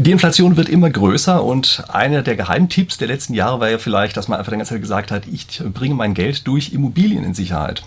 Die 0.00 0.12
Inflation 0.12 0.56
wird 0.56 0.68
immer 0.68 0.90
größer 0.90 1.42
und 1.42 1.82
einer 1.88 2.22
der 2.22 2.36
Geheimtipps 2.36 2.98
der 2.98 3.08
letzten 3.08 3.34
Jahre 3.34 3.58
war 3.58 3.68
ja 3.68 3.78
vielleicht, 3.78 4.16
dass 4.16 4.28
man 4.28 4.38
einfach 4.38 4.52
die 4.52 4.56
ganze 4.56 4.74
Zeit 4.74 4.80
gesagt 4.80 5.10
hat, 5.10 5.26
ich 5.26 5.60
bringe 5.74 5.96
mein 5.96 6.14
Geld 6.14 6.46
durch 6.46 6.72
Immobilien 6.72 7.24
in 7.24 7.34
Sicherheit. 7.34 7.82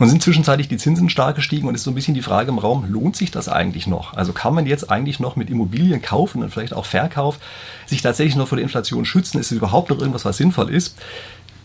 Nun 0.00 0.08
sind 0.08 0.24
zwischenzeitlich 0.24 0.66
die 0.66 0.76
Zinsen 0.76 1.08
stark 1.08 1.36
gestiegen 1.36 1.68
und 1.68 1.76
ist 1.76 1.84
so 1.84 1.92
ein 1.92 1.94
bisschen 1.94 2.14
die 2.14 2.22
Frage 2.22 2.50
im 2.50 2.58
Raum, 2.58 2.86
lohnt 2.88 3.14
sich 3.14 3.30
das 3.30 3.48
eigentlich 3.48 3.86
noch? 3.86 4.14
Also 4.14 4.32
kann 4.32 4.54
man 4.54 4.66
jetzt 4.66 4.90
eigentlich 4.90 5.20
noch 5.20 5.36
mit 5.36 5.50
Immobilien 5.50 6.02
kaufen 6.02 6.42
und 6.42 6.50
vielleicht 6.50 6.74
auch 6.74 6.84
Verkauf 6.84 7.38
sich 7.86 8.02
tatsächlich 8.02 8.34
noch 8.34 8.48
vor 8.48 8.56
der 8.56 8.64
Inflation 8.64 9.04
schützen? 9.04 9.38
Ist 9.38 9.52
es 9.52 9.56
überhaupt 9.56 9.90
noch 9.90 10.00
irgendwas, 10.00 10.24
was 10.24 10.38
sinnvoll 10.38 10.68
ist? 10.68 10.96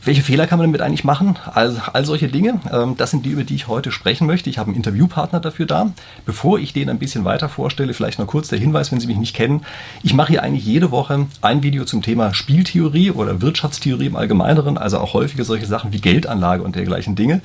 Welche 0.08 0.22
Fehler 0.22 0.48
kann 0.48 0.58
man 0.58 0.70
damit 0.70 0.80
eigentlich 0.80 1.04
machen? 1.04 1.38
All, 1.54 1.82
all 1.92 2.06
solche 2.06 2.30
Dinge, 2.30 2.62
ähm, 2.72 2.96
das 2.96 3.12
sind 3.12 3.26
die, 3.26 3.32
über 3.32 3.44
die 3.44 3.56
ich 3.56 3.68
heute 3.68 3.92
sprechen 3.92 4.26
möchte. 4.26 4.50
Ich 4.50 4.58
habe 4.58 4.68
einen 4.68 4.78
Interviewpartner 4.78 5.42
dafür 5.42 5.66
da. 5.66 5.92
Bevor 6.26 6.60
ich 6.60 6.72
den 6.72 6.90
ein 6.90 6.98
bisschen 6.98 7.26
weiter 7.26 7.50
vorstelle, 7.50 7.94
vielleicht 7.94 8.18
noch 8.18 8.26
kurz 8.26 8.48
der 8.48 8.58
Hinweis, 8.58 8.90
wenn 8.90 9.02
Sie 9.02 9.08
mich 9.08 9.18
nicht 9.18 9.36
kennen. 9.36 9.66
Ich 10.04 10.14
mache 10.14 10.30
hier 10.30 10.44
eigentlich 10.44 10.66
jede 10.66 10.92
Woche 10.92 11.28
ein 11.42 11.62
Video 11.62 11.84
zum 11.84 12.04
Thema 12.04 12.34
Spieltheorie 12.34 13.12
oder 13.12 13.42
Wirtschaftstheorie 13.42 14.06
im 14.06 14.16
Allgemeineren, 14.16 14.78
also 14.78 14.98
auch 15.00 15.14
häufige 15.14 15.44
solche 15.44 15.66
Sachen 15.66 15.92
wie 15.92 16.00
Geldanlage 16.00 16.64
und 16.64 16.78
dergleichen 16.78 17.18
Dinge. 17.18 17.42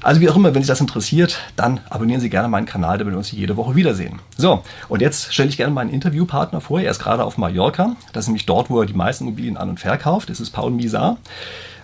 Also 0.00 0.20
wie 0.20 0.28
auch 0.28 0.36
immer, 0.36 0.54
wenn 0.54 0.62
Sie 0.62 0.68
das 0.68 0.80
interessiert, 0.80 1.40
dann 1.56 1.80
abonnieren 1.90 2.20
Sie 2.20 2.30
gerne 2.30 2.46
meinen 2.46 2.66
Kanal, 2.66 2.98
damit 2.98 3.14
wir 3.14 3.18
uns 3.18 3.32
jede 3.32 3.56
Woche 3.56 3.74
wiedersehen. 3.74 4.20
So, 4.36 4.62
und 4.88 5.02
jetzt 5.02 5.34
stelle 5.34 5.48
ich 5.48 5.56
gerne 5.56 5.74
meinen 5.74 5.90
Interviewpartner 5.90 6.60
vor. 6.60 6.80
Er 6.80 6.92
ist 6.92 7.00
gerade 7.00 7.24
auf 7.24 7.36
Mallorca. 7.36 7.96
Das 8.12 8.26
ist 8.26 8.28
nämlich 8.28 8.46
dort, 8.46 8.70
wo 8.70 8.78
er 8.78 8.86
die 8.86 8.94
meisten 8.94 9.24
Immobilien 9.24 9.56
an- 9.56 9.70
und 9.70 9.80
verkauft. 9.80 10.30
Das 10.30 10.38
ist 10.38 10.50
Paul 10.50 10.70
Misar. 10.70 11.16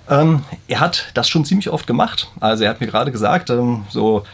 Ähm, 0.09 0.43
er 0.69 0.81
hat 0.81 1.11
das 1.15 1.29
schon 1.29 1.45
ziemlich 1.45 1.71
oft 1.71 1.87
gemacht. 1.87 2.31
Also 2.41 2.65
er 2.65 2.71
hat 2.71 2.81
mir 2.81 2.87
gerade 2.87 3.13
gesagt, 3.13 3.51
ähm, 3.51 3.85
so, 3.89 4.25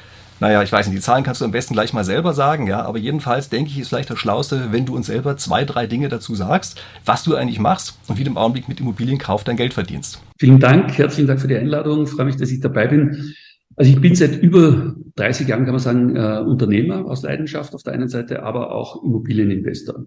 naja, 0.41 0.63
ich 0.63 0.71
weiß 0.71 0.87
nicht, 0.87 0.97
die 0.97 1.03
Zahlen 1.03 1.25
kannst 1.25 1.41
du 1.41 1.45
am 1.45 1.51
besten 1.51 1.75
gleich 1.75 1.93
mal 1.93 2.05
selber 2.05 2.33
sagen, 2.33 2.67
ja, 2.67 2.83
aber 2.83 2.99
jedenfalls 2.99 3.49
denke 3.49 3.71
ich, 3.71 3.79
ist 3.79 3.89
vielleicht 3.89 4.11
das 4.11 4.19
Schlauste, 4.19 4.69
wenn 4.71 4.87
du 4.87 4.95
uns 4.95 5.07
selber 5.07 5.37
zwei, 5.37 5.65
drei 5.65 5.87
Dinge 5.87 6.09
dazu 6.09 6.35
sagst, 6.35 6.81
was 7.05 7.25
du 7.25 7.35
eigentlich 7.35 7.59
machst 7.59 7.99
und 8.07 8.19
wie 8.19 8.25
du 8.25 8.31
im 8.31 8.37
Augenblick 8.37 8.69
mit 8.69 8.81
Immobilienkauf 8.81 9.45
dein 9.45 9.57
Geld 9.57 9.75
verdienst. 9.75 10.23
Vielen 10.39 10.61
Dank, 10.61 10.97
herzlichen 10.97 11.27
Dank 11.27 11.41
für 11.41 11.49
die 11.49 11.57
Einladung, 11.57 12.05
ich 12.05 12.11
freue 12.11 12.27
mich, 12.27 12.37
dass 12.37 12.51
ich 12.51 12.61
dabei 12.61 12.87
bin. 12.87 13.35
Also 13.77 13.93
ich 13.93 14.01
bin 14.01 14.15
seit 14.15 14.37
über 14.37 14.95
30 15.17 15.49
Jahren, 15.49 15.65
kann 15.65 15.75
man 15.75 15.81
sagen, 15.81 16.17
äh, 16.17 16.41
Unternehmer 16.41 17.05
aus 17.07 17.23
Leidenschaft 17.23 17.75
auf 17.75 17.83
der 17.83 17.93
einen 17.95 18.09
Seite, 18.09 18.43
aber 18.43 18.73
auch 18.73 19.03
Immobilieninvestor. 19.05 20.07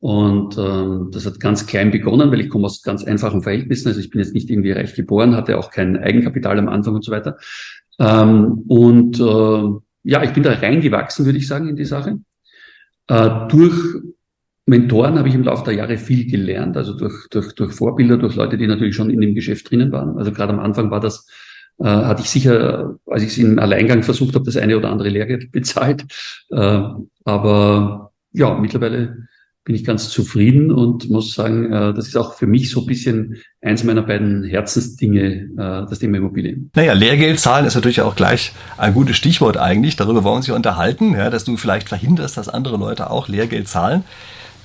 Und 0.00 0.56
ähm, 0.56 1.10
das 1.12 1.26
hat 1.26 1.40
ganz 1.40 1.66
klein 1.66 1.90
begonnen, 1.90 2.30
weil 2.32 2.40
ich 2.40 2.48
komme 2.48 2.64
aus 2.64 2.82
ganz 2.82 3.04
einfachen 3.04 3.42
Verhältnissen. 3.42 3.88
Also 3.88 4.00
ich 4.00 4.10
bin 4.10 4.20
jetzt 4.20 4.34
nicht 4.34 4.48
irgendwie 4.48 4.72
reich 4.72 4.94
geboren, 4.94 5.36
hatte 5.36 5.58
auch 5.58 5.70
kein 5.70 5.98
Eigenkapital 5.98 6.58
am 6.58 6.68
Anfang 6.68 6.94
und 6.94 7.04
so 7.04 7.12
weiter. 7.12 7.36
Ähm, 7.98 8.64
und 8.66 9.20
äh, 9.20 9.80
ja, 10.04 10.22
ich 10.22 10.32
bin 10.32 10.42
da 10.42 10.52
reingewachsen, 10.52 11.26
würde 11.26 11.38
ich 11.38 11.46
sagen, 11.46 11.68
in 11.68 11.76
die 11.76 11.84
Sache. 11.84 12.18
Äh, 13.08 13.48
durch 13.48 13.74
Mentoren 14.64 15.18
habe 15.18 15.28
ich 15.28 15.34
im 15.34 15.42
Laufe 15.42 15.64
der 15.64 15.74
Jahre 15.74 15.98
viel 15.98 16.30
gelernt, 16.30 16.76
also 16.76 16.96
durch, 16.96 17.28
durch, 17.30 17.54
durch 17.54 17.72
Vorbilder, 17.72 18.16
durch 18.16 18.36
Leute, 18.36 18.56
die 18.56 18.66
natürlich 18.66 18.94
schon 18.94 19.10
in 19.10 19.20
dem 19.20 19.34
Geschäft 19.34 19.70
drinnen 19.70 19.92
waren. 19.92 20.16
Also 20.16 20.32
gerade 20.32 20.52
am 20.52 20.60
Anfang 20.60 20.90
war 20.90 21.00
das, 21.00 21.26
äh, 21.78 21.84
hatte 21.84 22.22
ich 22.22 22.30
sicher, 22.30 22.96
als 23.06 23.22
ich 23.22 23.30
es 23.30 23.38
im 23.38 23.58
Alleingang 23.58 24.02
versucht 24.02 24.34
habe, 24.34 24.44
das 24.46 24.56
eine 24.56 24.78
oder 24.78 24.90
andere 24.90 25.10
Lehrgeld 25.10 25.52
bezahlt. 25.52 26.06
Äh, 26.50 26.82
aber 27.24 28.12
ja, 28.32 28.56
mittlerweile 28.58 29.28
bin 29.64 29.74
ich 29.74 29.84
ganz 29.84 30.08
zufrieden 30.08 30.72
und 30.72 31.10
muss 31.10 31.34
sagen, 31.34 31.72
äh, 31.72 31.92
das 31.94 32.08
ist 32.08 32.16
auch 32.16 32.34
für 32.34 32.46
mich 32.46 32.70
so 32.70 32.80
ein 32.80 32.86
bisschen 32.86 33.36
eins 33.60 33.84
meiner 33.84 34.02
beiden 34.02 34.44
Herzensdinge, 34.44 35.50
äh, 35.52 35.86
das 35.88 35.98
Thema 35.98 36.16
Immobilien. 36.16 36.70
Naja, 36.74 36.94
Lehrgeld 36.94 37.38
zahlen 37.38 37.66
ist 37.66 37.74
natürlich 37.74 38.00
auch 38.00 38.16
gleich 38.16 38.52
ein 38.78 38.94
gutes 38.94 39.16
Stichwort 39.16 39.58
eigentlich. 39.58 39.96
Darüber 39.96 40.24
wollen 40.24 40.34
wir 40.34 40.36
uns 40.38 40.46
ja 40.46 40.54
unterhalten, 40.54 41.12
ja, 41.12 41.28
dass 41.30 41.44
du 41.44 41.56
vielleicht 41.56 41.88
verhinderst, 41.88 42.36
dass 42.36 42.48
andere 42.48 42.78
Leute 42.78 43.10
auch 43.10 43.28
Lehrgeld 43.28 43.68
zahlen 43.68 44.04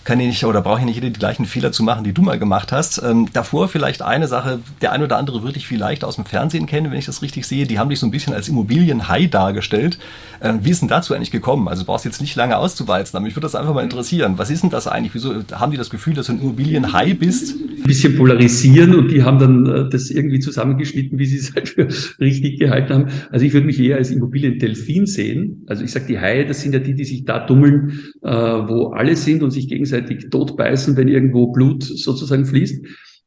kann 0.06 0.20
ich 0.20 0.28
nicht 0.28 0.45
oder 0.45 0.61
brauche 0.61 0.80
ich 0.80 0.86
nicht 0.86 0.95
jeder 0.95 1.09
die 1.09 1.20
gleichen 1.20 1.45
Fehler 1.45 1.72
zu 1.72 1.84
machen, 1.84 2.03
die 2.03 2.14
du 2.14 2.22
mal 2.22 2.38
gemacht 2.38 2.72
hast. 2.72 3.02
Ähm, 3.03 3.28
davor 3.34 3.67
vielleicht 3.67 4.03
eine 4.03 4.28
Sache, 4.28 4.59
der 4.81 4.92
ein 4.92 5.02
oder 5.02 5.17
andere 5.17 5.42
würde 5.42 5.58
ich 5.58 5.67
vielleicht 5.67 6.03
aus 6.03 6.16
dem 6.16 6.25
Fernsehen 6.25 6.67
kennen, 6.67 6.92
wenn 6.92 7.00
ich 7.00 7.08
das 7.08 7.23
richtig 7.23 7.47
sehe. 7.47 7.66
Die 7.66 7.80
haben 7.80 7.89
dich 7.89 8.00
so 8.00 8.06
ein 8.06 8.12
bisschen 8.12 8.34
als 8.34 8.47
Immobilienhai 8.47 9.25
dargestellt. 9.25 9.97
Ähm, 10.41 10.59
wie 10.62 10.69
ist 10.69 10.81
denn 10.81 10.90
dazu 10.90 11.16
eigentlich 11.16 11.31
gekommen? 11.31 11.68
Also 11.68 11.81
du 11.81 11.88
brauchst 11.88 12.06
jetzt 12.06 12.22
nicht 12.22 12.35
lange 12.35 12.57
auszuwalzen, 12.57 13.18
aber 13.18 13.25
mich 13.25 13.35
würde 13.35 13.46
das 13.46 13.56
einfach 13.56 13.74
mal 13.74 13.84
interessieren. 13.84 14.35
Was 14.38 14.52
ist 14.52 14.62
denn 14.62 14.69
das 14.69 14.88
eigentlich? 14.88 15.16
Wieso 15.16 15.34
haben 15.53 15.72
die 15.72 15.78
das 15.78 15.90
Gefühl, 15.90 16.13
dass 16.13 16.28
du 16.28 16.34
ein 16.34 16.40
Immobilienhai 16.40 17.16
bist? 17.16 17.56
Ein 17.59 17.84
bisschen 17.84 18.16
polarisieren 18.16 18.94
und 18.94 19.12
die 19.12 19.24
haben 19.24 19.40
dann 19.40 19.66
äh, 19.66 19.90
das 19.90 20.12
irgendwie 20.12 20.40
zusammengeschnitten, 20.40 21.18
wie 21.18 21.25
sie 21.25 21.38
es 21.38 21.56
halt 21.56 21.69
für 21.69 21.88
richtig 22.19 22.59
gehalten 22.59 22.94
haben. 22.94 23.08
Also 23.31 23.44
ich 23.44 23.53
würde 23.53 23.66
mich 23.66 23.79
eher 23.79 23.97
als 23.97 24.12
Immobiliendelfin 24.12 25.08
sehen. 25.08 25.63
Also 25.66 25.84
ich 25.84 25.91
sage, 25.91 26.06
die 26.08 26.19
Haie, 26.19 26.46
das 26.46 26.62
sind 26.62 26.74
ja 26.74 26.79
die, 26.79 26.94
die 26.94 27.06
sich 27.06 27.25
da 27.25 27.40
dummeln, 27.40 28.02
äh, 28.22 28.29
wo 28.29 28.90
alle 28.90 29.16
sind 29.16 29.41
und 29.41 29.50
sich 29.50 29.68
gegenseitig 29.68 29.94
gegenseitig 29.95 30.29
totbeißen, 30.29 30.97
wenn 30.97 31.07
irgendwo 31.07 31.51
Blut 31.51 31.83
sozusagen 31.83 32.45
fließt. 32.45 32.85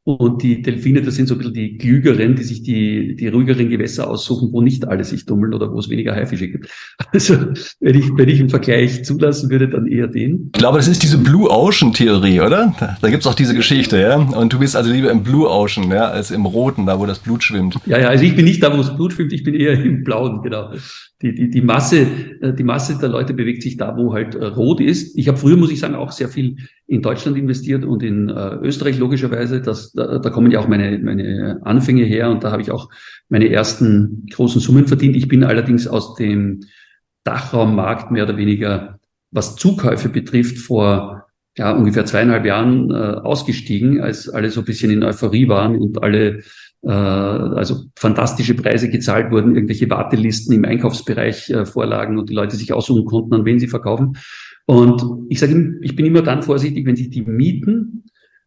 Und 0.08 0.42
die 0.42 0.62
Delfine, 0.62 1.02
das 1.02 1.16
sind 1.16 1.26
so 1.26 1.34
ein 1.34 1.38
bisschen 1.38 1.52
die 1.52 1.76
Klügeren, 1.76 2.34
die 2.34 2.42
sich 2.42 2.62
die, 2.62 3.14
die 3.14 3.28
ruhigeren 3.28 3.68
Gewässer 3.68 4.08
aussuchen, 4.08 4.48
wo 4.52 4.62
nicht 4.62 4.88
alle 4.88 5.04
sich 5.04 5.26
dummeln 5.26 5.52
oder 5.52 5.70
wo 5.70 5.78
es 5.78 5.90
weniger 5.90 6.14
Haifische 6.14 6.48
gibt. 6.48 6.70
Also 7.12 7.34
wenn 7.80 7.94
ich, 7.94 8.06
wenn 8.16 8.28
ich 8.28 8.40
einen 8.40 8.48
Vergleich 8.48 9.04
zulassen 9.04 9.50
würde, 9.50 9.68
dann 9.68 9.86
eher 9.86 10.06
den. 10.06 10.50
Ich 10.54 10.60
glaube, 10.60 10.78
das 10.78 10.88
ist 10.88 11.02
diese 11.02 11.18
Blue 11.18 11.50
Ocean 11.50 11.92
Theorie, 11.92 12.40
oder? 12.40 12.74
Da, 13.02 13.10
gibt's 13.10 13.26
auch 13.26 13.34
diese 13.34 13.54
Geschichte, 13.54 14.00
ja. 14.00 14.16
Und 14.16 14.50
du 14.50 14.58
bist 14.58 14.76
also 14.76 14.90
lieber 14.90 15.10
im 15.10 15.22
Blue 15.22 15.46
Ocean, 15.46 15.90
ja, 15.90 16.08
als 16.08 16.30
im 16.30 16.46
Roten, 16.46 16.86
da 16.86 16.98
wo 16.98 17.04
das 17.04 17.18
Blut 17.18 17.42
schwimmt. 17.42 17.76
Ja, 17.84 17.98
ja, 17.98 18.08
also 18.08 18.24
ich 18.24 18.34
bin 18.34 18.46
nicht 18.46 18.62
da, 18.62 18.72
wo 18.72 18.78
das 18.78 18.96
Blut 18.96 19.12
schwimmt, 19.12 19.34
ich 19.34 19.44
bin 19.44 19.54
eher 19.54 19.74
im 19.74 20.04
Blauen, 20.04 20.40
genau 20.40 20.70
die, 21.22 21.34
die, 21.34 21.50
die 21.50 21.60
Masse, 21.60 22.06
äh, 22.40 22.52
die 22.52 22.62
Masse 22.62 22.96
der 22.98 23.08
Leute 23.08 23.34
bewegt 23.34 23.62
sich 23.62 23.76
da, 23.76 23.96
wo 23.96 24.12
halt 24.12 24.34
äh, 24.34 24.44
rot 24.46 24.80
ist. 24.80 25.18
Ich 25.18 25.28
habe 25.28 25.36
früher, 25.36 25.56
muss 25.56 25.70
ich 25.70 25.80
sagen, 25.80 25.94
auch 25.94 26.12
sehr 26.12 26.28
viel 26.28 26.56
in 26.88 27.02
Deutschland 27.02 27.36
investiert 27.36 27.84
und 27.84 28.02
in 28.02 28.30
äh, 28.30 28.56
Österreich 28.62 28.98
logischerweise. 28.98 29.60
Das, 29.60 29.92
da, 29.92 30.18
da 30.18 30.30
kommen 30.30 30.50
ja 30.50 30.58
auch 30.58 30.68
meine, 30.68 30.98
meine 30.98 31.60
Anfänge 31.62 32.04
her 32.04 32.30
und 32.30 32.42
da 32.42 32.50
habe 32.50 32.62
ich 32.62 32.70
auch 32.70 32.88
meine 33.28 33.50
ersten 33.50 34.26
großen 34.32 34.60
Summen 34.60 34.88
verdient. 34.88 35.14
Ich 35.14 35.28
bin 35.28 35.44
allerdings 35.44 35.86
aus 35.86 36.14
dem 36.14 36.60
Dachraummarkt 37.24 38.10
mehr 38.10 38.24
oder 38.24 38.38
weniger, 38.38 38.98
was 39.30 39.54
Zukäufe 39.56 40.08
betrifft, 40.08 40.58
vor 40.58 41.26
ja, 41.58 41.72
ungefähr 41.72 42.06
zweieinhalb 42.06 42.46
Jahren 42.46 42.90
äh, 42.90 42.94
ausgestiegen, 42.94 44.00
als 44.00 44.30
alle 44.30 44.50
so 44.50 44.60
ein 44.60 44.64
bisschen 44.64 44.90
in 44.90 45.04
Euphorie 45.04 45.46
waren 45.46 45.76
und 45.76 46.02
alle 46.02 46.42
äh, 46.82 46.90
also 46.90 47.84
fantastische 47.96 48.54
Preise 48.54 48.88
gezahlt 48.88 49.30
wurden, 49.30 49.54
irgendwelche 49.54 49.90
Wartelisten 49.90 50.54
im 50.54 50.64
Einkaufsbereich 50.64 51.50
äh, 51.50 51.66
vorlagen 51.66 52.18
und 52.18 52.30
die 52.30 52.34
Leute 52.34 52.56
sich 52.56 52.72
aussuchen 52.72 53.04
konnten, 53.04 53.34
an 53.34 53.44
wen 53.44 53.58
sie 53.58 53.68
verkaufen. 53.68 54.16
Und 54.68 55.02
ich 55.30 55.40
sage, 55.40 55.78
ich 55.80 55.96
bin 55.96 56.04
immer 56.04 56.20
dann 56.20 56.42
vorsichtig, 56.42 56.84
wenn 56.84 56.94
sich 56.94 57.08
die 57.08 57.22
Mieten 57.22 58.04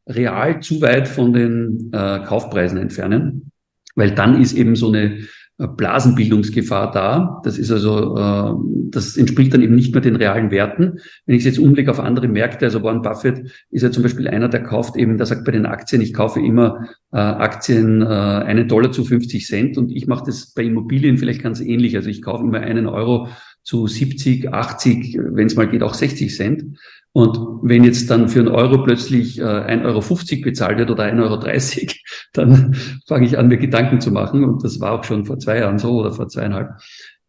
real 0.08 0.62
zu 0.62 0.80
weit 0.80 1.08
von 1.08 1.34
den 1.34 1.90
äh, 1.92 2.20
Kaufpreisen 2.20 2.78
entfernen, 2.78 3.52
weil 3.96 4.12
dann 4.12 4.40
ist 4.40 4.54
eben 4.54 4.76
so 4.76 4.90
eine 4.90 5.18
Blasenbildungsgefahr 5.58 6.92
da. 6.92 7.42
Das 7.44 7.58
ist 7.58 7.72
also, 7.72 8.16
äh, 8.18 8.54
das 8.92 9.18
entspricht 9.18 9.52
dann 9.52 9.64
eben 9.64 9.74
nicht 9.74 9.96
mehr 9.96 10.02
den 10.02 10.16
realen 10.16 10.52
Werten. 10.52 11.00
Wenn 11.26 11.36
ich 11.36 11.42
es 11.42 11.46
jetzt 11.46 11.60
umblicke 11.60 11.90
auf 11.90 12.00
andere 12.00 12.28
Märkte, 12.28 12.66
also 12.66 12.84
Warren 12.84 13.02
Buffett 13.02 13.52
ist 13.72 13.82
ja 13.82 13.90
zum 13.90 14.04
Beispiel 14.04 14.28
einer, 14.28 14.48
der 14.48 14.62
kauft 14.62 14.98
eben, 14.98 15.18
der 15.18 15.26
sagt 15.26 15.44
bei 15.44 15.52
den 15.52 15.66
Aktien, 15.66 16.04
ich 16.04 16.14
kaufe 16.14 16.40
immer 16.40 16.88
äh, 17.12 17.18
Aktien 17.18 18.04
äh, 18.04 18.06
einen 18.06 18.68
Dollar 18.68 18.92
zu 18.92 19.04
50 19.04 19.48
Cent 19.48 19.78
und 19.80 19.92
ich 19.92 20.06
mache 20.06 20.26
das 20.28 20.54
bei 20.54 20.62
Immobilien 20.62 21.18
vielleicht 21.18 21.42
ganz 21.42 21.62
ähnlich. 21.62 21.96
Also 21.96 22.12
ich 22.12 22.22
kaufe 22.22 22.44
immer 22.44 22.60
einen 22.60 22.86
Euro 22.86 23.28
zu 23.64 23.88
70, 23.88 24.54
80, 24.54 25.18
wenn 25.20 25.48
es 25.48 25.56
mal 25.56 25.68
geht, 25.68 25.84
auch 25.84 25.94
60 25.94 26.36
Cent. 26.36 26.78
Und 27.14 27.38
wenn 27.62 27.84
jetzt 27.84 28.10
dann 28.10 28.30
für 28.30 28.40
einen 28.40 28.48
Euro 28.48 28.84
plötzlich 28.84 29.38
äh, 29.38 29.44
1,50 29.44 29.84
Euro 29.86 30.42
bezahlt 30.44 30.78
wird 30.78 30.92
oder 30.92 31.04
1,30 31.04 31.20
Euro, 31.22 31.94
dann 32.34 32.76
fange 33.08 33.26
ich 33.26 33.38
an, 33.38 33.50
mir 33.50 33.58
Gedanken 33.58 34.00
zu 34.00 34.12
machen. 34.12 34.44
Und 34.46 34.64
das 34.64 34.80
war 34.80 34.94
auch 34.94 35.04
schon 35.04 35.26
vor 35.26 35.38
zwei 35.38 35.60
Jahren 35.60 35.78
so 35.78 36.00
oder 36.00 36.12
vor 36.12 36.30
zweieinhalb. 36.30 36.70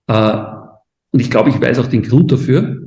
Äh, 0.06 0.38
und 1.10 1.20
ich 1.20 1.30
glaube, 1.30 1.50
ich 1.50 1.60
weiß 1.60 1.78
auch 1.78 1.88
den 1.88 2.02
Grund 2.02 2.30
dafür. 2.32 2.81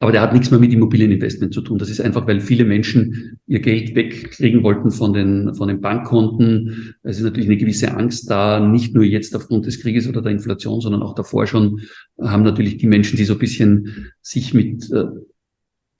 Aber 0.00 0.12
der 0.12 0.20
hat 0.20 0.32
nichts 0.32 0.50
mehr 0.52 0.60
mit 0.60 0.72
Immobilieninvestment 0.72 1.52
zu 1.52 1.60
tun. 1.60 1.78
Das 1.78 1.90
ist 1.90 2.00
einfach, 2.00 2.26
weil 2.28 2.40
viele 2.40 2.64
Menschen 2.64 3.40
ihr 3.48 3.58
Geld 3.58 3.96
wegkriegen 3.96 4.62
wollten 4.62 4.92
von 4.92 5.12
den, 5.12 5.54
von 5.54 5.66
den 5.66 5.80
Bankkonten. 5.80 6.94
Es 7.02 7.18
ist 7.18 7.24
natürlich 7.24 7.48
eine 7.48 7.56
gewisse 7.56 7.96
Angst 7.96 8.30
da, 8.30 8.60
nicht 8.60 8.94
nur 8.94 9.02
jetzt 9.02 9.34
aufgrund 9.34 9.66
des 9.66 9.80
Krieges 9.80 10.08
oder 10.08 10.22
der 10.22 10.30
Inflation, 10.30 10.80
sondern 10.80 11.02
auch 11.02 11.16
davor 11.16 11.48
schon 11.48 11.80
haben 12.20 12.44
natürlich 12.44 12.76
die 12.76 12.86
Menschen, 12.86 13.16
die 13.16 13.24
so 13.24 13.32
ein 13.32 13.40
bisschen 13.40 14.12
sich 14.22 14.54
mit 14.54 14.88
äh, 14.92 15.06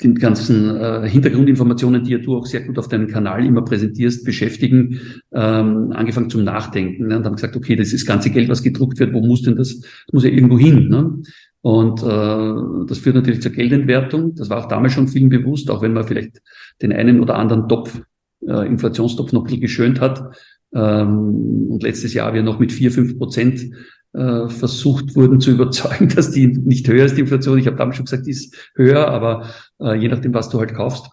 den 0.02 0.14
ganzen 0.14 0.76
äh, 0.76 1.08
Hintergrundinformationen, 1.08 2.04
die 2.04 2.12
ja 2.12 2.18
du 2.18 2.36
auch 2.36 2.46
sehr 2.46 2.60
gut 2.60 2.78
auf 2.78 2.86
deinem 2.86 3.08
Kanal 3.08 3.44
immer 3.44 3.62
präsentierst, 3.62 4.24
beschäftigen, 4.24 5.00
ähm, 5.32 5.90
angefangen 5.92 6.30
zum 6.30 6.44
Nachdenken 6.44 7.08
ne? 7.08 7.16
und 7.16 7.24
haben 7.24 7.34
gesagt, 7.34 7.56
okay, 7.56 7.74
das 7.74 7.88
ist 7.88 8.02
das 8.02 8.06
ganze 8.06 8.30
Geld, 8.30 8.48
was 8.48 8.62
gedruckt 8.62 9.00
wird, 9.00 9.12
wo 9.12 9.20
muss 9.20 9.42
denn 9.42 9.56
das, 9.56 9.80
das 9.80 10.12
muss 10.12 10.22
ja 10.22 10.30
irgendwo 10.30 10.56
hin. 10.56 10.88
Ne? 10.88 11.20
Und 11.60 12.02
äh, 12.02 12.86
das 12.86 12.98
führt 12.98 13.16
natürlich 13.16 13.42
zur 13.42 13.52
Geldentwertung. 13.52 14.34
Das 14.34 14.48
war 14.48 14.58
auch 14.58 14.68
damals 14.68 14.92
schon 14.92 15.08
vielen 15.08 15.28
bewusst, 15.28 15.70
auch 15.70 15.82
wenn 15.82 15.92
man 15.92 16.04
vielleicht 16.04 16.40
den 16.82 16.92
einen 16.92 17.20
oder 17.20 17.36
anderen 17.36 17.68
Topf, 17.68 18.00
äh, 18.46 18.66
Inflationstopf 18.66 19.32
noch 19.32 19.44
bisschen 19.44 19.60
geschönt 19.60 20.00
hat. 20.00 20.36
Ähm, 20.74 21.68
und 21.70 21.82
letztes 21.82 22.14
Jahr 22.14 22.34
wir 22.34 22.42
noch 22.42 22.58
mit 22.58 22.72
vier, 22.72 22.92
fünf 22.92 23.18
Prozent 23.18 23.70
äh, 24.12 24.48
versucht 24.48 25.16
wurden 25.16 25.40
zu 25.40 25.50
überzeugen, 25.52 26.08
dass 26.08 26.30
die 26.30 26.46
nicht 26.46 26.86
höher 26.88 27.04
ist, 27.04 27.16
die 27.16 27.22
Inflation. 27.22 27.58
Ich 27.58 27.66
habe 27.66 27.76
damals 27.76 27.96
schon 27.96 28.06
gesagt, 28.06 28.26
die 28.26 28.32
ist 28.32 28.54
höher, 28.74 29.08
aber 29.08 29.48
äh, 29.80 29.94
je 29.94 30.08
nachdem, 30.08 30.34
was 30.34 30.48
du 30.50 30.60
halt 30.60 30.74
kaufst. 30.74 31.10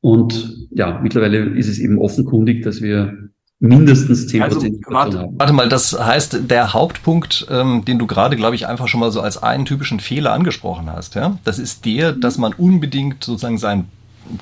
Und 0.00 0.68
ja, 0.70 1.00
mittlerweile 1.02 1.56
ist 1.56 1.68
es 1.68 1.78
eben 1.78 1.98
offenkundig, 1.98 2.62
dass 2.62 2.82
wir 2.82 3.30
mindestens 3.60 4.26
10% 4.26 4.42
also, 4.42 4.60
warte. 4.88 5.28
Warte 5.32 5.52
mal, 5.52 5.68
das 5.68 5.98
heißt, 5.98 6.50
der 6.50 6.72
Hauptpunkt, 6.72 7.46
ähm, 7.50 7.84
den 7.84 7.98
du 7.98 8.06
gerade, 8.06 8.36
glaube 8.36 8.56
ich, 8.56 8.66
einfach 8.66 8.88
schon 8.88 9.00
mal 9.00 9.10
so 9.10 9.20
als 9.20 9.42
einen 9.42 9.64
typischen 9.64 10.00
Fehler 10.00 10.32
angesprochen 10.32 10.90
hast, 10.90 11.14
ja, 11.14 11.38
das 11.44 11.58
ist 11.58 11.84
der, 11.84 12.12
dass 12.12 12.38
man 12.38 12.52
unbedingt 12.52 13.24
sozusagen 13.24 13.58
sein 13.58 13.88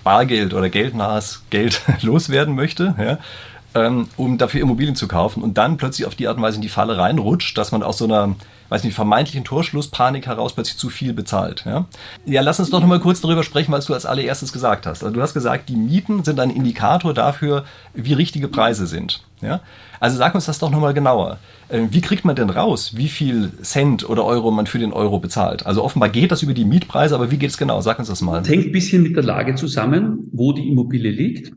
Bargeld 0.05 0.55
oder 0.55 0.69
geldnahes 0.69 1.43
Geld 1.50 1.82
loswerden 2.03 2.55
möchte, 2.55 2.94
ja, 2.99 3.19
ähm, 3.75 4.09
um 4.17 4.38
dafür 4.38 4.61
Immobilien 4.61 4.97
zu 4.97 5.09
kaufen 5.09 5.43
und 5.43 5.59
dann 5.59 5.76
plötzlich 5.76 6.06
auf 6.06 6.14
die 6.14 6.29
Art 6.29 6.37
und 6.37 6.43
Weise 6.43 6.56
in 6.56 6.62
die 6.62 6.69
Falle 6.69 6.99
reinrutscht, 6.99 7.56
dass 7.56 7.73
man 7.73 7.82
aus 7.82 7.99
so 7.99 8.05
einer 8.05 8.35
weiß 8.72 8.84
nicht, 8.84 8.94
vermeintlichen 8.94 9.44
Torschlusspanik 9.44 10.26
heraus 10.26 10.54
plötzlich 10.54 10.78
zu 10.78 10.88
viel 10.88 11.12
bezahlt. 11.12 11.64
Ja, 11.66 11.86
ja 12.24 12.40
lass 12.40 12.58
uns 12.58 12.70
doch 12.70 12.80
noch 12.80 12.86
mal 12.86 13.00
kurz 13.00 13.20
darüber 13.20 13.42
sprechen, 13.42 13.70
was 13.70 13.84
du 13.84 13.92
als 13.92 14.06
allererstes 14.06 14.50
gesagt 14.52 14.86
hast. 14.86 15.04
Also 15.04 15.14
du 15.14 15.20
hast 15.20 15.34
gesagt, 15.34 15.69
die 15.69 15.76
Mieten 15.76 16.24
sind 16.24 16.40
ein 16.40 16.48
Indikator 16.48 17.12
dafür, 17.12 17.64
wie 17.92 18.14
richtige 18.14 18.48
Preise 18.48 18.86
sind. 18.86 19.22
Ja? 19.42 19.60
Also 20.00 20.16
sag 20.16 20.34
uns 20.34 20.46
das 20.46 20.58
doch 20.58 20.70
nochmal 20.70 20.94
genauer. 20.94 21.38
Äh, 21.69 21.82
wie 21.90 22.00
kriegt 22.00 22.24
man 22.24 22.34
denn 22.34 22.48
raus, 22.48 22.96
wie 22.96 23.08
viel 23.08 23.52
Cent 23.60 24.08
oder 24.08 24.24
Euro 24.24 24.50
man 24.50 24.66
für 24.66 24.78
den 24.78 24.94
Euro 24.94 25.18
bezahlt? 25.18 25.66
Also 25.66 25.84
offenbar 25.84 26.08
geht 26.08 26.32
das 26.32 26.42
über 26.42 26.54
die 26.54 26.64
Mietpreise, 26.64 27.14
aber 27.14 27.30
wie 27.30 27.36
geht 27.36 27.50
es 27.50 27.58
genau? 27.58 27.82
Sag 27.82 27.98
uns 27.98 28.08
das 28.08 28.22
mal. 28.22 28.38
Das 28.38 28.48
hängt 28.48 28.66
ein 28.66 28.72
bisschen 28.72 29.02
mit 29.02 29.16
der 29.16 29.22
Lage 29.22 29.54
zusammen, 29.54 30.30
wo 30.32 30.52
die 30.52 30.66
Immobilie 30.66 31.10
liegt. 31.10 31.52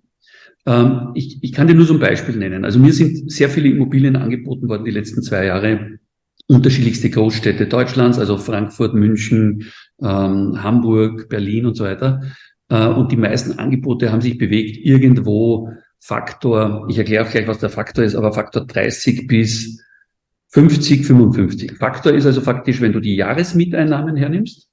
Ähm, 0.66 1.12
ich, 1.14 1.42
ich 1.42 1.54
kann 1.54 1.68
dir 1.68 1.76
nur 1.76 1.86
so 1.86 1.94
ein 1.94 2.00
Beispiel 2.02 2.36
nennen. 2.36 2.66
Also 2.66 2.78
mir 2.78 2.92
sind 2.92 3.32
sehr 3.32 3.50
viele 3.50 3.70
Immobilien 3.70 4.18
angeboten 4.18 4.68
worden 4.68 4.84
die 4.84 4.92
letzten 4.92 5.24
zwei 5.24 5.46
Jahre 5.46 6.00
unterschiedlichste 6.48 7.10
Großstädte 7.10 7.68
Deutschlands, 7.68 8.20
also 8.20 8.38
Frankfurt, 8.38 8.94
München, 8.94 9.72
ähm, 10.02 10.62
Hamburg, 10.62 11.30
Berlin 11.30 11.66
und 11.66 11.76
so 11.76 11.86
weiter. 11.86 12.22
Äh, 12.70 12.88
und 12.88 13.12
die 13.12 13.18
meisten 13.18 13.60
Angebote 13.60 14.12
haben 14.12 14.22
sich 14.22 14.38
bewegt 14.38 14.78
irgendwo 14.78 15.70
Faktor, 16.00 16.86
ich 16.88 16.98
erkläre 16.98 17.26
auch 17.26 17.32
gleich, 17.32 17.48
was 17.48 17.60
der 17.60 17.70
Faktor 17.70 18.04
ist, 18.04 18.16
aber 18.16 18.32
Faktor 18.32 18.68
30 18.68 19.28
bis 19.28 19.82
50, 20.50 21.06
55. 21.06 21.72
Faktor 21.80 22.14
ist 22.14 22.28
also 22.28 22.42
faktisch, 22.42 22.80
wenn 22.80 22.94
du 22.94 23.00
die 23.00 23.16
Jahresmieteinnahmen 23.16 24.16
hernimmst 24.16 24.70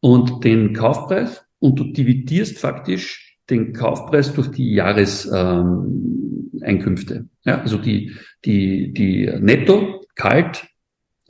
und 0.00 0.44
den 0.44 0.72
Kaufpreis 0.72 1.44
und 1.58 1.78
du 1.78 1.92
dividierst 1.92 2.58
faktisch 2.58 3.36
den 3.50 3.74
Kaufpreis 3.74 4.32
durch 4.32 4.48
die 4.48 4.72
Jahreseinkünfte. 4.72 7.14
Ähm, 7.14 7.28
ja, 7.44 7.60
also 7.60 7.76
die, 7.76 8.12
die, 8.44 8.92
die 8.92 9.30
Netto, 9.40 10.04
kalt, 10.14 10.66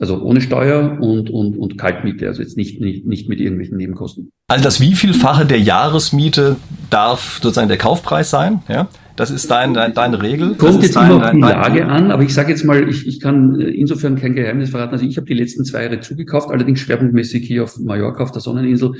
also 0.03 0.21
ohne 0.21 0.41
Steuer 0.41 0.97
und, 0.99 1.29
und, 1.29 1.57
und 1.57 1.77
Kaltmiete, 1.77 2.27
also 2.27 2.41
jetzt 2.41 2.57
nicht, 2.57 2.81
nicht, 2.81 3.05
nicht 3.05 3.29
mit 3.29 3.39
irgendwelchen 3.39 3.77
Nebenkosten. 3.77 4.33
Also 4.49 4.61
das 4.61 4.81
wievielfache 4.81 5.45
der 5.45 5.61
Jahresmiete 5.61 6.57
darf 6.89 7.39
sozusagen 7.41 7.69
der 7.69 7.77
Kaufpreis 7.77 8.29
sein? 8.29 8.61
Ja? 8.67 8.89
Das 9.15 9.31
ist 9.31 9.49
dein, 9.49 9.73
dein, 9.73 9.93
deine 9.93 10.21
Regel. 10.21 10.55
Kommt 10.55 10.83
jetzt 10.83 10.97
dein, 10.97 11.09
immer 11.09 11.23
auf 11.23 11.31
die 11.31 11.39
Lage 11.39 11.85
an, 11.85 12.11
aber 12.11 12.23
ich 12.23 12.33
sage 12.33 12.51
jetzt 12.51 12.65
mal, 12.65 12.89
ich, 12.89 13.07
ich 13.07 13.21
kann 13.21 13.57
insofern 13.61 14.17
kein 14.17 14.35
Geheimnis 14.35 14.71
verraten. 14.71 14.91
Also 14.91 15.05
ich 15.05 15.15
habe 15.15 15.25
die 15.25 15.35
letzten 15.35 15.63
zwei 15.63 15.83
Jahre 15.83 16.01
zugekauft, 16.01 16.49
allerdings 16.49 16.81
schwerpunktmäßig 16.81 17.47
hier 17.47 17.63
auf 17.63 17.79
Mallorca, 17.79 18.23
auf 18.23 18.31
der 18.31 18.41
Sonneninsel, 18.41 18.95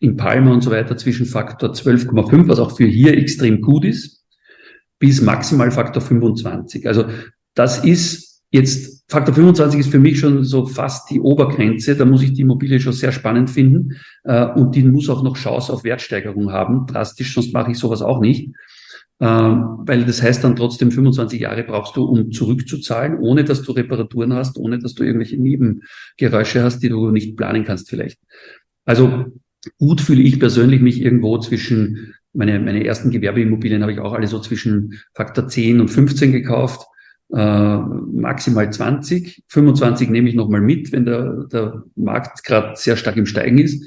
in 0.00 0.16
Palma 0.16 0.52
und 0.52 0.64
so 0.64 0.72
weiter, 0.72 0.96
zwischen 0.96 1.26
Faktor 1.26 1.70
12,5, 1.70 2.48
was 2.48 2.58
auch 2.58 2.76
für 2.76 2.86
hier 2.86 3.16
extrem 3.16 3.60
gut 3.60 3.84
ist, 3.84 4.24
bis 4.98 5.22
maximal 5.22 5.70
Faktor 5.70 6.02
25. 6.02 6.88
Also 6.88 7.04
das 7.54 7.84
ist 7.84 8.42
jetzt 8.50 9.01
Faktor 9.12 9.34
25 9.34 9.80
ist 9.80 9.90
für 9.90 9.98
mich 9.98 10.18
schon 10.18 10.42
so 10.42 10.64
fast 10.64 11.10
die 11.10 11.20
Obergrenze. 11.20 11.94
Da 11.94 12.06
muss 12.06 12.22
ich 12.22 12.32
die 12.32 12.40
Immobilie 12.40 12.80
schon 12.80 12.94
sehr 12.94 13.12
spannend 13.12 13.50
finden 13.50 14.00
äh, 14.24 14.46
und 14.46 14.74
die 14.74 14.82
muss 14.82 15.10
auch 15.10 15.22
noch 15.22 15.36
Chance 15.36 15.70
auf 15.70 15.84
Wertsteigerung 15.84 16.50
haben. 16.50 16.86
Drastisch, 16.86 17.34
sonst 17.34 17.52
mache 17.52 17.72
ich 17.72 17.78
sowas 17.78 18.00
auch 18.00 18.20
nicht. 18.20 18.48
Ähm, 19.20 19.80
weil 19.80 20.06
das 20.06 20.22
heißt 20.22 20.42
dann 20.42 20.56
trotzdem 20.56 20.90
25 20.90 21.42
Jahre 21.42 21.62
brauchst 21.62 21.94
du, 21.94 22.04
um 22.04 22.32
zurückzuzahlen, 22.32 23.18
ohne 23.18 23.44
dass 23.44 23.62
du 23.62 23.72
Reparaturen 23.72 24.32
hast, 24.32 24.56
ohne 24.56 24.78
dass 24.78 24.94
du 24.94 25.04
irgendwelche 25.04 25.36
Nebengeräusche 25.36 26.62
hast, 26.62 26.78
die 26.78 26.88
du 26.88 27.10
nicht 27.10 27.36
planen 27.36 27.64
kannst 27.64 27.90
vielleicht. 27.90 28.18
Also 28.86 29.26
gut 29.78 30.00
fühle 30.00 30.22
ich 30.22 30.40
persönlich 30.40 30.80
mich 30.80 31.02
irgendwo 31.02 31.36
zwischen, 31.36 32.14
meine, 32.32 32.58
meine 32.60 32.82
ersten 32.82 33.10
Gewerbeimmobilien 33.10 33.82
habe 33.82 33.92
ich 33.92 34.00
auch 34.00 34.14
alle 34.14 34.26
so 34.26 34.40
zwischen 34.40 34.94
Faktor 35.12 35.48
10 35.48 35.82
und 35.82 35.88
15 35.88 36.32
gekauft 36.32 36.86
äh, 37.34 37.76
maximal 37.76 38.70
20. 38.70 39.42
25 39.48 40.10
nehme 40.10 40.28
ich 40.28 40.34
nochmal 40.34 40.60
mit, 40.60 40.92
wenn 40.92 41.04
der, 41.04 41.44
der 41.52 41.82
Markt 41.96 42.44
gerade 42.44 42.76
sehr 42.76 42.96
stark 42.96 43.16
im 43.16 43.26
Steigen 43.26 43.58
ist. 43.58 43.84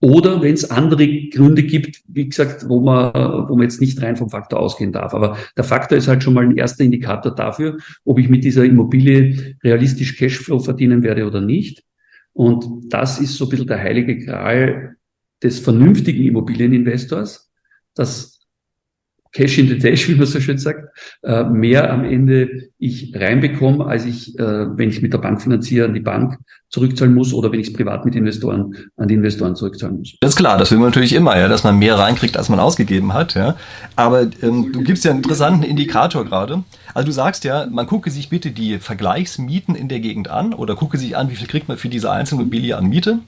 Oder 0.00 0.42
wenn 0.42 0.52
es 0.52 0.70
andere 0.70 1.08
Gründe 1.30 1.62
gibt, 1.62 2.02
wie 2.06 2.28
gesagt, 2.28 2.68
wo 2.68 2.80
man, 2.80 3.12
wo 3.48 3.56
man 3.56 3.62
jetzt 3.62 3.80
nicht 3.80 4.00
rein 4.02 4.16
vom 4.16 4.28
Faktor 4.28 4.60
ausgehen 4.60 4.92
darf. 4.92 5.14
Aber 5.14 5.38
der 5.56 5.64
Faktor 5.64 5.96
ist 5.96 6.06
halt 6.06 6.22
schon 6.22 6.34
mal 6.34 6.44
ein 6.44 6.56
erster 6.56 6.84
Indikator 6.84 7.34
dafür, 7.34 7.78
ob 8.04 8.18
ich 8.18 8.28
mit 8.28 8.44
dieser 8.44 8.64
Immobilie 8.64 9.56
realistisch 9.64 10.16
Cashflow 10.16 10.58
verdienen 10.58 11.02
werde 11.02 11.26
oder 11.26 11.40
nicht. 11.40 11.82
Und 12.34 12.92
das 12.92 13.18
ist 13.18 13.36
so 13.36 13.46
ein 13.46 13.48
bisschen 13.48 13.66
der 13.66 13.80
heilige 13.80 14.18
Gral 14.18 14.96
des 15.42 15.58
vernünftigen 15.58 16.24
Immobilieninvestors, 16.24 17.50
dass 17.94 18.35
Cash 19.36 19.58
in 19.58 19.68
the 19.68 19.78
Dash, 19.78 20.08
wie 20.08 20.14
man 20.14 20.26
so 20.26 20.40
schön 20.40 20.56
sagt, 20.56 20.88
äh, 21.22 21.44
mehr 21.44 21.92
am 21.92 22.04
Ende 22.04 22.70
ich 22.78 23.12
reinbekomme, 23.14 23.84
als 23.84 24.06
ich, 24.06 24.38
äh, 24.38 24.42
wenn 24.42 24.88
ich 24.88 25.02
mit 25.02 25.12
der 25.12 25.18
Bank 25.18 25.42
finanziere, 25.42 25.86
an 25.86 25.94
die 25.94 26.00
Bank 26.00 26.38
zurückzahlen 26.70 27.14
muss 27.14 27.34
oder 27.34 27.52
wenn 27.52 27.60
ich 27.60 27.68
es 27.68 27.72
privat 27.72 28.04
mit 28.04 28.14
Investoren 28.14 28.74
an 28.96 29.08
die 29.08 29.14
Investoren 29.14 29.54
zurückzahlen 29.54 29.98
muss. 29.98 30.14
Das 30.20 30.30
ist 30.30 30.36
klar, 30.36 30.58
das 30.58 30.70
will 30.70 30.78
man 30.78 30.88
natürlich 30.88 31.12
immer, 31.12 31.38
ja, 31.38 31.48
dass 31.48 31.64
man 31.64 31.78
mehr 31.78 31.98
reinkriegt, 31.98 32.36
als 32.36 32.48
man 32.48 32.58
ausgegeben 32.58 33.12
hat. 33.12 33.34
Ja. 33.34 33.56
Aber 33.94 34.22
ähm, 34.42 34.72
du 34.72 34.82
gibst 34.82 35.04
ja 35.04 35.10
einen 35.10 35.20
interessanten 35.20 35.62
Indikator 35.62 36.24
gerade. 36.24 36.64
Also 36.94 37.06
du 37.06 37.12
sagst 37.12 37.44
ja, 37.44 37.66
man 37.70 37.86
gucke 37.86 38.10
sich 38.10 38.30
bitte 38.30 38.50
die 38.50 38.78
Vergleichsmieten 38.78 39.74
in 39.74 39.88
der 39.88 40.00
Gegend 40.00 40.28
an 40.28 40.54
oder 40.54 40.74
gucke 40.74 40.96
sich 40.96 41.16
an, 41.16 41.30
wie 41.30 41.36
viel 41.36 41.46
kriegt 41.46 41.68
man 41.68 41.76
für 41.76 41.90
diese 41.90 42.10
einzelne 42.10 42.42
Immobilie 42.42 42.76
an 42.76 42.86
Miete. 42.86 43.18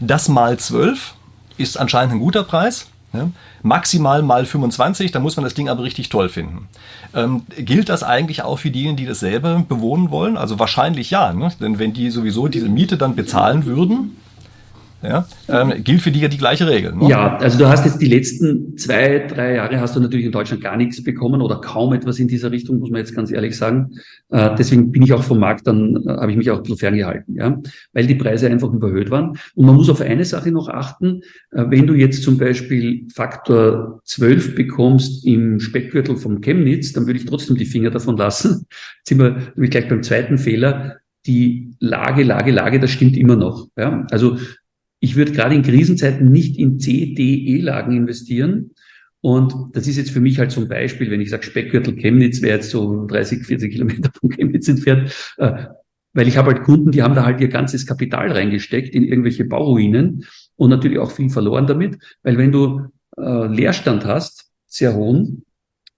Das 0.00 0.28
mal 0.28 0.58
zwölf 0.58 1.14
ist 1.56 1.78
anscheinend 1.78 2.14
ein 2.14 2.20
guter 2.20 2.42
Preis. 2.42 2.91
Ja? 3.12 3.30
Maximal 3.62 4.22
mal 4.22 4.44
25, 4.46 5.10
da 5.10 5.20
muss 5.20 5.36
man 5.36 5.44
das 5.44 5.54
Ding 5.54 5.68
aber 5.68 5.82
richtig 5.82 6.08
toll 6.08 6.28
finden. 6.28 6.68
Ähm, 7.14 7.42
gilt 7.56 7.88
das 7.88 8.02
eigentlich 8.02 8.42
auch 8.42 8.58
für 8.58 8.70
diejenigen, 8.70 8.96
die 8.96 9.06
das 9.06 9.20
selber 9.20 9.64
bewohnen 9.68 10.10
wollen? 10.10 10.36
Also 10.36 10.58
wahrscheinlich 10.58 11.10
ja, 11.10 11.32
ne? 11.32 11.52
denn 11.60 11.78
wenn 11.78 11.92
die 11.92 12.10
sowieso 12.10 12.48
diese 12.48 12.68
Miete 12.68 12.96
dann 12.96 13.14
bezahlen 13.14 13.66
würden, 13.66 14.16
ja, 15.02 15.26
ähm, 15.48 15.82
gilt 15.82 16.00
für 16.00 16.10
die 16.10 16.20
ja 16.20 16.28
die 16.28 16.38
gleiche 16.38 16.68
Regel. 16.68 16.94
Ne? 16.94 17.08
Ja, 17.08 17.36
also 17.38 17.58
du 17.58 17.68
hast 17.68 17.84
jetzt 17.84 18.00
die 18.00 18.06
letzten 18.06 18.76
zwei, 18.76 19.18
drei 19.18 19.56
Jahre 19.56 19.80
hast 19.80 19.96
du 19.96 20.00
natürlich 20.00 20.26
in 20.26 20.32
Deutschland 20.32 20.62
gar 20.62 20.76
nichts 20.76 21.02
bekommen 21.02 21.42
oder 21.42 21.60
kaum 21.60 21.92
etwas 21.92 22.18
in 22.18 22.28
dieser 22.28 22.52
Richtung, 22.52 22.78
muss 22.78 22.90
man 22.90 23.00
jetzt 23.00 23.14
ganz 23.14 23.32
ehrlich 23.32 23.56
sagen. 23.56 23.90
Äh, 24.30 24.54
deswegen 24.56 24.92
bin 24.92 25.02
ich 25.02 25.12
auch 25.12 25.22
vom 25.22 25.40
Markt, 25.40 25.66
dann 25.66 25.96
äh, 26.06 26.10
habe 26.10 26.30
ich 26.30 26.36
mich 26.36 26.50
auch 26.50 26.58
ein 26.58 26.62
bisschen 26.62 26.78
ferngehalten, 26.78 27.34
ja, 27.34 27.60
weil 27.92 28.06
die 28.06 28.14
Preise 28.14 28.48
einfach 28.48 28.72
überhöht 28.72 29.10
waren. 29.10 29.38
Und 29.54 29.66
man 29.66 29.74
muss 29.74 29.90
auf 29.90 30.00
eine 30.00 30.24
Sache 30.24 30.52
noch 30.52 30.68
achten, 30.68 31.22
äh, 31.50 31.64
wenn 31.68 31.86
du 31.86 31.94
jetzt 31.94 32.22
zum 32.22 32.38
Beispiel 32.38 33.06
Faktor 33.12 34.00
12 34.04 34.54
bekommst 34.54 35.26
im 35.26 35.58
Speckgürtel 35.58 36.16
vom 36.16 36.40
Chemnitz, 36.40 36.92
dann 36.92 37.06
würde 37.06 37.18
ich 37.18 37.26
trotzdem 37.26 37.56
die 37.56 37.66
Finger 37.66 37.90
davon 37.90 38.16
lassen. 38.16 38.66
Jetzt 38.98 39.08
sind 39.08 39.18
wir 39.18 39.36
nämlich 39.56 39.70
gleich 39.70 39.88
beim 39.88 40.02
zweiten 40.02 40.38
Fehler 40.38 40.98
die 41.26 41.74
Lage, 41.78 42.24
Lage, 42.24 42.50
Lage, 42.50 42.80
das 42.80 42.90
stimmt 42.90 43.16
immer 43.16 43.36
noch. 43.36 43.68
Ja? 43.76 44.06
Also 44.10 44.38
ich 45.02 45.16
würde 45.16 45.32
gerade 45.32 45.56
in 45.56 45.62
Krisenzeiten 45.62 46.30
nicht 46.30 46.56
in 46.56 46.78
C, 46.78 47.12
D, 47.12 47.34
E-Lagen 47.34 47.96
investieren. 47.96 48.70
Und 49.20 49.52
das 49.72 49.88
ist 49.88 49.96
jetzt 49.96 50.12
für 50.12 50.20
mich 50.20 50.38
halt 50.38 50.56
ein 50.56 50.68
Beispiel, 50.68 51.10
wenn 51.10 51.20
ich 51.20 51.30
sage, 51.30 51.42
Speckgürtel 51.42 51.96
Chemnitz 51.96 52.40
wäre 52.40 52.58
jetzt 52.58 52.70
so 52.70 53.04
30, 53.06 53.44
40 53.44 53.72
Kilometer 53.72 54.12
von 54.20 54.30
Chemnitz 54.30 54.68
entfernt, 54.68 55.12
äh, 55.38 55.64
weil 56.12 56.28
ich 56.28 56.36
habe 56.36 56.52
halt 56.52 56.62
Kunden, 56.62 56.92
die 56.92 57.02
haben 57.02 57.16
da 57.16 57.24
halt 57.24 57.40
ihr 57.40 57.48
ganzes 57.48 57.84
Kapital 57.84 58.30
reingesteckt 58.30 58.94
in 58.94 59.02
irgendwelche 59.02 59.44
Bauruinen 59.44 60.24
und 60.54 60.70
natürlich 60.70 60.98
auch 60.98 61.10
viel 61.10 61.30
verloren 61.30 61.66
damit, 61.66 61.98
weil 62.22 62.38
wenn 62.38 62.52
du 62.52 62.86
äh, 63.16 63.46
Leerstand 63.48 64.04
hast, 64.04 64.52
sehr 64.66 64.94
hohen, 64.94 65.44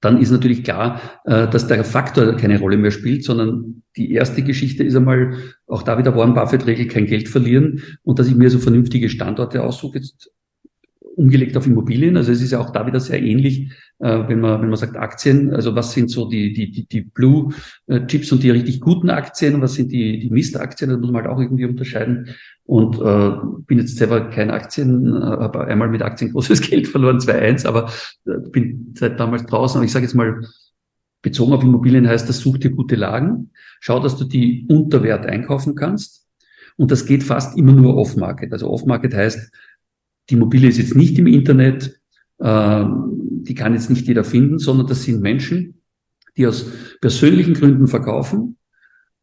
dann 0.04 0.20
ist 0.20 0.30
natürlich 0.30 0.62
klar, 0.64 1.00
äh, 1.25 1.49
dass 1.49 1.66
der 1.66 1.82
Faktor 1.84 2.37
keine 2.37 2.58
Rolle 2.58 2.76
mehr 2.76 2.90
spielt, 2.90 3.25
sondern 3.25 3.82
die 3.96 4.12
erste 4.12 4.42
Geschichte 4.42 4.84
ist 4.84 4.96
einmal, 4.96 5.34
auch 5.66 5.82
da 5.82 5.96
wieder 5.99 6.14
Warren 6.14 6.34
Buffett-Regel, 6.34 6.88
kein 6.88 7.06
Geld 7.06 7.28
verlieren 7.28 7.82
und 8.02 8.18
dass 8.18 8.28
ich 8.28 8.34
mir 8.34 8.50
so 8.50 8.58
vernünftige 8.58 9.08
Standorte 9.08 9.62
aussuche, 9.62 9.99
jetzt 9.99 10.30
umgelegt 11.16 11.56
auf 11.56 11.66
Immobilien. 11.66 12.16
Also 12.16 12.33
es 12.33 12.42
ist 12.42 12.52
ja 12.52 12.61
auch 12.61 12.71
da 12.71 12.87
wieder 12.87 13.00
sehr 13.00 13.23
ähnlich, 13.23 13.73
äh, 13.99 14.28
wenn 14.28 14.40
man 14.40 14.61
wenn 14.61 14.68
man 14.68 14.76
sagt 14.76 14.97
Aktien. 14.97 15.52
Also 15.54 15.75
was 15.75 15.92
sind 15.92 16.11
so 16.11 16.28
die 16.28 16.52
die 16.52 16.71
die, 16.71 16.87
die 16.87 17.00
Blue 17.02 17.52
äh, 17.87 18.06
Chips 18.06 18.33
und 18.33 18.42
die 18.42 18.50
richtig 18.50 18.80
guten 18.80 19.11
Aktien 19.11 19.61
was 19.61 19.75
sind 19.75 19.92
die 19.92 20.18
die 20.18 20.30
Mist-Aktien? 20.30 20.90
Das 20.90 20.99
muss 20.99 21.11
man 21.11 21.25
halt 21.25 21.33
auch 21.33 21.40
irgendwie 21.40 21.64
unterscheiden. 21.64 22.28
Und 22.66 22.99
äh, 23.00 23.33
bin 23.66 23.78
jetzt 23.78 23.97
selber 23.97 24.30
kein 24.30 24.50
Aktien, 24.50 25.14
äh, 25.14 25.21
habe 25.21 25.66
einmal 25.66 25.88
mit 25.88 26.02
Aktien 26.02 26.33
großes 26.33 26.61
Geld 26.68 26.88
verloren, 26.88 27.18
2-1, 27.18 27.66
aber 27.66 27.90
äh, 28.26 28.38
bin 28.50 28.94
seit 28.99 29.21
damals 29.21 29.44
draußen. 29.47 29.76
Aber 29.76 29.85
ich 29.85 29.92
sage 29.92 30.06
jetzt 30.06 30.14
mal, 30.14 30.40
bezogen 31.25 31.52
auf 31.52 31.62
Immobilien 31.62 32.06
heißt 32.09 32.28
das, 32.28 32.38
such 32.38 32.59
dir 32.59 32.71
gute 32.71 32.97
Lagen, 32.97 33.50
schau, 33.80 33.99
dass 33.99 34.16
du 34.16 34.25
die 34.25 34.66
unter 34.68 35.02
Wert 35.02 35.26
einkaufen 35.26 35.75
kannst. 35.75 36.26
Und 36.76 36.90
das 36.90 37.06
geht 37.06 37.23
fast 37.23 37.56
immer 37.56 37.73
nur 37.73 37.97
off-market. 37.97 38.52
Also 38.52 38.68
off-market 38.68 39.14
heißt, 39.14 39.52
die 40.31 40.35
Immobilie 40.35 40.69
ist 40.69 40.78
jetzt 40.78 40.95
nicht 40.95 41.19
im 41.19 41.26
Internet, 41.26 42.00
äh, 42.38 42.85
die 43.43 43.54
kann 43.54 43.75
jetzt 43.75 43.90
nicht 43.90 44.07
jeder 44.07 44.25
finden, 44.25 44.59
sondern 44.59 44.87
das 44.87 45.02
sind 45.04 45.21
Menschen, 45.21 45.83
die 46.37 46.47
aus 46.47 46.66
persönlichen 47.00 47.54
Gründen 47.54 47.87
verkaufen 47.87 48.57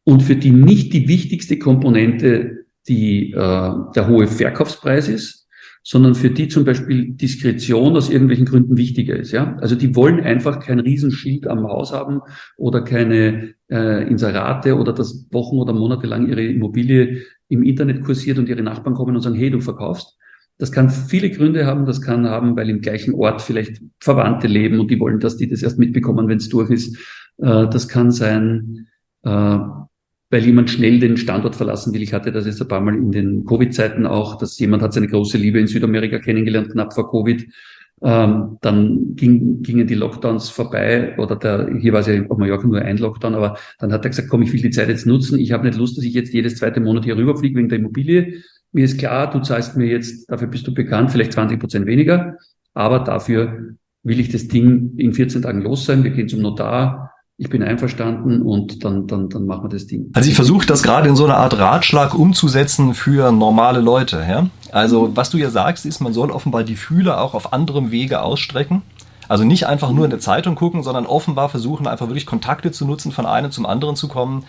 und 0.04 0.22
für 0.22 0.36
die 0.36 0.50
nicht 0.50 0.92
die 0.92 1.08
wichtigste 1.08 1.58
Komponente 1.58 2.66
die, 2.88 3.32
äh, 3.32 3.72
der 3.94 4.08
hohe 4.08 4.26
Verkaufspreis 4.26 5.08
ist, 5.08 5.42
sondern 5.84 6.14
für 6.14 6.30
die 6.30 6.48
zum 6.48 6.64
Beispiel 6.64 7.12
Diskretion 7.12 7.96
aus 7.96 8.08
irgendwelchen 8.08 8.46
Gründen 8.46 8.76
wichtiger 8.76 9.16
ist. 9.16 9.32
Ja? 9.32 9.56
Also 9.60 9.74
die 9.74 9.96
wollen 9.96 10.20
einfach 10.20 10.60
kein 10.60 10.78
Riesenschild 10.78 11.46
am 11.48 11.64
Haus 11.64 11.92
haben 11.92 12.20
oder 12.56 12.82
keine 12.82 13.54
äh, 13.68 14.08
Inserate 14.08 14.76
oder 14.76 14.92
das 14.92 15.26
Wochen 15.32 15.58
oder 15.58 15.72
Monate 15.72 16.06
lang 16.06 16.28
ihre 16.28 16.44
Immobilie 16.44 17.22
im 17.48 17.64
Internet 17.64 18.04
kursiert 18.04 18.38
und 18.38 18.48
ihre 18.48 18.62
Nachbarn 18.62 18.94
kommen 18.94 19.16
und 19.16 19.22
sagen, 19.22 19.36
hey, 19.36 19.50
du 19.50 19.60
verkaufst. 19.60 20.16
Das 20.58 20.70
kann 20.70 20.90
viele 20.90 21.30
Gründe 21.30 21.66
haben. 21.66 21.86
Das 21.86 22.00
kann 22.00 22.28
haben, 22.28 22.56
weil 22.56 22.70
im 22.70 22.80
gleichen 22.80 23.14
Ort 23.14 23.42
vielleicht 23.42 23.80
Verwandte 24.00 24.46
leben 24.46 24.78
und 24.80 24.90
die 24.90 25.00
wollen, 25.00 25.20
dass 25.20 25.36
die 25.36 25.48
das 25.48 25.62
erst 25.62 25.78
mitbekommen, 25.78 26.28
wenn 26.28 26.38
es 26.38 26.48
durch 26.48 26.70
ist. 26.70 26.96
Äh, 27.38 27.68
das 27.68 27.88
kann 27.88 28.10
sein, 28.10 28.86
äh, 29.22 29.58
weil 30.32 30.44
jemand 30.44 30.70
schnell 30.70 30.98
den 30.98 31.16
Standort 31.16 31.56
verlassen 31.56 31.92
will. 31.92 32.02
Ich 32.02 32.14
hatte 32.14 32.32
das 32.32 32.46
jetzt 32.46 32.60
ein 32.62 32.68
paar 32.68 32.80
Mal 32.80 32.94
in 32.94 33.12
den 33.12 33.44
Covid-Zeiten 33.44 34.06
auch, 34.06 34.38
dass 34.38 34.58
jemand 34.58 34.82
hat 34.82 34.92
seine 34.92 35.08
große 35.08 35.36
Liebe 35.36 35.60
in 35.60 35.66
Südamerika 35.66 36.18
kennengelernt, 36.18 36.70
knapp 36.70 36.94
vor 36.94 37.10
Covid. 37.10 37.46
Ähm, 38.04 38.58
dann 38.62 39.14
ging, 39.14 39.62
gingen 39.62 39.86
die 39.86 39.94
Lockdowns 39.94 40.48
vorbei 40.48 41.16
oder 41.18 41.36
der, 41.36 41.70
hier 41.78 41.92
war 41.92 42.00
es 42.00 42.08
ja 42.08 42.20
auf 42.28 42.36
Mallorca 42.36 42.66
nur 42.66 42.82
ein 42.82 42.98
Lockdown, 42.98 43.34
aber 43.34 43.56
dann 43.78 43.92
hat 43.92 44.04
er 44.04 44.10
gesagt, 44.10 44.28
komm, 44.28 44.42
ich 44.42 44.52
will 44.52 44.60
die 44.60 44.70
Zeit 44.70 44.88
jetzt 44.88 45.06
nutzen. 45.06 45.38
Ich 45.38 45.52
habe 45.52 45.66
nicht 45.66 45.78
Lust, 45.78 45.96
dass 45.96 46.04
ich 46.04 46.14
jetzt 46.14 46.32
jedes 46.32 46.56
zweite 46.56 46.80
Monat 46.80 47.04
hier 47.04 47.16
rüberfliege 47.16 47.56
wegen 47.56 47.68
der 47.68 47.78
Immobilie. 47.78 48.42
Mir 48.72 48.84
ist 48.84 48.98
klar, 48.98 49.30
du 49.30 49.40
zahlst 49.40 49.76
mir 49.76 49.86
jetzt, 49.86 50.30
dafür 50.30 50.48
bist 50.48 50.66
du 50.66 50.72
bekannt, 50.74 51.10
vielleicht 51.10 51.32
20 51.34 51.60
Prozent 51.60 51.86
weniger, 51.86 52.36
aber 52.74 53.00
dafür 53.00 53.74
will 54.02 54.18
ich 54.18 54.30
das 54.30 54.48
Ding 54.48 54.96
in 54.96 55.12
14 55.12 55.42
Tagen 55.42 55.60
los 55.60 55.84
sein. 55.84 56.02
Wir 56.04 56.10
gehen 56.10 56.28
zum 56.28 56.40
Notar, 56.40 57.12
ich 57.36 57.50
bin 57.50 57.62
einverstanden 57.62 58.42
und 58.42 58.84
dann, 58.84 59.06
dann, 59.06 59.28
dann 59.28 59.46
machen 59.46 59.64
wir 59.64 59.68
das 59.68 59.86
Ding. 59.86 60.10
Also 60.14 60.28
ich 60.28 60.34
versuche 60.34 60.66
das 60.66 60.82
gerade 60.82 61.08
in 61.08 61.16
so 61.16 61.24
einer 61.24 61.36
Art 61.36 61.58
Ratschlag 61.58 62.14
umzusetzen 62.14 62.94
für 62.94 63.30
normale 63.30 63.80
Leute. 63.80 64.24
Ja? 64.28 64.46
Also 64.70 65.16
was 65.16 65.30
du 65.30 65.38
ja 65.38 65.50
sagst, 65.50 65.84
ist, 65.84 66.00
man 66.00 66.12
soll 66.12 66.30
offenbar 66.30 66.64
die 66.64 66.76
Fühler 66.76 67.20
auch 67.20 67.34
auf 67.34 67.52
anderem 67.52 67.90
Wege 67.90 68.22
ausstrecken. 68.22 68.82
Also 69.28 69.44
nicht 69.44 69.66
einfach 69.66 69.92
nur 69.92 70.04
in 70.04 70.10
der 70.10 70.20
Zeitung 70.20 70.56
gucken, 70.56 70.82
sondern 70.82 71.06
offenbar 71.06 71.48
versuchen, 71.48 71.86
einfach 71.86 72.08
wirklich 72.08 72.26
Kontakte 72.26 72.70
zu 72.70 72.86
nutzen, 72.86 73.12
von 73.12 73.26
einem 73.26 73.50
zum 73.50 73.66
anderen 73.66 73.96
zu 73.96 74.08
kommen 74.08 74.44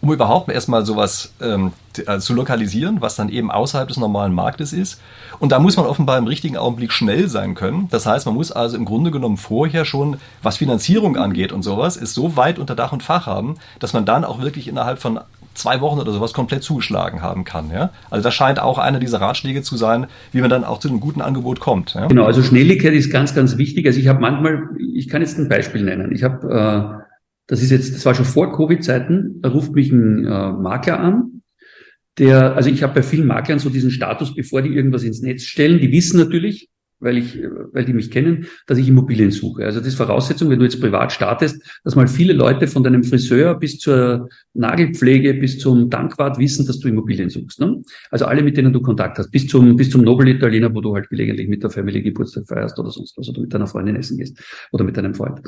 um 0.00 0.12
überhaupt 0.12 0.50
erstmal 0.50 0.84
sowas 0.84 1.32
ähm, 1.40 1.72
äh, 2.06 2.18
zu 2.18 2.34
lokalisieren, 2.34 3.00
was 3.00 3.16
dann 3.16 3.28
eben 3.28 3.50
außerhalb 3.50 3.88
des 3.88 3.96
normalen 3.96 4.32
Marktes 4.32 4.72
ist. 4.72 5.00
Und 5.40 5.52
da 5.52 5.58
muss 5.58 5.76
man 5.76 5.86
offenbar 5.86 6.18
im 6.18 6.26
richtigen 6.26 6.56
Augenblick 6.56 6.92
schnell 6.92 7.28
sein 7.28 7.54
können. 7.54 7.88
Das 7.90 8.06
heißt, 8.06 8.26
man 8.26 8.34
muss 8.34 8.52
also 8.52 8.76
im 8.76 8.84
Grunde 8.84 9.10
genommen 9.10 9.36
vorher 9.36 9.84
schon, 9.84 10.16
was 10.42 10.56
Finanzierung 10.56 11.16
angeht 11.16 11.52
und 11.52 11.62
sowas, 11.62 11.96
ist 11.96 12.14
so 12.14 12.36
weit 12.36 12.58
unter 12.58 12.74
Dach 12.74 12.92
und 12.92 13.02
Fach 13.02 13.26
haben, 13.26 13.56
dass 13.80 13.92
man 13.92 14.04
dann 14.04 14.24
auch 14.24 14.40
wirklich 14.40 14.68
innerhalb 14.68 15.00
von 15.00 15.20
zwei 15.54 15.80
Wochen 15.80 15.98
oder 15.98 16.12
sowas 16.12 16.32
komplett 16.32 16.62
zugeschlagen 16.62 17.20
haben 17.20 17.44
kann. 17.44 17.70
Ja? 17.70 17.90
Also 18.10 18.22
das 18.22 18.34
scheint 18.34 18.60
auch 18.60 18.78
einer 18.78 19.00
dieser 19.00 19.20
Ratschläge 19.20 19.62
zu 19.62 19.76
sein, 19.76 20.06
wie 20.32 20.40
man 20.40 20.50
dann 20.50 20.64
auch 20.64 20.78
zu 20.78 20.88
einem 20.88 21.00
guten 21.00 21.20
Angebot 21.20 21.58
kommt. 21.58 21.94
Ja? 21.94 22.06
Genau, 22.06 22.24
also 22.24 22.42
Schnelligkeit 22.42 22.94
ist 22.94 23.10
ganz, 23.10 23.34
ganz 23.34 23.58
wichtig. 23.58 23.84
Also 23.86 23.98
ich 23.98 24.06
habe 24.06 24.20
manchmal, 24.20 24.68
ich 24.94 25.08
kann 25.08 25.20
jetzt 25.20 25.36
ein 25.38 25.48
Beispiel 25.48 25.82
nennen. 25.82 26.12
Ich 26.12 26.22
habe 26.22 27.00
äh, 27.00 27.07
das 27.48 27.62
ist 27.62 27.70
jetzt, 27.70 27.94
das 27.94 28.04
war 28.06 28.14
schon 28.14 28.24
vor 28.24 28.54
Covid-Zeiten, 28.54 29.40
da 29.40 29.48
ruft 29.48 29.72
mich 29.72 29.90
ein 29.90 30.24
äh, 30.24 30.52
Makler 30.52 31.00
an, 31.00 31.42
der, 32.18 32.54
also 32.54 32.68
ich 32.70 32.82
habe 32.82 32.94
bei 32.94 33.02
vielen 33.02 33.26
Maklern 33.26 33.58
so 33.58 33.70
diesen 33.70 33.90
Status, 33.90 34.34
bevor 34.34 34.62
die 34.62 34.74
irgendwas 34.74 35.02
ins 35.02 35.22
Netz 35.22 35.42
stellen, 35.42 35.80
die 35.80 35.90
wissen 35.90 36.18
natürlich, 36.18 36.68
weil 37.00 37.18
ich, 37.18 37.38
weil 37.72 37.84
die 37.84 37.92
mich 37.92 38.10
kennen, 38.10 38.46
dass 38.66 38.78
ich 38.78 38.88
Immobilien 38.88 39.30
suche. 39.30 39.64
Also 39.64 39.78
das 39.78 39.88
ist 39.88 39.94
Voraussetzung, 39.94 40.50
wenn 40.50 40.58
du 40.58 40.64
jetzt 40.64 40.80
privat 40.80 41.12
startest, 41.12 41.62
dass 41.84 41.96
mal 41.96 42.08
viele 42.08 42.32
Leute 42.32 42.66
von 42.66 42.82
deinem 42.82 43.04
Friseur 43.04 43.54
bis 43.58 43.78
zur 43.78 44.28
Nagelpflege 44.54 45.34
bis 45.34 45.58
zum 45.58 45.90
Tankwart 45.90 46.38
wissen, 46.38 46.66
dass 46.66 46.80
du 46.80 46.88
Immobilien 46.88 47.30
suchst. 47.30 47.60
Ne? 47.60 47.82
Also 48.10 48.26
alle, 48.26 48.42
mit 48.42 48.56
denen 48.56 48.72
du 48.72 48.80
Kontakt 48.80 49.18
hast, 49.18 49.30
bis 49.30 49.46
zum, 49.46 49.76
bis 49.76 49.90
zum 49.90 50.02
Nobel 50.02 50.28
Italiener, 50.28 50.74
wo 50.74 50.80
du 50.80 50.94
halt 50.94 51.08
gelegentlich 51.08 51.48
mit 51.48 51.62
der 51.62 51.70
Familie 51.70 52.02
Geburtstag 52.02 52.46
feierst 52.46 52.78
oder 52.78 52.90
sonst 52.90 53.16
was, 53.16 53.28
oder 53.28 53.40
mit 53.40 53.54
deiner 53.54 53.66
Freundin 53.66 53.96
essen 53.96 54.18
gehst 54.18 54.38
oder 54.72 54.84
mit 54.84 54.96
deinem 54.96 55.14
Freund. 55.14 55.40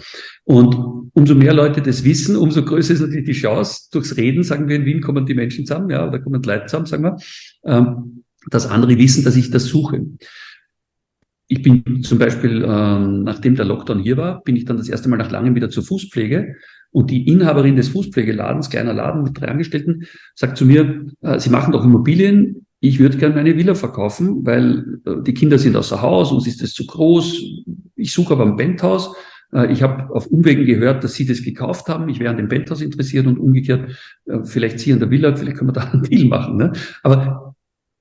Und 0.45 0.77
umso 1.15 1.35
mehr 1.35 1.53
Leute 1.53 1.83
das 1.83 2.05
wissen, 2.05 2.37
umso 2.37 2.65
größer 2.65 2.95
ist 2.95 3.01
natürlich 3.01 3.27
die 3.27 3.33
Chance, 3.33 3.89
durchs 3.93 4.17
Reden, 4.17 4.45
sagen 4.45 4.69
wir 4.69 4.77
in 4.77 4.85
Wien, 4.85 5.01
kommen 5.01 5.27
die 5.27 5.35
Menschen 5.35 5.67
zusammen, 5.67 5.91
ja, 5.91 6.07
oder 6.07 6.21
kommen 6.21 6.43
Leute 6.43 6.67
zusammen, 6.67 6.87
sagen 6.87 7.03
wir, 7.03 7.17
ähm, 7.65 8.25
dass 8.51 8.67
andere 8.67 8.97
wissen, 8.97 9.25
dass 9.25 9.37
ich 9.37 9.51
das 9.51 9.67
suche. 9.67 10.07
Ich 11.53 11.63
bin 11.63 12.05
zum 12.05 12.19
Beispiel, 12.19 12.65
ähm, 12.65 13.25
nachdem 13.25 13.57
der 13.57 13.65
Lockdown 13.65 13.99
hier 13.99 14.17
war, 14.17 14.41
bin 14.45 14.55
ich 14.55 14.67
dann 14.67 14.77
das 14.77 14.89
erste 14.89 15.09
Mal 15.09 15.17
nach 15.17 15.33
langem 15.33 15.57
wieder 15.57 15.69
zur 15.69 15.83
Fußpflege. 15.83 16.55
Und 16.93 17.11
die 17.11 17.27
Inhaberin 17.27 17.75
des 17.75 17.89
Fußpflegeladens, 17.89 18.71
kleiner 18.71 18.95
Laden 18.95 19.25
mit 19.25 19.41
drei 19.41 19.49
Angestellten, 19.49 20.05
sagt 20.37 20.57
zu 20.57 20.65
mir, 20.65 21.07
äh, 21.23 21.41
Sie 21.41 21.51
machen 21.51 21.73
doch 21.73 21.85
Immobilien. 21.85 22.67
Ich 22.79 23.01
würde 23.01 23.17
gerne 23.17 23.35
meine 23.35 23.57
Villa 23.57 23.75
verkaufen, 23.75 24.47
weil 24.47 25.01
äh, 25.05 25.23
die 25.27 25.35
Kinder 25.35 25.59
sind 25.59 25.75
außer 25.75 26.01
Haus, 26.01 26.31
uns 26.31 26.47
ist 26.47 26.63
das 26.63 26.73
zu 26.73 26.87
groß. 26.87 27.43
Ich 27.97 28.13
suche 28.13 28.35
aber 28.35 28.47
ein 28.47 28.57
Penthouse. 28.57 29.13
Äh, 29.53 29.73
ich 29.73 29.83
habe 29.83 30.09
auf 30.15 30.29
Umwegen 30.29 30.67
gehört, 30.67 31.03
dass 31.03 31.15
Sie 31.15 31.27
das 31.27 31.43
gekauft 31.43 31.89
haben. 31.89 32.09
Ich 32.09 32.21
wäre 32.21 32.31
an 32.31 32.37
dem 32.37 32.49
Penthouse 32.49 32.81
interessiert 32.81 33.27
und 33.27 33.41
umgekehrt, 33.41 33.91
äh, 34.27 34.45
vielleicht 34.45 34.79
Sie 34.79 34.93
an 34.93 35.01
der 35.01 35.11
Villa, 35.11 35.35
vielleicht 35.35 35.57
können 35.57 35.71
wir 35.71 35.75
da 35.75 35.91
einen 35.91 36.05
Deal 36.05 36.29
machen. 36.29 36.59
Ne? 36.59 36.73
Aber 37.03 37.50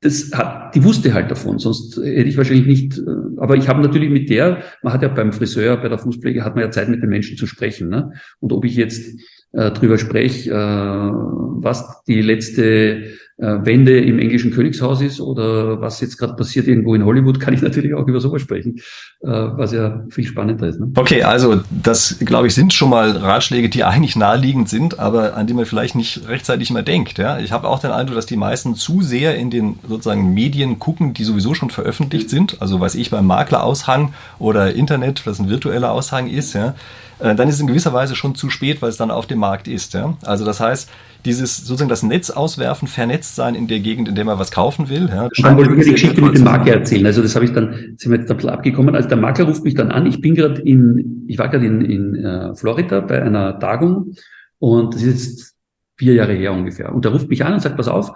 das 0.02 0.32
hat, 0.34 0.76
die 0.76 0.84
wusste 0.84 1.14
halt 1.14 1.30
davon, 1.30 1.60
sonst 1.60 1.98
hätte 1.98 2.30
ich 2.30 2.38
wahrscheinlich 2.38 2.68
nicht, 2.68 2.98
äh, 3.00 3.12
aber 3.38 3.58
ich 3.58 3.68
habe 3.68 3.82
natürlich 3.82 4.10
mit 4.10 4.30
der, 4.30 4.64
man 4.82 4.94
hat 4.94 5.02
ja 5.02 5.10
beim 5.10 5.34
Friseur, 5.34 5.78
bei 5.78 5.90
der 5.90 5.98
Fußpflege, 5.98 6.44
hat 6.44 6.56
man 6.56 6.64
ja 6.64 6.72
Zeit 6.72 6.90
mit 6.90 7.02
den 7.02 7.10
Menschen 7.10 7.38
zu 7.38 7.48
sprechen. 7.48 7.90
Ne? 7.90 8.14
Und 8.40 8.54
ob 8.54 8.64
ich 8.64 8.76
jetzt 8.76 9.20
äh, 9.52 9.72
drüber 9.72 9.98
spreche, 9.98 10.52
äh, 10.52 10.56
was 10.56 12.04
die 12.08 12.22
letzte 12.22 13.08
Wende 13.42 13.98
im 14.00 14.20
englischen 14.20 14.52
Königshaus 14.52 15.02
ist 15.02 15.22
oder 15.22 15.80
was 15.80 16.02
jetzt 16.02 16.18
gerade 16.18 16.34
passiert 16.34 16.68
irgendwo 16.68 16.94
in 16.94 17.06
Hollywood, 17.06 17.40
kann 17.40 17.54
ich 17.54 17.62
natürlich 17.64 17.94
auch 17.94 18.06
über 18.06 18.20
sowas 18.20 18.42
sprechen, 18.42 18.76
äh, 19.22 19.28
was 19.30 19.72
ja 19.72 20.04
viel 20.10 20.26
spannender 20.26 20.68
ist. 20.68 20.80
Ne? 20.80 20.92
Okay, 20.96 21.24
also 21.24 21.62
das, 21.70 22.18
glaube 22.20 22.48
ich, 22.48 22.54
sind 22.54 22.74
schon 22.74 22.90
mal 22.90 23.12
Ratschläge, 23.12 23.70
die 23.70 23.86
eigentlich 23.86 24.18
naheliegend 24.18 24.68
sind, 24.68 25.00
aber 25.00 25.38
an 25.38 25.48
die 25.48 25.54
man 25.54 25.66
vielleicht 25.66 25.96
nicht 25.96 26.28
rechtzeitig 26.28 26.70
immer 26.70 26.84
denkt. 26.84 27.18
Ja? 27.18 27.40
Ich 27.40 27.54
habe 27.54 27.70
auch 27.70 27.80
den 27.80 27.92
Eindruck, 27.92 28.16
dass 28.16 28.26
die 28.26 28.36
meisten 28.36 28.76
zu 28.76 29.02
sehr 29.02 29.36
in 29.36 29.50
den 29.50 29.80
sozusagen 29.88 30.34
Medien 30.34 30.80
gucken, 30.80 31.14
die 31.14 31.24
sowieso 31.24 31.54
schon 31.54 31.70
veröffentlicht 31.70 32.30
sind. 32.30 32.62
Also 32.62 32.80
weiß 32.80 32.96
ich 32.96 33.10
beim 33.10 33.26
Makleraushang 33.26 34.14
oder 34.38 34.74
Internet, 34.74 35.26
was 35.26 35.40
ein 35.40 35.50
virtueller 35.50 35.92
Aushang 35.92 36.28
ist, 36.28 36.54
ja, 36.54 36.76
äh, 37.20 37.36
dann 37.36 37.48
ist 37.48 37.56
es 37.56 37.62
in 37.62 37.68
gewisser 37.68 37.94
Weise 37.94 38.16
schon 38.16 38.36
zu 38.36 38.50
spät, 38.50 38.82
weil 38.82 38.90
es 38.90 38.98
dann 38.98 39.12
auf 39.12 39.28
dem 39.28 39.40
Markt 39.40 39.68
ist. 39.68 39.94
Ja? 39.94 40.18
Also 40.24 40.46
das 40.46 40.60
heißt, 40.60 40.90
dieses 41.26 41.58
sozusagen 41.58 41.90
das 41.90 42.04
Netz 42.04 42.30
auswerfen, 42.30 42.88
vernetzt 42.88 43.36
sein 43.36 43.56
in 43.56 43.68
der 43.68 43.80
Gegend, 43.80 44.08
in 44.08 44.16
der 44.16 44.26
man 44.26 44.40
was 44.40 44.52
kaufen 44.52 44.90
will. 44.90 45.10
Ja, 45.10 45.30
dann 45.42 45.58
wollte 45.58 45.76
ich 45.76 45.86
die 45.86 45.92
Geschichte 45.92 46.22
mit 46.22 46.36
dem 46.36 46.44
Makler 46.44 46.76
erzählen. 46.76 47.06
Also 47.06 47.22
das 47.22 47.36
habe 47.36 47.46
ich 47.46 47.52
dann, 47.52 47.74
sind 47.98 48.12
wir 48.12 48.20
jetzt 48.20 48.32
ein 48.32 48.38
bisschen 48.38 48.52
abgekommen. 48.52 48.96
Also 48.96 49.10
der 49.10 49.18
Makler 49.18 49.46
ruft 49.46 49.64
mich 49.64 49.76
dann 49.76 49.92
an. 49.92 50.06
Ich 50.06 50.22
bin 50.22 50.36
gerade 50.36 50.62
in, 50.62 51.26
ich 51.28 51.38
war 51.38 51.50
gerade 51.50 51.66
in, 51.66 51.82
in 51.82 52.26
uh, 52.26 52.56
Florida 52.56 53.02
bei 53.02 53.22
einer 53.22 53.60
Tagung 53.60 54.14
und 54.60 54.94
das 54.94 55.04
ist 55.04 55.08
jetzt 55.08 55.56
vier 55.98 56.14
Jahre 56.14 56.34
her 56.34 56.54
ungefähr. 56.54 56.94
Und 56.94 57.06
er 57.06 57.12
ruft 57.12 57.30
mich 57.30 57.44
an 57.44 57.54
und 57.54 57.62
sagt, 57.62 57.76
pass 57.76 57.90
auf, 57.90 58.12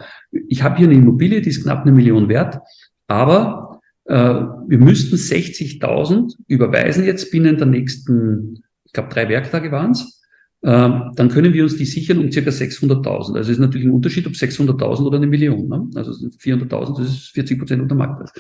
ich 0.48 0.64
habe 0.64 0.78
hier 0.78 0.88
eine 0.88 0.96
Immobilie, 0.96 1.42
die 1.42 1.50
ist 1.50 1.64
knapp 1.64 1.82
eine 1.82 1.92
Million 1.92 2.30
wert, 2.30 2.60
aber 3.08 3.82
äh, 4.06 4.16
wir 4.16 4.78
müssten 4.78 5.18
60.000 5.18 6.36
überweisen 6.48 7.04
jetzt 7.04 7.32
binnen 7.32 7.58
der 7.58 7.68
nächsten, 7.68 8.64
ich 8.86 8.94
glaube 8.94 9.10
drei 9.10 9.28
Werktage 9.28 9.72
waren 9.72 9.92
es 9.92 10.00
ähm, 10.00 10.23
dann 10.64 11.28
können 11.30 11.54
wir 11.54 11.64
uns 11.64 11.76
die 11.76 11.86
sichern 11.86 12.20
um 12.20 12.32
circa 12.32 12.50
600.000. 12.50 13.06
Also 13.10 13.40
es 13.40 13.50
ist 13.50 13.60
natürlich 13.60 13.86
ein 13.86 13.92
Unterschied, 13.92 14.26
ob 14.28 14.34
600.000 14.34 15.06
oder 15.06 15.18
eine 15.18 15.28
Million. 15.28 15.68
Ne? 15.68 15.90
Also 15.96 16.14
400.000, 16.14 17.00
das 17.00 17.08
ist 17.10 17.28
40 17.34 17.60
Prozent 17.60 17.82
unter 17.82 17.96
Marktpreis. 17.96 18.32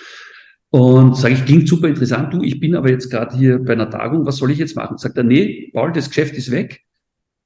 Und 0.69 1.17
sage 1.17 1.35
ich, 1.35 1.45
klingt 1.45 1.67
super 1.67 1.89
interessant, 1.89 2.33
du, 2.33 2.41
ich 2.41 2.59
bin 2.59 2.75
aber 2.75 2.89
jetzt 2.89 3.11
gerade 3.11 3.37
hier 3.37 3.59
bei 3.59 3.73
einer 3.73 3.89
Tagung, 3.89 4.25
was 4.25 4.37
soll 4.37 4.51
ich 4.51 4.57
jetzt 4.57 4.75
machen? 4.75 4.97
Sagt 4.97 5.17
er, 5.17 5.23
nee, 5.23 5.69
Paul, 5.73 5.91
das 5.91 6.07
Geschäft 6.07 6.35
ist 6.35 6.49
weg. 6.49 6.81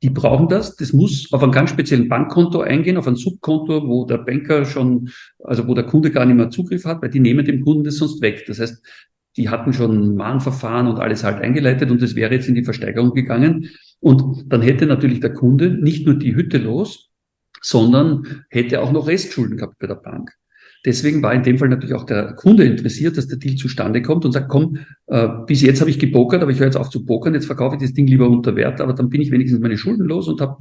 Die 0.04 0.12
brauchen 0.12 0.48
das. 0.48 0.76
Das 0.76 0.94
muss 0.94 1.34
auf 1.34 1.42
einem 1.42 1.52
ganz 1.52 1.72
speziellen 1.72 2.08
Bankkonto 2.08 2.62
eingehen, 2.62 2.98
auf 2.98 3.08
ein 3.08 3.16
Subkonto, 3.16 3.88
wo 3.88 4.06
der 4.06 4.20
Banker 4.20 4.64
schon, 4.64 5.10
also 5.44 5.68
wo 5.68 5.74
der 5.74 5.86
Kunde 5.86 6.12
gar 6.12 6.26
nicht 6.26 6.38
mehr 6.38 6.52
Zugriff 6.52 6.86
hat, 6.86 7.02
weil 7.02 7.10
die 7.10 7.20
nehmen 7.20 7.44
dem 7.44 7.66
Kunden 7.66 7.84
das 7.84 7.98
sonst 7.98 8.22
weg. 8.22 8.46
Das 8.48 8.60
heißt, 8.60 8.82
die 9.38 9.50
hatten 9.50 9.74
schon 9.74 10.16
Mahnverfahren 10.16 10.88
und 10.88 11.00
alles 11.00 11.24
halt 11.24 11.42
eingeleitet 11.42 11.90
und 11.92 12.02
es 12.02 12.16
wäre 12.16 12.34
jetzt 12.34 12.48
in 12.48 12.56
die 12.56 12.64
Versteigerung 12.64 13.14
gegangen. 13.14 13.70
Und 14.00 14.52
dann 14.52 14.62
hätte 14.62 14.86
natürlich 14.86 15.20
der 15.20 15.34
Kunde 15.34 15.70
nicht 15.70 16.06
nur 16.06 16.16
die 16.16 16.36
Hütte 16.36 16.58
los, 16.58 17.10
sondern 17.62 18.44
hätte 18.50 18.82
auch 18.82 18.92
noch 18.92 19.08
Restschulden 19.08 19.58
gehabt 19.58 19.80
bei 19.80 19.88
der 19.88 19.96
Bank. 19.96 20.32
Deswegen 20.86 21.22
war 21.24 21.34
in 21.34 21.44
dem 21.44 21.58
Fall 21.58 21.70
natürlich 21.70 21.96
auch 21.96 22.06
der 22.06 22.34
Kunde 22.34 22.64
interessiert, 22.64 23.18
dass 23.18 23.28
der 23.28 23.40
Deal 23.40 23.56
zustande 23.56 24.02
kommt 24.02 24.26
und 24.26 24.32
sagt, 24.32 24.48
komm, 24.48 24.78
äh, 25.08 25.28
bis 25.48 25.62
jetzt 25.62 25.82
habe 25.82 25.90
ich 25.90 26.00
gepokert, 26.00 26.42
aber 26.42 26.52
ich 26.52 26.60
höre 26.60 26.68
jetzt 26.68 26.78
auf 26.78 26.90
zu 26.90 27.04
pokern, 27.04 27.34
jetzt 27.34 27.48
verkaufe 27.48 27.76
ich 27.76 27.82
das 27.82 27.94
Ding 27.94 28.08
lieber 28.08 28.30
unter 28.30 28.56
Wert, 28.56 28.80
aber 28.80 28.94
dann 28.94 29.10
bin 29.10 29.22
ich 29.22 29.32
wenigstens 29.32 29.60
meine 29.60 29.78
Schulden 29.78 30.06
los 30.06 30.28
und 30.28 30.40
habe 30.40 30.58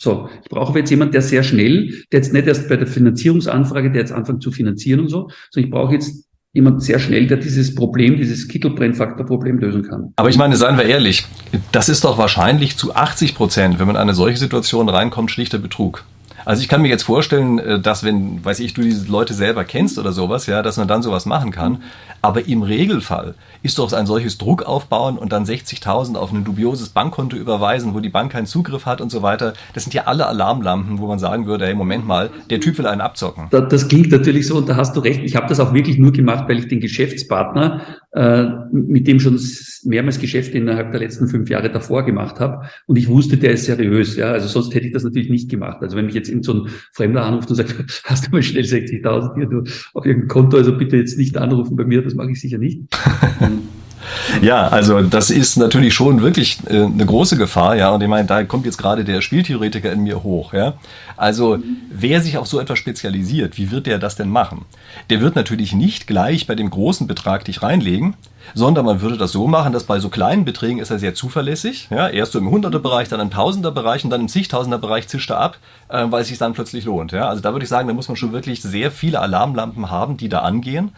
so, 0.00 0.28
ich 0.42 0.48
brauche 0.48 0.78
jetzt 0.78 0.90
jemand, 0.90 1.12
der 1.12 1.22
sehr 1.22 1.42
schnell, 1.42 1.88
der 2.12 2.20
jetzt 2.20 2.32
nicht 2.32 2.46
erst 2.46 2.68
bei 2.68 2.76
der 2.76 2.86
Finanzierungsanfrage, 2.86 3.90
der 3.90 4.02
jetzt 4.02 4.12
anfängt 4.12 4.42
zu 4.42 4.52
finanzieren 4.52 5.00
und 5.00 5.08
so, 5.08 5.28
sondern 5.50 5.68
ich 5.68 5.70
brauche 5.70 5.94
jetzt 5.94 6.27
jemand 6.58 6.82
sehr 6.82 6.98
schnell, 6.98 7.26
der 7.28 7.36
dieses 7.36 7.74
Problem, 7.74 8.16
dieses 8.16 8.48
Kittelbrennfaktor-Problem 8.48 9.58
lösen 9.58 9.82
kann. 9.82 10.12
Aber 10.16 10.28
ich 10.28 10.36
meine, 10.36 10.56
seien 10.56 10.76
wir 10.76 10.84
ehrlich, 10.84 11.24
das 11.70 11.88
ist 11.88 12.04
doch 12.04 12.18
wahrscheinlich 12.18 12.76
zu 12.76 12.94
80 12.94 13.36
Prozent, 13.36 13.78
wenn 13.78 13.86
man 13.86 13.96
in 13.96 14.02
eine 14.02 14.14
solche 14.14 14.38
Situation 14.38 14.88
reinkommt, 14.88 15.30
schlichter 15.30 15.58
Betrug. 15.58 16.04
Also 16.44 16.62
ich 16.62 16.68
kann 16.68 16.82
mir 16.82 16.88
jetzt 16.88 17.02
vorstellen, 17.02 17.58
äh, 17.58 17.80
dass 17.80 18.04
wenn, 18.04 18.44
weiß 18.44 18.60
ich, 18.60 18.74
du 18.74 18.82
diese 18.82 19.10
Leute 19.10 19.34
selber 19.34 19.64
kennst 19.64 19.98
oder 19.98 20.12
sowas, 20.12 20.46
ja, 20.46 20.62
dass 20.62 20.76
man 20.76 20.88
dann 20.88 21.02
sowas 21.02 21.26
machen 21.26 21.50
kann. 21.50 21.82
Aber 22.20 22.48
im 22.48 22.62
Regelfall 22.62 23.34
ist 23.62 23.78
doch 23.78 23.92
ein 23.92 24.06
solches 24.06 24.38
Druck 24.38 24.62
aufbauen 24.64 25.18
und 25.18 25.32
dann 25.32 25.44
60.000 25.44 26.16
auf 26.16 26.32
ein 26.32 26.44
dubioses 26.44 26.88
Bankkonto 26.88 27.36
überweisen, 27.36 27.94
wo 27.94 28.00
die 28.00 28.08
Bank 28.08 28.32
keinen 28.32 28.46
Zugriff 28.46 28.86
hat 28.86 29.00
und 29.00 29.10
so 29.10 29.22
weiter. 29.22 29.54
Das 29.74 29.84
sind 29.84 29.94
ja 29.94 30.04
alle 30.04 30.26
Alarmlampen, 30.26 30.98
wo 30.98 31.06
man 31.06 31.18
sagen 31.18 31.46
würde, 31.46 31.66
hey, 31.66 31.74
Moment 31.74 32.06
mal, 32.06 32.30
der 32.50 32.60
Typ 32.60 32.78
will 32.78 32.86
einen 32.86 33.00
abzocken. 33.00 33.48
Das 33.50 33.88
klingt 33.88 34.10
natürlich 34.10 34.46
so 34.46 34.56
und 34.56 34.68
da 34.68 34.76
hast 34.76 34.96
du 34.96 35.00
recht. 35.00 35.20
Ich 35.22 35.36
habe 35.36 35.46
das 35.46 35.60
auch 35.60 35.72
wirklich 35.72 35.98
nur 35.98 36.12
gemacht, 36.12 36.44
weil 36.48 36.58
ich 36.58 36.68
den 36.68 36.80
Geschäftspartner, 36.80 37.82
mit 38.72 39.06
dem 39.06 39.20
schon 39.20 39.38
mehrmals 39.84 40.18
Geschäfte 40.18 40.56
innerhalb 40.56 40.92
der 40.92 41.00
letzten 41.00 41.28
fünf 41.28 41.50
Jahre 41.50 41.70
davor 41.70 42.04
gemacht 42.04 42.40
habe 42.40 42.68
und 42.86 42.96
ich 42.96 43.06
wusste, 43.06 43.36
der 43.36 43.52
ist 43.52 43.66
seriös. 43.66 44.16
Ja, 44.16 44.32
also 44.32 44.48
sonst 44.48 44.74
hätte 44.74 44.86
ich 44.86 44.92
das 44.92 45.04
natürlich 45.04 45.28
nicht 45.28 45.50
gemacht. 45.50 45.78
Also 45.82 45.96
wenn 45.96 46.06
mich 46.06 46.14
jetzt 46.14 46.28
irgend 46.28 46.46
so 46.46 46.54
ein 46.54 46.70
Fremder 46.92 47.24
anruft 47.24 47.50
und 47.50 47.56
sagt, 47.56 48.02
hast 48.04 48.26
du 48.26 48.30
mal 48.30 48.42
schnell 48.42 48.64
60.000 48.64 49.34
hier 49.34 49.62
auf 49.92 50.06
irgendein 50.06 50.28
Konto, 50.28 50.56
also 50.56 50.76
bitte 50.76 50.96
jetzt 50.96 51.18
nicht 51.18 51.36
anrufen 51.36 51.76
bei 51.76 51.84
mir, 51.84 52.02
das 52.02 52.14
mache 52.14 52.30
ich 52.30 52.40
sicher 52.40 52.58
nicht. 52.58 52.80
Ja, 54.42 54.68
also 54.68 55.02
das 55.02 55.30
ist 55.30 55.56
natürlich 55.56 55.94
schon 55.94 56.22
wirklich 56.22 56.58
äh, 56.68 56.84
eine 56.84 57.06
große 57.06 57.36
Gefahr, 57.36 57.76
ja. 57.76 57.90
Und 57.90 58.02
ich 58.02 58.08
meine, 58.08 58.26
da 58.26 58.44
kommt 58.44 58.66
jetzt 58.66 58.78
gerade 58.78 59.04
der 59.04 59.20
Spieltheoretiker 59.20 59.92
in 59.92 60.02
mir 60.02 60.22
hoch, 60.22 60.52
ja. 60.52 60.74
Also 61.16 61.58
wer 61.90 62.20
sich 62.20 62.38
auf 62.38 62.46
so 62.46 62.60
etwas 62.60 62.78
spezialisiert, 62.78 63.58
wie 63.58 63.70
wird 63.70 63.86
der 63.86 63.98
das 63.98 64.16
denn 64.16 64.28
machen? 64.28 64.64
Der 65.10 65.20
wird 65.20 65.36
natürlich 65.36 65.72
nicht 65.72 66.06
gleich 66.06 66.46
bei 66.46 66.54
dem 66.54 66.70
großen 66.70 67.06
Betrag 67.06 67.44
dich 67.44 67.62
reinlegen, 67.62 68.14
sondern 68.54 68.84
man 68.84 69.00
würde 69.00 69.16
das 69.16 69.32
so 69.32 69.46
machen, 69.46 69.72
dass 69.72 69.84
bei 69.84 69.98
so 69.98 70.08
kleinen 70.08 70.44
Beträgen 70.44 70.78
ist 70.78 70.90
er 70.90 70.98
sehr 70.98 71.14
zuverlässig. 71.14 71.88
Ja, 71.90 72.08
erst 72.08 72.32
so 72.32 72.38
im 72.38 72.50
Hunderterbereich, 72.50 73.08
dann 73.08 73.20
im 73.20 73.30
Tausenderbereich 73.30 74.04
und 74.04 74.10
dann 74.10 74.22
im 74.22 74.28
Zigtausenderbereich 74.28 75.08
zischt 75.08 75.30
er 75.30 75.40
ab, 75.40 75.58
äh, 75.88 76.04
weil 76.08 76.22
es 76.22 76.28
sich 76.28 76.38
dann 76.38 76.52
plötzlich 76.52 76.84
lohnt. 76.84 77.12
Ja, 77.12 77.28
also 77.28 77.42
da 77.42 77.52
würde 77.52 77.64
ich 77.64 77.68
sagen, 77.68 77.88
da 77.88 77.94
muss 77.94 78.08
man 78.08 78.16
schon 78.16 78.32
wirklich 78.32 78.62
sehr 78.62 78.90
viele 78.90 79.20
Alarmlampen 79.20 79.90
haben, 79.90 80.16
die 80.16 80.28
da 80.28 80.40
angehen 80.40 80.92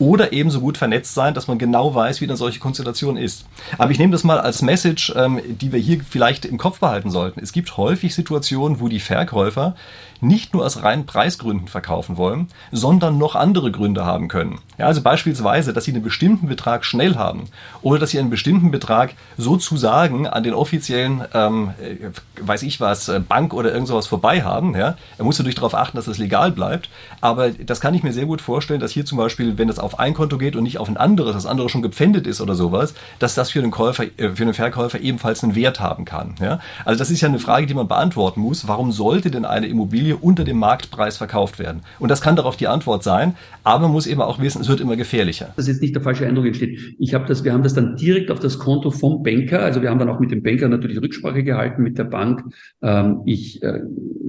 oder 0.00 0.32
ebenso 0.32 0.60
gut 0.60 0.78
vernetzt 0.78 1.14
sein, 1.14 1.34
dass 1.34 1.46
man 1.46 1.58
genau 1.58 1.94
weiß, 1.94 2.20
wie 2.20 2.24
eine 2.24 2.36
solche 2.36 2.58
Konstellation 2.58 3.16
ist. 3.16 3.44
Aber 3.78 3.92
ich 3.92 3.98
nehme 3.98 4.12
das 4.12 4.24
mal 4.24 4.40
als 4.40 4.62
Message, 4.62 5.12
ähm, 5.14 5.40
die 5.46 5.72
wir 5.72 5.78
hier 5.78 6.00
vielleicht 6.08 6.44
im 6.46 6.58
Kopf 6.58 6.80
behalten 6.80 7.10
sollten. 7.10 7.40
Es 7.40 7.52
gibt 7.52 7.76
häufig 7.76 8.14
Situationen, 8.14 8.80
wo 8.80 8.88
die 8.88 8.98
Verkäufer 8.98 9.76
nicht 10.20 10.54
nur 10.54 10.64
aus 10.64 10.82
reinen 10.82 11.06
Preisgründen 11.06 11.68
verkaufen 11.68 12.16
wollen, 12.16 12.48
sondern 12.72 13.18
noch 13.18 13.34
andere 13.34 13.70
Gründe 13.70 14.04
haben 14.04 14.28
können. 14.28 14.58
Ja, 14.78 14.86
also 14.86 15.02
beispielsweise, 15.02 15.72
dass 15.72 15.84
sie 15.84 15.92
einen 15.92 16.02
bestimmten 16.02 16.48
Betrag 16.48 16.84
schnell 16.84 17.16
haben 17.16 17.44
oder 17.82 17.98
dass 17.98 18.10
sie 18.10 18.18
einen 18.18 18.30
bestimmten 18.30 18.70
Betrag 18.70 19.14
sozusagen 19.36 20.26
an 20.26 20.42
den 20.42 20.54
offiziellen, 20.54 21.22
ähm, 21.34 21.70
äh, 21.80 22.10
weiß 22.40 22.62
ich 22.62 22.80
was, 22.80 23.08
äh, 23.08 23.20
Bank 23.20 23.52
oder 23.54 23.72
irgend 23.72 23.88
sowas 23.88 24.06
vorbei 24.06 24.42
haben. 24.42 24.74
Ja. 24.74 24.96
Er 25.18 25.24
muss 25.24 25.38
natürlich 25.38 25.56
darauf 25.56 25.74
achten, 25.74 25.96
dass 25.96 26.06
das 26.06 26.18
legal 26.18 26.50
bleibt. 26.50 26.88
Aber 27.20 27.50
das 27.50 27.80
kann 27.80 27.94
ich 27.94 28.02
mir 28.02 28.12
sehr 28.12 28.26
gut 28.26 28.40
vorstellen, 28.40 28.80
dass 28.80 28.92
hier 28.92 29.04
zum 29.04 29.18
Beispiel, 29.18 29.58
wenn 29.58 29.68
das 29.68 29.78
auf 29.78 29.98
ein 29.98 30.14
Konto 30.14 30.38
geht 30.38 30.56
und 30.56 30.62
nicht 30.62 30.78
auf 30.78 30.88
ein 30.88 30.96
anderes, 30.96 31.34
das 31.34 31.46
andere 31.46 31.68
schon 31.68 31.82
gepfändet 31.82 32.26
ist 32.26 32.40
oder 32.40 32.54
sowas, 32.54 32.94
dass 33.18 33.34
das 33.34 33.50
für 33.50 33.60
den 33.60 33.70
Käufer, 33.70 34.04
äh, 34.04 34.30
für 34.34 34.44
den 34.44 34.54
Verkäufer 34.54 35.00
ebenfalls 35.00 35.42
einen 35.42 35.54
Wert 35.54 35.80
haben 35.80 36.04
kann. 36.04 36.34
Ja. 36.40 36.60
Also 36.84 36.98
das 36.98 37.10
ist 37.10 37.20
ja 37.20 37.28
eine 37.28 37.38
Frage, 37.38 37.66
die 37.66 37.74
man 37.74 37.88
beantworten 37.88 38.40
muss. 38.40 38.66
Warum 38.68 38.92
sollte 38.92 39.30
denn 39.30 39.44
eine 39.44 39.66
Immobilie 39.66 40.09
Immobilie 40.10 40.16
unter 40.16 40.44
dem 40.44 40.58
Marktpreis 40.58 41.16
verkauft 41.16 41.58
werden? 41.58 41.82
Und 41.98 42.10
das 42.10 42.20
kann 42.20 42.36
darauf 42.36 42.56
die 42.56 42.68
Antwort 42.68 43.02
sein, 43.02 43.34
aber 43.64 43.82
man 43.82 43.92
muss 43.92 44.06
eben 44.06 44.20
auch 44.20 44.40
wissen, 44.40 44.60
es 44.60 44.68
wird 44.68 44.80
immer 44.80 44.96
gefährlicher. 44.96 45.52
Dass 45.56 45.68
jetzt 45.68 45.82
nicht 45.82 45.94
der 45.94 46.02
falsche 46.02 46.26
Eindruck 46.26 46.46
entsteht. 46.46 46.78
Ich 46.98 47.14
habe 47.14 47.26
das, 47.26 47.44
wir 47.44 47.52
haben 47.52 47.62
das 47.62 47.74
dann 47.74 47.96
direkt 47.96 48.30
auf 48.30 48.40
das 48.40 48.58
Konto 48.58 48.90
vom 48.90 49.22
Banker, 49.22 49.60
also 49.60 49.82
wir 49.82 49.90
haben 49.90 49.98
dann 49.98 50.08
auch 50.08 50.20
mit 50.20 50.30
dem 50.30 50.42
Banker 50.42 50.68
natürlich 50.68 51.00
Rücksprache 51.00 51.42
gehalten 51.42 51.82
mit 51.82 51.98
der 51.98 52.04
Bank. 52.04 52.42
Ähm, 52.82 53.20
ich, 53.26 53.62
äh, 53.62 53.80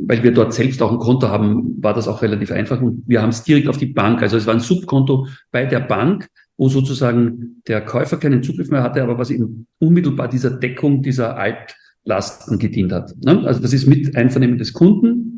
weil 0.08 0.24
wir 0.24 0.34
dort 0.34 0.54
selbst 0.54 0.82
auch 0.82 0.92
ein 0.92 1.00
Konto 1.00 1.30
haben, 1.30 1.82
war 1.82 1.94
das 1.94 2.08
auch 2.08 2.22
relativ 2.22 2.52
einfach 2.52 2.82
und 2.82 3.04
wir 3.08 3.22
haben 3.22 3.30
es 3.30 3.44
direkt 3.44 3.68
auf 3.68 3.78
die 3.78 3.88
Bank. 3.88 4.22
Also 4.22 4.38
es 4.38 4.46
war 4.46 4.54
ein 4.54 4.60
Subkonto 4.60 5.28
bei 5.52 5.66
der 5.66 5.80
Bank 5.80 6.28
wo 6.58 6.70
sozusagen 6.70 7.64
der 7.68 7.82
Käufer 7.82 8.18
keinen 8.18 8.44
Zugriff 8.44 8.70
mehr 8.70 8.84
hatte, 8.84 9.02
aber 9.02 9.18
was 9.18 9.32
eben 9.32 9.66
unmittelbar 9.80 10.28
dieser 10.28 10.52
Deckung 10.52 11.02
dieser 11.02 11.36
Altlasten 11.36 12.60
gedient 12.60 12.92
hat. 12.92 13.16
Ne? 13.24 13.42
Also 13.48 13.60
das 13.62 13.74
ist 13.74 13.88
mit 13.88 14.16
Einvernehmen 14.16 14.60
des 14.60 14.72
Kunden 14.72 15.31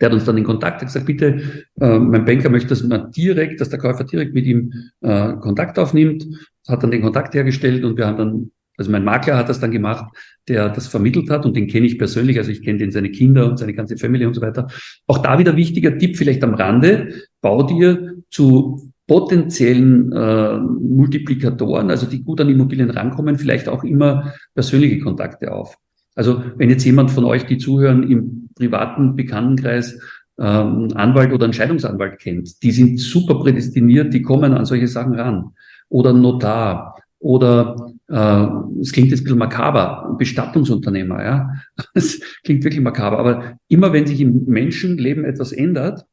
der 0.00 0.08
hat 0.08 0.14
uns 0.14 0.24
dann 0.24 0.38
in 0.38 0.44
Kontakt 0.44 0.80
gesagt, 0.80 1.06
bitte, 1.06 1.64
äh, 1.80 1.98
mein 1.98 2.24
Banker 2.24 2.48
möchte, 2.48 2.68
dass 2.68 2.82
man 2.82 3.10
direkt, 3.12 3.60
dass 3.60 3.68
der 3.68 3.78
Käufer 3.78 4.04
direkt 4.04 4.34
mit 4.34 4.46
ihm 4.46 4.72
äh, 5.00 5.34
Kontakt 5.34 5.78
aufnimmt, 5.78 6.26
hat 6.66 6.82
dann 6.82 6.90
den 6.90 7.02
Kontakt 7.02 7.34
hergestellt 7.34 7.84
und 7.84 7.96
wir 7.96 8.06
haben 8.06 8.16
dann, 8.16 8.50
also 8.76 8.90
mein 8.90 9.04
Makler 9.04 9.36
hat 9.36 9.48
das 9.48 9.60
dann 9.60 9.70
gemacht, 9.70 10.06
der 10.48 10.70
das 10.70 10.86
vermittelt 10.86 11.28
hat 11.28 11.44
und 11.44 11.54
den 11.54 11.66
kenne 11.66 11.86
ich 11.86 11.98
persönlich, 11.98 12.38
also 12.38 12.50
ich 12.50 12.62
kenne 12.62 12.78
den 12.78 12.92
seine 12.92 13.10
Kinder 13.10 13.46
und 13.48 13.58
seine 13.58 13.74
ganze 13.74 13.98
Familie 13.98 14.26
und 14.26 14.34
so 14.34 14.40
weiter. 14.40 14.68
Auch 15.06 15.18
da 15.18 15.38
wieder 15.38 15.56
wichtiger 15.56 15.98
Tipp 15.98 16.16
vielleicht 16.16 16.42
am 16.42 16.54
Rande, 16.54 17.14
bau 17.42 17.62
dir 17.62 18.14
zu 18.30 18.90
potenziellen 19.06 20.12
äh, 20.12 20.56
Multiplikatoren, 20.56 21.90
also 21.90 22.06
die 22.06 22.22
gut 22.22 22.40
an 22.40 22.48
Immobilien 22.48 22.90
rankommen, 22.90 23.38
vielleicht 23.38 23.68
auch 23.68 23.82
immer 23.82 24.32
persönliche 24.54 25.00
Kontakte 25.00 25.52
auf. 25.52 25.76
Also 26.20 26.44
wenn 26.56 26.68
jetzt 26.68 26.84
jemand 26.84 27.10
von 27.10 27.24
euch, 27.24 27.46
die 27.46 27.56
zuhören, 27.56 28.02
im 28.02 28.50
privaten 28.54 29.16
Bekanntenkreis 29.16 29.98
ähm, 30.38 30.88
Anwalt 30.92 31.32
oder 31.32 31.44
einen 31.44 31.54
Scheidungsanwalt 31.54 32.18
kennt, 32.18 32.62
die 32.62 32.72
sind 32.72 33.00
super 33.00 33.40
prädestiniert, 33.40 34.12
die 34.12 34.20
kommen 34.20 34.52
an 34.52 34.66
solche 34.66 34.86
Sachen 34.86 35.14
ran. 35.14 35.52
Oder 35.88 36.12
Notar. 36.12 36.94
Oder 37.20 37.90
äh, 38.08 38.80
es 38.82 38.92
klingt 38.92 39.08
jetzt 39.08 39.20
ein 39.20 39.24
bisschen 39.24 39.38
makaber, 39.38 40.14
Bestattungsunternehmer, 40.18 41.24
ja. 41.24 41.54
Es 41.94 42.20
klingt 42.44 42.64
wirklich 42.64 42.82
makaber. 42.82 43.18
Aber 43.18 43.58
immer 43.68 43.94
wenn 43.94 44.06
sich 44.06 44.20
im 44.20 44.44
Menschenleben 44.44 45.24
etwas 45.24 45.52
ändert, 45.52 46.04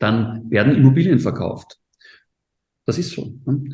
dann 0.00 0.50
werden 0.50 0.74
Immobilien 0.74 1.20
verkauft. 1.20 1.78
Das 2.86 2.98
ist 2.98 3.12
so. 3.12 3.34
Ne? 3.46 3.72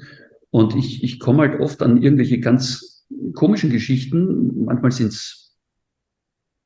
Und 0.50 0.77
ich, 0.77 1.03
ich 1.03 1.18
komme 1.18 1.38
halt 1.38 1.59
oft 1.59 1.83
an 1.83 2.03
irgendwelche 2.03 2.38
ganz 2.38 3.07
komischen 3.33 3.70
Geschichten. 3.70 4.66
Manchmal 4.66 4.92
sind 4.92 5.09
es 5.09 5.43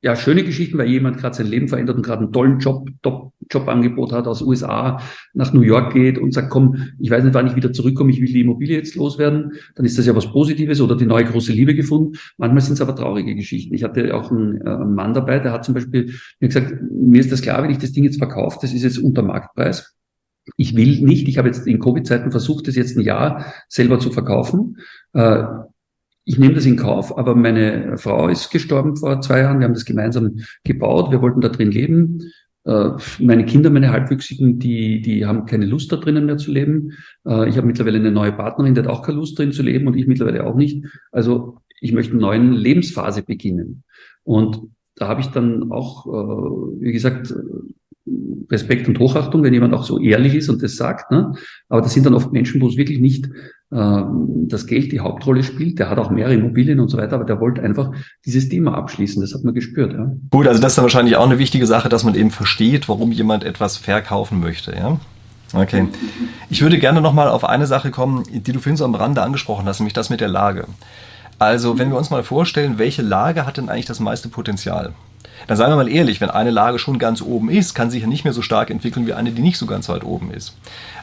ja, 0.00 0.14
schöne 0.14 0.44
Geschichten, 0.44 0.78
weil 0.78 0.88
jemand 0.88 1.18
gerade 1.18 1.37
sein 1.37 1.48
Leben 1.48 1.66
verändert 1.66 1.96
und 1.96 2.02
gerade 2.02 2.22
einen 2.22 2.32
tollen 2.32 2.61
Job, 2.61 2.88
Top, 3.02 3.32
Jobangebot 3.50 4.12
hat 4.12 4.28
aus 4.28 4.42
USA, 4.42 5.00
nach 5.34 5.52
New 5.52 5.62
York 5.62 5.92
geht 5.92 6.18
und 6.18 6.32
sagt, 6.32 6.50
komm, 6.50 6.90
ich 7.00 7.11
weiß 7.11 7.24
nicht, 7.24 7.34
wann 7.34 7.48
ich 7.48 7.56
wieder 7.56 7.72
zurückkomme, 7.72 8.12
ich 8.12 8.20
will 8.20 8.28
die 8.28 8.42
Immobilie 8.42 8.76
jetzt 8.76 8.94
loswerden, 8.94 9.52
dann 9.74 9.84
ist 9.84 9.98
das 9.98 10.06
ja 10.06 10.14
was 10.14 10.30
Positives 10.30 10.80
oder 10.80 10.96
die 10.96 11.06
neue 11.06 11.24
große 11.24 11.52
Liebe 11.52 11.74
gefunden. 11.74 12.16
Manchmal 12.37 12.61
sind 12.61 12.74
es 12.74 12.80
aber 12.80 12.94
traurige 12.94 13.34
Geschichten. 13.34 13.74
Ich 13.74 13.82
hatte 13.82 14.14
auch 14.14 14.30
einen, 14.30 14.61
äh, 14.61 14.70
einen 14.70 14.94
Mann 14.94 15.14
dabei, 15.14 15.40
der 15.40 15.52
hat 15.52 15.64
zum 15.64 15.74
Beispiel 15.74 16.14
mir 16.38 16.48
gesagt, 16.48 16.74
mir 16.92 17.20
ist 17.20 17.32
das 17.32 17.42
klar, 17.42 17.62
wenn 17.62 17.70
ich 17.70 17.78
das 17.78 17.92
Ding 17.92 18.04
jetzt 18.04 18.18
verkaufe, 18.18 18.58
das 18.62 18.72
ist 18.72 18.84
jetzt 18.84 18.98
unter 18.98 19.22
Marktpreis. 19.22 19.96
Ich 20.56 20.76
will 20.76 21.00
nicht, 21.02 21.28
ich 21.28 21.38
habe 21.38 21.48
jetzt 21.48 21.66
in 21.66 21.80
Covid-Zeiten 21.80 22.30
versucht, 22.30 22.68
das 22.68 22.76
jetzt 22.76 22.96
ein 22.96 23.02
Jahr 23.02 23.52
selber 23.68 23.98
zu 23.98 24.11
verkaufen. 24.11 24.76
Äh, 25.12 25.42
ich 26.28 26.38
nehme 26.38 26.54
das 26.54 26.66
in 26.66 26.76
Kauf, 26.76 27.16
aber 27.16 27.34
meine 27.34 27.96
Frau 27.96 28.28
ist 28.28 28.50
gestorben 28.50 28.96
vor 28.96 29.22
zwei 29.22 29.40
Jahren. 29.40 29.60
Wir 29.60 29.64
haben 29.64 29.72
das 29.72 29.86
gemeinsam 29.86 30.40
gebaut. 30.62 31.10
Wir 31.10 31.22
wollten 31.22 31.40
da 31.40 31.48
drin 31.48 31.70
leben. 31.70 32.20
Äh, 32.64 32.90
meine 33.18 33.46
Kinder, 33.46 33.70
meine 33.70 33.90
Halbwüchsigen, 33.90 34.58
die, 34.58 35.00
die 35.00 35.24
haben 35.24 35.46
keine 35.46 35.64
Lust 35.64 35.90
da 35.90 35.96
drinnen 35.96 36.26
mehr 36.26 36.36
zu 36.36 36.52
leben. 36.52 36.92
Äh, 37.26 37.48
ich 37.48 37.56
habe 37.56 37.66
mittlerweile 37.66 37.98
eine 37.98 38.10
neue 38.10 38.32
Partnerin, 38.32 38.74
die 38.74 38.80
hat 38.82 38.88
auch 38.88 39.00
keine 39.00 39.16
Lust 39.16 39.38
drin 39.38 39.52
zu 39.52 39.62
leben 39.62 39.86
und 39.86 39.96
ich 39.96 40.06
mittlerweile 40.06 40.44
auch 40.44 40.54
nicht. 40.54 40.84
Also 41.12 41.56
ich 41.80 41.92
möchte 41.92 42.12
eine 42.12 42.20
neue 42.20 42.40
Lebensphase 42.40 43.22
beginnen. 43.22 43.84
Und 44.22 44.60
da 44.96 45.08
habe 45.08 45.22
ich 45.22 45.28
dann 45.28 45.72
auch, 45.72 46.06
äh, 46.06 46.82
wie 46.82 46.92
gesagt, 46.92 47.34
Respekt 48.50 48.88
und 48.88 48.98
Hochachtung, 48.98 49.42
wenn 49.42 49.52
jemand 49.52 49.74
auch 49.74 49.84
so 49.84 50.00
ehrlich 50.00 50.34
ist 50.34 50.48
und 50.48 50.62
das 50.62 50.76
sagt. 50.76 51.10
Ne? 51.10 51.32
Aber 51.68 51.82
das 51.82 51.92
sind 51.92 52.06
dann 52.06 52.14
oft 52.14 52.32
Menschen, 52.32 52.60
wo 52.60 52.68
es 52.68 52.76
wirklich 52.76 53.00
nicht 53.00 53.26
äh, 53.70 54.02
das 54.46 54.66
Geld 54.66 54.92
die 54.92 55.00
Hauptrolle 55.00 55.42
spielt. 55.42 55.78
Der 55.78 55.90
hat 55.90 55.98
auch 55.98 56.10
mehrere 56.10 56.34
Immobilien 56.34 56.80
und 56.80 56.88
so 56.88 56.96
weiter, 56.96 57.16
aber 57.16 57.24
der 57.24 57.40
wollte 57.40 57.62
einfach 57.62 57.92
dieses 58.24 58.48
Thema 58.48 58.74
abschließen. 58.74 59.20
Das 59.20 59.34
hat 59.34 59.44
man 59.44 59.54
gespürt. 59.54 59.92
Ja. 59.92 60.10
Gut, 60.30 60.46
also 60.46 60.60
das 60.60 60.72
ist 60.72 60.78
dann 60.78 60.84
wahrscheinlich 60.84 61.16
auch 61.16 61.26
eine 61.26 61.38
wichtige 61.38 61.66
Sache, 61.66 61.88
dass 61.88 62.04
man 62.04 62.14
eben 62.14 62.30
versteht, 62.30 62.88
warum 62.88 63.12
jemand 63.12 63.44
etwas 63.44 63.76
verkaufen 63.76 64.40
möchte. 64.40 64.74
Ja. 64.74 64.98
Okay. 65.52 65.88
Ich 66.50 66.60
würde 66.60 66.78
gerne 66.78 67.00
nochmal 67.00 67.28
auf 67.28 67.44
eine 67.44 67.66
Sache 67.66 67.90
kommen, 67.90 68.24
die 68.30 68.52
du 68.52 68.60
vorhin 68.60 68.76
so 68.76 68.84
am 68.84 68.94
Rande 68.94 69.22
angesprochen 69.22 69.66
hast, 69.66 69.80
nämlich 69.80 69.94
das 69.94 70.10
mit 70.10 70.20
der 70.20 70.28
Lage. 70.28 70.66
Also, 71.38 71.78
wenn 71.78 71.90
wir 71.90 71.96
uns 71.96 72.10
mal 72.10 72.22
vorstellen, 72.22 72.78
welche 72.78 73.02
Lage 73.02 73.46
hat 73.46 73.56
denn 73.56 73.68
eigentlich 73.68 73.86
das 73.86 74.00
meiste 74.00 74.28
Potenzial? 74.28 74.92
Dann 75.46 75.57
seien 75.57 75.70
wir 75.70 75.77
mal 75.77 75.88
ehrlich, 75.88 76.20
wenn 76.20 76.31
eine 76.31 76.51
Lage 76.51 76.79
schon 76.79 76.98
ganz 76.98 77.22
oben 77.22 77.48
ist, 77.51 77.74
kann 77.74 77.90
sich 77.90 78.03
ja 78.03 78.09
nicht 78.09 78.24
mehr 78.24 78.33
so 78.33 78.42
stark 78.42 78.70
entwickeln 78.70 79.07
wie 79.07 79.12
eine, 79.14 79.31
die 79.31 79.42
nicht 79.42 79.59
so 79.59 79.66
ganz 79.66 79.88
weit 79.88 80.05
oben 80.05 80.31
ist. 80.31 80.57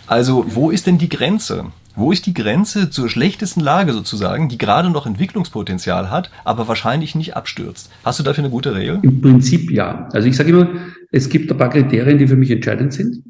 Also 0.07 0.45
wo 0.47 0.69
ist 0.69 0.87
denn 0.87 0.97
die 0.97 1.09
Grenze? 1.09 1.65
Wo 1.95 2.11
ist 2.11 2.25
die 2.25 2.33
Grenze 2.33 2.89
zur 2.89 3.07
schlechtesten 3.09 3.61
Lage 3.61 3.93
sozusagen, 3.93 4.49
die 4.49 4.57
gerade 4.57 4.89
noch 4.89 5.05
Entwicklungspotenzial 5.05 6.11
hat, 6.11 6.29
aber 6.43 6.67
wahrscheinlich 6.67 7.15
nicht 7.15 7.37
abstürzt? 7.37 7.89
Hast 8.03 8.19
du 8.19 8.23
dafür 8.23 8.43
eine 8.43 8.51
gute 8.51 8.75
Regel? 8.75 8.99
Im 9.01 9.21
Prinzip 9.21 9.71
ja. 9.71 10.09
Also 10.11 10.27
ich 10.27 10.35
sage 10.35 10.49
immer, 10.49 10.67
es 11.11 11.29
gibt 11.29 11.49
ein 11.49 11.57
paar 11.57 11.69
Kriterien, 11.69 12.17
die 12.17 12.27
für 12.27 12.35
mich 12.35 12.51
entscheidend 12.51 12.93
sind. 12.93 13.23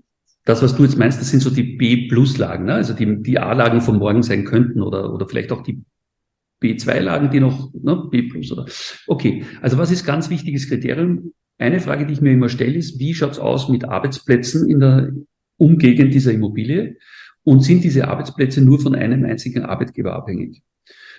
das, 0.46 0.64
was 0.64 0.76
du 0.76 0.84
jetzt 0.84 0.98
meinst, 0.98 1.22
das 1.22 1.30
sind 1.30 1.42
so 1.42 1.52
die 1.52 1.64
B-Plus-Lagen, 1.64 2.66
ne? 2.66 2.74
also 2.74 2.94
die, 2.94 3.22
die 3.22 3.38
A-Lagen 3.40 3.82
von 3.82 3.98
morgen 3.98 4.24
sein 4.24 4.46
könnten 4.46 4.82
oder, 4.82 5.14
oder 5.14 5.28
vielleicht 5.28 5.52
auch 5.52 5.62
die 5.62 5.84
B2-Lagen, 6.66 7.32
die 7.32 7.40
noch 7.40 7.74
ne, 7.74 8.08
B 8.10 8.24
plus 8.24 8.52
oder. 8.52 8.66
Okay, 9.08 9.44
also 9.62 9.78
was 9.78 9.92
ist 9.92 10.06
ganz 10.06 10.30
wichtiges 10.30 10.68
Kriterium? 10.68 11.34
Eine 11.58 11.80
Frage, 11.80 12.06
die 12.06 12.14
ich 12.14 12.22
mir 12.22 12.34
immer 12.34 12.50
stelle, 12.50 12.76
ist, 12.76 13.00
wie 13.00 13.14
schaut's 13.14 13.40
aus 13.40 13.70
mit 13.70 13.86
Arbeitsplätzen 13.86 14.70
in 14.70 14.80
der 14.80 15.12
Umgegend 15.58 16.14
dieser 16.14 16.34
Immobilie? 16.34 16.98
Und 17.44 17.62
sind 17.62 17.84
diese 17.84 18.08
Arbeitsplätze 18.08 18.62
nur 18.62 18.80
von 18.80 18.96
einem 18.96 19.24
einzigen 19.24 19.64
Arbeitgeber 19.64 20.14
abhängig? 20.14 20.64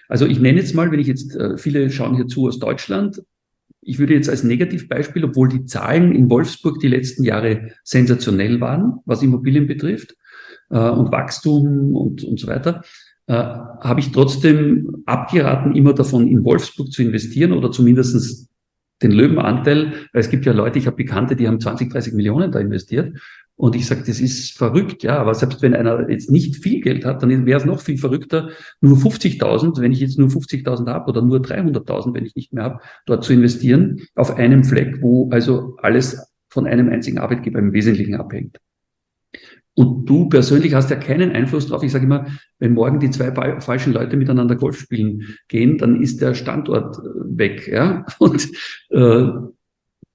Also 0.09 0.27
ich 0.27 0.41
nenne 0.41 0.59
jetzt 0.59 0.75
mal, 0.75 0.91
wenn 0.91 1.01
ich 1.01 1.07
jetzt, 1.07 1.35
äh, 1.37 1.57
viele 1.57 1.91
schauen 1.91 2.17
hier 2.17 2.27
zu 2.27 2.47
aus 2.49 2.59
Deutschland, 2.59 3.23
ich 3.81 3.99
würde 3.99 4.15
jetzt 4.15 4.29
als 4.29 4.43
Negativbeispiel, 4.43 5.25
obwohl 5.25 5.49
die 5.49 5.65
Zahlen 5.65 6.13
in 6.13 6.29
Wolfsburg 6.29 6.81
die 6.81 6.89
letzten 6.89 7.23
Jahre 7.23 7.71
sensationell 7.85 8.61
waren, 8.61 8.99
was 9.05 9.23
Immobilien 9.23 9.69
betrifft, 9.69 10.17
äh, 10.71 10.79
und 10.79 11.13
Wachstum 11.13 11.95
und, 11.95 12.25
und 12.25 12.41
so 12.41 12.49
weiter, 12.49 12.83
äh, 13.27 13.35
habe 13.35 14.01
ich 14.01 14.13
trotzdem 14.13 15.03
abgeraten, 15.07 15.75
immer 15.75 15.93
davon 15.93 16.27
in 16.27 16.45
Wolfsburg 16.45 16.93
zu 16.93 17.03
investieren 17.03 17.53
oder 17.53 17.71
zumindestens 17.71 18.49
den 19.03 19.11
Löwenanteil, 19.11 19.93
es 20.13 20.31
gibt 20.31 20.47
ja 20.47 20.53
Leute, 20.53 20.79
ich 20.79 20.87
habe 20.87 20.97
Bekannte, 20.97 21.37
die 21.37 21.47
haben 21.47 21.61
20, 21.61 21.91
30 21.91 22.15
Millionen 22.15 22.51
da 22.51 22.61
investiert. 22.61 23.19
Und 23.59 23.75
ich 23.75 23.87
sage, 23.87 24.03
das 24.07 24.21
ist 24.21 24.57
verrückt, 24.57 25.03
ja, 25.03 25.19
aber 25.19 25.35
selbst 25.35 25.63
wenn 25.63 25.75
einer 25.75 26.11
jetzt 26.11 26.31
nicht 26.31 26.57
viel 26.57 26.83
Geld 26.83 27.07
hat, 27.07 27.23
dann 27.23 27.47
wäre 27.47 27.59
es 27.59 27.65
noch 27.65 27.81
viel 27.81 27.97
verrückter, 27.97 28.51
nur 28.83 28.99
50.000, 28.99 29.81
wenn 29.81 29.93
ich 29.93 30.01
jetzt 30.01 30.19
nur 30.19 30.29
50.000 30.29 30.87
habe 30.89 31.11
oder 31.11 31.23
nur 31.23 31.39
300.000, 31.39 32.13
wenn 32.13 32.27
ich 32.27 32.37
nicht 32.37 32.53
mehr 32.53 32.65
habe, 32.65 32.81
dort 33.07 33.25
zu 33.25 33.33
investieren, 33.33 34.03
auf 34.15 34.37
einem 34.37 34.63
Fleck, 34.63 35.01
wo 35.01 35.31
also 35.31 35.77
alles 35.81 36.35
von 36.51 36.67
einem 36.67 36.91
einzigen 36.91 37.19
Arbeitgeber 37.19 37.59
im 37.59 37.73
Wesentlichen 37.73 38.15
abhängt. 38.15 38.59
Und 39.77 40.07
du 40.07 40.29
persönlich 40.31 40.73
hast 40.73 40.89
ja 40.89 40.97
keinen 40.97 41.33
Einfluss 41.33 41.67
drauf. 41.67 41.83
Ich 41.83 41.93
sage 41.93 42.07
immer, 42.07 42.27
wenn 42.59 42.73
morgen 42.73 42.99
die 42.99 43.11
zwei 43.11 43.31
falschen 43.61 43.93
Leute 43.93 44.17
miteinander 44.17 44.57
Golf 44.57 44.81
spielen 44.81 45.37
gehen, 45.49 45.77
dann 45.77 46.01
ist 46.01 46.23
der 46.23 46.35
Standort 46.35 46.97
äh, 46.97 47.01
weg. 47.39 47.69
Ja? 47.69 48.07
Und 48.19 48.49
äh, 48.89 49.27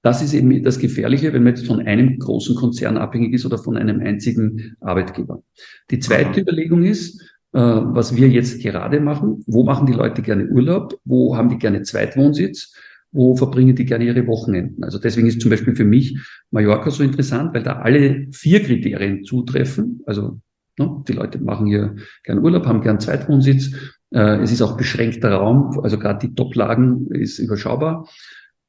das 0.02 0.20
ist 0.20 0.34
eben 0.34 0.64
das 0.64 0.80
Gefährliche, 0.80 1.32
wenn 1.32 1.44
man 1.44 1.54
jetzt 1.54 1.66
von 1.66 1.78
einem 1.78 2.18
großen 2.18 2.56
Konzern 2.56 2.96
abhängig 2.96 3.34
ist 3.34 3.46
oder 3.46 3.56
von 3.56 3.76
einem 3.76 4.00
einzigen 4.00 4.74
Arbeitgeber. 4.80 5.44
Die 5.92 6.00
zweite. 6.00 6.40
Überlegung 6.40 6.82
ist, 6.82 7.22
äh, 7.52 7.60
was 7.60 8.16
wir 8.16 8.28
jetzt 8.28 8.60
gerade 8.62 8.98
machen. 8.98 9.44
Wo 9.46 9.62
machen 9.62 9.86
die 9.86 9.92
Leute 9.92 10.22
gerne 10.22 10.48
Urlaub? 10.48 10.98
Wo 11.04 11.36
haben 11.36 11.50
die 11.50 11.58
gerne 11.58 11.82
Zweitwohnsitz? 11.82 12.74
Wo 13.12 13.36
verbringen 13.36 13.76
die 13.76 13.84
gerne 13.84 14.04
ihre 14.04 14.26
Wochenenden. 14.26 14.82
Also 14.82 14.98
deswegen 14.98 15.28
ist 15.28 15.40
zum 15.40 15.50
Beispiel 15.50 15.76
für 15.76 15.84
mich 15.84 16.18
Mallorca 16.50 16.90
so 16.90 17.02
interessant, 17.02 17.54
weil 17.54 17.62
da 17.62 17.78
alle 17.78 18.26
vier 18.32 18.62
Kriterien 18.62 19.24
zutreffen. 19.24 20.00
Also 20.06 20.40
ne, 20.78 21.04
die 21.06 21.12
Leute 21.12 21.38
machen 21.38 21.66
hier 21.66 21.96
gern 22.24 22.38
Urlaub, 22.38 22.66
haben 22.66 22.80
gern 22.80 23.00
Zweitwohnsitz. 23.00 23.72
Äh, 24.10 24.40
es 24.40 24.50
ist 24.50 24.62
auch 24.62 24.76
beschränkter 24.76 25.32
Raum, 25.32 25.78
also 25.82 25.98
gerade 25.98 26.26
die 26.26 26.34
Top-Lagen 26.34 27.08
ist 27.10 27.38
überschaubar. 27.38 28.08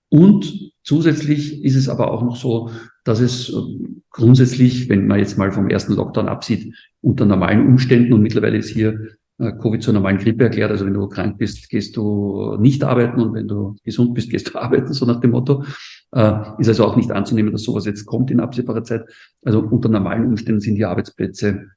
Und 0.09 0.71
zusätzlich 0.83 1.63
ist 1.63 1.75
es 1.75 1.89
aber 1.89 2.11
auch 2.11 2.21
noch 2.21 2.35
so, 2.35 2.69
dass 3.05 3.19
es 3.19 3.49
äh, 3.49 3.53
grundsätzlich, 4.11 4.89
wenn 4.89 5.07
man 5.07 5.19
jetzt 5.19 5.37
mal 5.37 5.51
vom 5.51 5.69
ersten 5.69 5.93
Lockdown 5.93 6.27
absieht, 6.27 6.75
unter 7.01 7.25
normalen 7.25 7.65
Umständen 7.65 8.13
und 8.13 8.21
mittlerweile 8.21 8.57
ist 8.57 8.69
hier 8.69 9.07
Covid 9.39 9.81
zur 9.81 9.93
normalen 9.93 10.19
Grippe 10.19 10.43
erklärt. 10.43 10.71
Also 10.71 10.85
wenn 10.85 10.93
du 10.93 11.07
krank 11.07 11.37
bist, 11.37 11.69
gehst 11.69 11.97
du 11.97 12.55
nicht 12.59 12.83
arbeiten 12.83 13.19
und 13.19 13.33
wenn 13.33 13.47
du 13.47 13.75
gesund 13.83 14.13
bist, 14.13 14.29
gehst 14.29 14.53
du 14.53 14.59
arbeiten, 14.59 14.93
so 14.93 15.05
nach 15.05 15.19
dem 15.19 15.31
Motto. 15.31 15.63
Äh, 16.11 16.39
ist 16.59 16.67
also 16.67 16.85
auch 16.85 16.95
nicht 16.95 17.11
anzunehmen, 17.11 17.51
dass 17.51 17.63
sowas 17.63 17.85
jetzt 17.85 18.05
kommt 18.05 18.29
in 18.31 18.39
absehbarer 18.39 18.83
Zeit. 18.83 19.03
Also 19.43 19.59
unter 19.59 19.89
normalen 19.89 20.27
Umständen 20.27 20.61
sind 20.61 20.75
die 20.75 20.85
Arbeitsplätze 20.85 21.71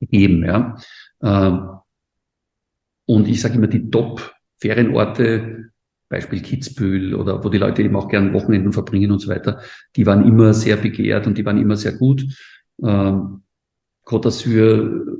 gegeben. 0.00 0.44
Ja. 0.44 0.76
Äh, 1.20 1.58
und 3.06 3.28
ich 3.28 3.40
sage 3.40 3.54
immer, 3.54 3.68
die 3.68 3.90
Top-Ferienorte, 3.90 5.70
Beispiel 6.08 6.40
Kitzbühel 6.40 7.14
oder 7.14 7.42
wo 7.44 7.48
die 7.48 7.58
Leute 7.58 7.82
eben 7.82 7.96
auch 7.96 8.08
gern 8.08 8.32
Wochenenden 8.32 8.72
verbringen 8.72 9.10
und 9.10 9.18
so 9.18 9.28
weiter, 9.28 9.60
die 9.96 10.06
waren 10.06 10.26
immer 10.26 10.54
sehr 10.54 10.76
begehrt 10.76 11.26
und 11.26 11.36
die 11.36 11.44
waren 11.44 11.58
immer 11.58 11.76
sehr 11.76 11.92
gut. 11.92 12.24
Ähm, 12.82 13.42
Côte 14.04 14.28
d'Azur 14.28 15.18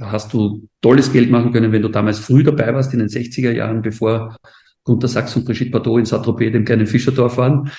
hast 0.00 0.32
du 0.32 0.68
tolles 0.80 1.12
Geld 1.12 1.30
machen 1.30 1.52
können, 1.52 1.72
wenn 1.72 1.82
du 1.82 1.88
damals 1.88 2.18
früh 2.18 2.42
dabei 2.42 2.74
warst, 2.74 2.92
in 2.92 3.00
den 3.00 3.08
60er 3.08 3.52
Jahren, 3.52 3.82
bevor 3.82 4.36
Gunter 4.84 5.08
Sachs 5.08 5.36
und 5.36 5.44
Brigitte 5.44 5.70
Bardot 5.70 5.98
in 5.98 6.06
Saint-Tropez, 6.06 6.52
dem 6.52 6.64
kleinen 6.64 6.86
Fischerdorf 6.86 7.36
waren. 7.36 7.70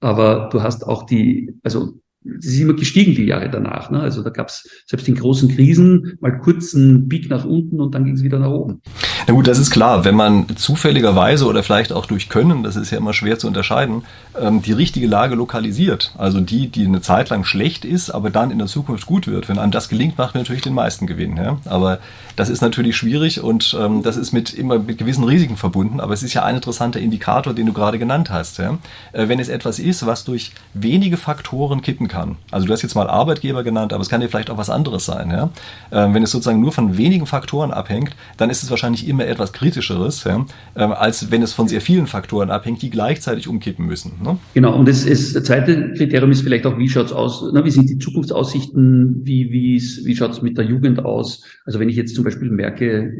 Aber 0.00 0.48
du 0.52 0.62
hast 0.62 0.86
auch 0.86 1.04
die, 1.06 1.54
also 1.62 1.94
es 2.24 2.46
ist 2.46 2.60
immer 2.60 2.74
gestiegen 2.74 3.14
die 3.14 3.26
Jahre 3.26 3.50
danach. 3.50 3.90
Ne? 3.90 4.00
Also 4.00 4.22
da 4.22 4.30
gab 4.30 4.48
es 4.48 4.84
selbst 4.86 5.08
in 5.08 5.14
großen 5.14 5.48
Krisen 5.48 6.18
mal 6.20 6.38
kurz 6.38 6.74
einen 6.74 7.08
Peak 7.08 7.30
nach 7.30 7.44
unten 7.44 7.80
und 7.80 7.94
dann 7.94 8.04
ging 8.04 8.14
es 8.14 8.22
wieder 8.22 8.38
nach 8.38 8.50
oben. 8.50 8.82
Na 9.28 9.34
gut, 9.34 9.46
das 9.46 9.58
ist 9.58 9.70
klar. 9.70 10.06
Wenn 10.06 10.14
man 10.14 10.46
zufälligerweise 10.56 11.44
oder 11.44 11.62
vielleicht 11.62 11.92
auch 11.92 12.06
durch 12.06 12.30
Können, 12.30 12.62
das 12.62 12.76
ist 12.76 12.90
ja 12.90 12.96
immer 12.96 13.12
schwer 13.12 13.38
zu 13.38 13.46
unterscheiden, 13.46 14.04
ähm, 14.40 14.62
die 14.62 14.72
richtige 14.72 15.06
Lage 15.06 15.34
lokalisiert, 15.34 16.12
also 16.16 16.40
die, 16.40 16.68
die 16.68 16.86
eine 16.86 17.02
Zeit 17.02 17.28
lang 17.28 17.44
schlecht 17.44 17.84
ist, 17.84 18.08
aber 18.08 18.30
dann 18.30 18.50
in 18.50 18.56
der 18.56 18.68
Zukunft 18.68 19.04
gut 19.04 19.26
wird, 19.26 19.50
wenn 19.50 19.58
einem 19.58 19.70
das 19.70 19.90
gelingt, 19.90 20.16
macht 20.16 20.32
man 20.34 20.44
natürlich 20.44 20.62
den 20.62 20.72
meisten 20.72 21.06
Gewinn. 21.06 21.36
Ja? 21.36 21.58
Aber 21.66 21.98
das 22.36 22.48
ist 22.48 22.62
natürlich 22.62 22.96
schwierig 22.96 23.42
und 23.42 23.76
ähm, 23.78 24.02
das 24.02 24.16
ist 24.16 24.32
mit 24.32 24.54
immer 24.54 24.78
mit 24.78 24.96
gewissen 24.96 25.24
Risiken 25.24 25.58
verbunden. 25.58 26.00
Aber 26.00 26.14
es 26.14 26.22
ist 26.22 26.32
ja 26.32 26.44
ein 26.44 26.54
interessanter 26.54 26.98
Indikator, 26.98 27.52
den 27.52 27.66
du 27.66 27.74
gerade 27.74 27.98
genannt 27.98 28.30
hast. 28.30 28.56
Ja? 28.56 28.78
Äh, 29.12 29.28
wenn 29.28 29.40
es 29.40 29.50
etwas 29.50 29.78
ist, 29.78 30.06
was 30.06 30.24
durch 30.24 30.52
wenige 30.72 31.18
Faktoren 31.18 31.82
kippen 31.82 32.08
kann. 32.08 32.36
Also 32.50 32.66
du 32.66 32.72
hast 32.72 32.80
jetzt 32.80 32.94
mal 32.94 33.10
Arbeitgeber 33.10 33.62
genannt, 33.62 33.92
aber 33.92 34.00
es 34.00 34.08
kann 34.08 34.22
ja 34.22 34.28
vielleicht 34.28 34.48
auch 34.48 34.56
was 34.56 34.70
anderes 34.70 35.04
sein. 35.04 35.30
Ja? 35.30 35.50
Ähm, 35.92 36.14
wenn 36.14 36.22
es 36.22 36.30
sozusagen 36.30 36.62
nur 36.62 36.72
von 36.72 36.96
wenigen 36.96 37.26
Faktoren 37.26 37.72
abhängt, 37.72 38.16
dann 38.38 38.48
ist 38.48 38.62
es 38.62 38.70
wahrscheinlich 38.70 39.06
immer 39.06 39.17
etwas 39.26 39.52
kritischeres, 39.52 40.24
ja? 40.24 40.44
ähm, 40.76 40.92
als 40.92 41.30
wenn 41.30 41.42
es 41.42 41.52
von 41.52 41.68
sehr 41.68 41.80
vielen 41.80 42.06
Faktoren 42.06 42.50
abhängt, 42.50 42.82
die 42.82 42.90
gleichzeitig 42.90 43.48
umkippen 43.48 43.86
müssen. 43.86 44.12
Ne? 44.22 44.38
Genau, 44.54 44.76
und 44.76 44.88
das, 44.88 45.04
ist, 45.04 45.34
das 45.34 45.44
zweite 45.44 45.92
Kriterium 45.94 46.30
ist 46.30 46.42
vielleicht 46.42 46.66
auch, 46.66 46.78
wie 46.78 46.88
schaut's 46.88 47.12
aus, 47.12 47.44
na, 47.52 47.64
wie 47.64 47.70
sind 47.70 47.88
die 47.88 47.98
Zukunftsaussichten, 47.98 49.20
wie, 49.24 49.50
wie, 49.50 49.82
wie 50.04 50.16
schaut's 50.16 50.42
mit 50.42 50.56
der 50.56 50.64
Jugend 50.64 51.04
aus? 51.04 51.44
Also 51.64 51.80
wenn 51.80 51.88
ich 51.88 51.96
jetzt 51.96 52.14
zum 52.14 52.24
Beispiel 52.24 52.50
merke, 52.50 53.12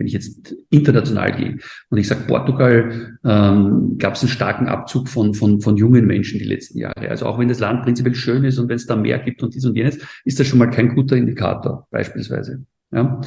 wenn 0.00 0.06
ich 0.06 0.14
jetzt 0.14 0.56
international 0.70 1.32
gehe 1.32 1.58
und 1.90 1.98
ich 1.98 2.08
sage, 2.08 2.22
Portugal 2.26 3.18
ähm, 3.22 3.96
gab 3.98 4.14
es 4.14 4.22
einen 4.22 4.30
starken 4.30 4.66
Abzug 4.66 5.10
von, 5.10 5.34
von, 5.34 5.60
von 5.60 5.76
jungen 5.76 6.06
Menschen 6.06 6.38
die 6.38 6.46
letzten 6.46 6.78
Jahre. 6.78 7.10
Also 7.10 7.26
auch 7.26 7.38
wenn 7.38 7.48
das 7.48 7.60
Land 7.60 7.82
prinzipiell 7.82 8.14
schön 8.14 8.44
ist 8.44 8.58
und 8.58 8.70
wenn 8.70 8.76
es 8.76 8.86
da 8.86 8.96
mehr 8.96 9.18
gibt 9.18 9.42
und 9.42 9.54
dies 9.54 9.66
und 9.66 9.76
jenes, 9.76 9.98
ist 10.24 10.40
das 10.40 10.46
schon 10.46 10.58
mal 10.58 10.70
kein 10.70 10.94
guter 10.94 11.16
Indikator 11.16 11.86
beispielsweise. 11.90 12.64
Ja? 12.92 13.20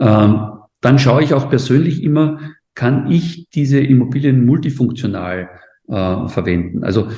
Ähm, 0.00 0.48
dann 0.84 0.98
schaue 0.98 1.22
ich 1.22 1.32
auch 1.32 1.48
persönlich 1.48 2.02
immer, 2.02 2.38
kann 2.74 3.10
ich 3.10 3.48
diese 3.50 3.80
Immobilien 3.80 4.44
multifunktional 4.44 5.48
äh, 5.88 6.28
verwenden? 6.28 6.84
Also 6.84 7.08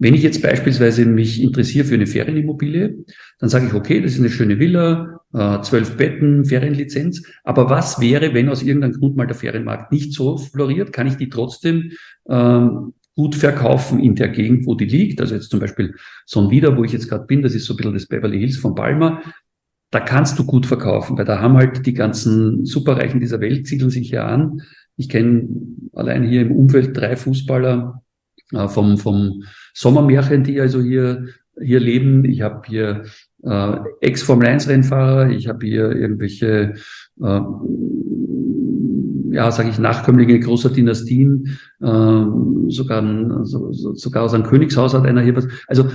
wenn 0.00 0.14
ich 0.14 0.22
jetzt 0.22 0.42
beispielsweise 0.42 1.04
mich 1.06 1.42
interessiere 1.42 1.84
für 1.84 1.94
eine 1.94 2.06
Ferienimmobilie, 2.06 3.04
dann 3.40 3.48
sage 3.48 3.66
ich, 3.66 3.74
okay, 3.74 4.00
das 4.00 4.12
ist 4.12 4.20
eine 4.20 4.30
schöne 4.30 4.58
Villa, 4.60 5.20
äh, 5.32 5.60
zwölf 5.62 5.96
Betten, 5.96 6.44
Ferienlizenz. 6.44 7.22
Aber 7.42 7.68
was 7.68 8.00
wäre, 8.00 8.32
wenn 8.32 8.48
aus 8.48 8.62
irgendeinem 8.62 8.92
Grund 8.92 9.16
mal 9.16 9.26
der 9.26 9.34
Ferienmarkt 9.34 9.90
nicht 9.90 10.12
so 10.12 10.38
floriert? 10.38 10.92
Kann 10.92 11.08
ich 11.08 11.16
die 11.16 11.28
trotzdem 11.28 11.92
ähm, 12.28 12.94
gut 13.16 13.34
verkaufen 13.34 13.98
in 13.98 14.14
der 14.14 14.28
Gegend, 14.28 14.66
wo 14.66 14.76
die 14.76 14.84
liegt? 14.84 15.20
Also 15.20 15.34
jetzt 15.34 15.50
zum 15.50 15.58
Beispiel 15.58 15.94
Sonvida, 16.26 16.76
wo 16.76 16.84
ich 16.84 16.92
jetzt 16.92 17.08
gerade 17.08 17.26
bin, 17.26 17.42
das 17.42 17.54
ist 17.54 17.64
so 17.64 17.74
ein 17.74 17.78
bisschen 17.78 17.94
das 17.94 18.06
Beverly 18.06 18.38
Hills 18.38 18.56
von 18.56 18.76
Palma. 18.76 19.20
Da 19.90 20.00
kannst 20.00 20.38
du 20.38 20.44
gut 20.44 20.66
verkaufen, 20.66 21.16
weil 21.16 21.24
da 21.24 21.40
haben 21.40 21.56
halt 21.56 21.86
die 21.86 21.94
ganzen 21.94 22.66
Superreichen 22.66 23.20
dieser 23.20 23.40
Welt 23.40 23.66
siedeln 23.66 23.90
sich 23.90 24.10
ja 24.10 24.26
an. 24.26 24.60
Ich 24.96 25.08
kenne 25.08 25.48
allein 25.94 26.24
hier 26.24 26.42
im 26.42 26.52
Umfeld 26.52 26.96
drei 26.96 27.16
Fußballer 27.16 28.02
äh, 28.52 28.68
vom, 28.68 28.98
vom 28.98 29.44
Sommermärchen, 29.72 30.44
die 30.44 30.60
also 30.60 30.82
hier, 30.82 31.28
hier 31.60 31.80
leben. 31.80 32.24
Ich 32.24 32.42
habe 32.42 32.62
hier 32.66 33.04
äh, 33.44 33.76
Ex-Formel-1-Rennfahrer, 34.00 35.30
ich 35.30 35.48
habe 35.48 35.64
hier 35.64 35.92
irgendwelche, 35.92 36.74
äh, 37.22 37.40
ja, 39.30 39.50
sage 39.50 39.70
ich, 39.70 39.78
Nachkömmlinge 39.78 40.40
großer 40.40 40.70
Dynastien, 40.70 41.58
äh, 41.80 42.24
sogar, 42.68 43.44
so, 43.44 43.72
sogar 43.72 44.24
aus 44.24 44.34
einem 44.34 44.44
Königshaus 44.44 44.94
hat 44.94 45.06
einer 45.06 45.22
hier 45.22 45.36
was. 45.36 45.48
Also 45.66 45.88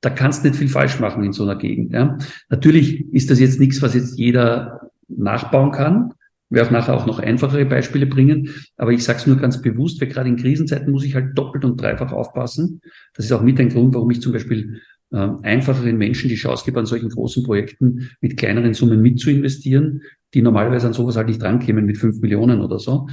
da 0.00 0.10
kannst 0.10 0.44
nicht 0.44 0.56
viel 0.56 0.68
falsch 0.68 0.98
machen 1.00 1.24
in 1.24 1.32
so 1.32 1.42
einer 1.42 1.56
Gegend. 1.56 1.92
Ja. 1.92 2.18
Natürlich 2.48 3.12
ist 3.12 3.30
das 3.30 3.40
jetzt 3.40 3.60
nichts, 3.60 3.82
was 3.82 3.94
jetzt 3.94 4.18
jeder 4.18 4.90
nachbauen 5.08 5.72
kann. 5.72 6.12
Ich 6.50 6.56
werde 6.56 6.72
nachher 6.72 6.94
auch 6.94 7.06
noch 7.06 7.20
einfachere 7.20 7.64
Beispiele 7.64 8.06
bringen, 8.06 8.50
aber 8.76 8.92
ich 8.92 9.04
sage 9.04 9.18
es 9.20 9.26
nur 9.26 9.36
ganz 9.36 9.62
bewusst, 9.62 10.00
weil 10.00 10.08
gerade 10.08 10.28
in 10.28 10.36
Krisenzeiten 10.36 10.90
muss 10.90 11.04
ich 11.04 11.14
halt 11.14 11.38
doppelt 11.38 11.64
und 11.64 11.80
dreifach 11.80 12.12
aufpassen. 12.12 12.80
Das 13.14 13.24
ist 13.24 13.32
auch 13.32 13.42
mit 13.42 13.60
ein 13.60 13.68
Grund, 13.68 13.94
warum 13.94 14.10
ich 14.10 14.20
zum 14.20 14.32
Beispiel 14.32 14.80
äh, 15.12 15.28
einfacheren 15.42 15.96
Menschen 15.96 16.28
die 16.28 16.34
Chance 16.34 16.64
gebe, 16.64 16.80
an 16.80 16.86
solchen 16.86 17.10
großen 17.10 17.44
Projekten 17.44 18.10
mit 18.20 18.36
kleineren 18.36 18.74
Summen 18.74 19.00
mitzuinvestieren, 19.00 20.02
die 20.34 20.42
normalerweise 20.42 20.88
an 20.88 20.92
sowas 20.92 21.16
halt 21.16 21.28
nicht 21.28 21.42
drankämen 21.42 21.84
mit 21.84 21.98
fünf 21.98 22.20
Millionen 22.20 22.60
oder 22.60 22.78
so. 22.78 23.08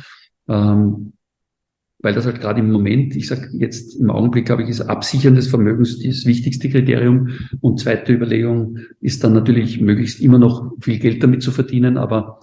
Ähm, 0.47 1.13
weil 1.99 2.13
das 2.13 2.25
halt 2.25 2.41
gerade 2.41 2.59
im 2.59 2.71
Moment, 2.71 3.15
ich 3.15 3.27
sage 3.27 3.49
jetzt 3.53 3.99
im 3.99 4.11
Augenblick, 4.11 4.45
glaube 4.45 4.63
ich, 4.63 4.69
ist 4.69 4.81
Absichern 4.81 5.35
des 5.35 5.47
Vermögens 5.47 5.99
das 5.99 6.25
wichtigste 6.25 6.69
Kriterium. 6.69 7.29
Und 7.59 7.79
zweite 7.79 8.13
Überlegung 8.13 8.77
ist 9.01 9.23
dann 9.23 9.33
natürlich 9.33 9.81
möglichst 9.81 10.21
immer 10.21 10.37
noch 10.37 10.71
viel 10.79 10.99
Geld 10.99 11.23
damit 11.23 11.41
zu 11.41 11.51
verdienen. 11.51 11.97
Aber 11.97 12.39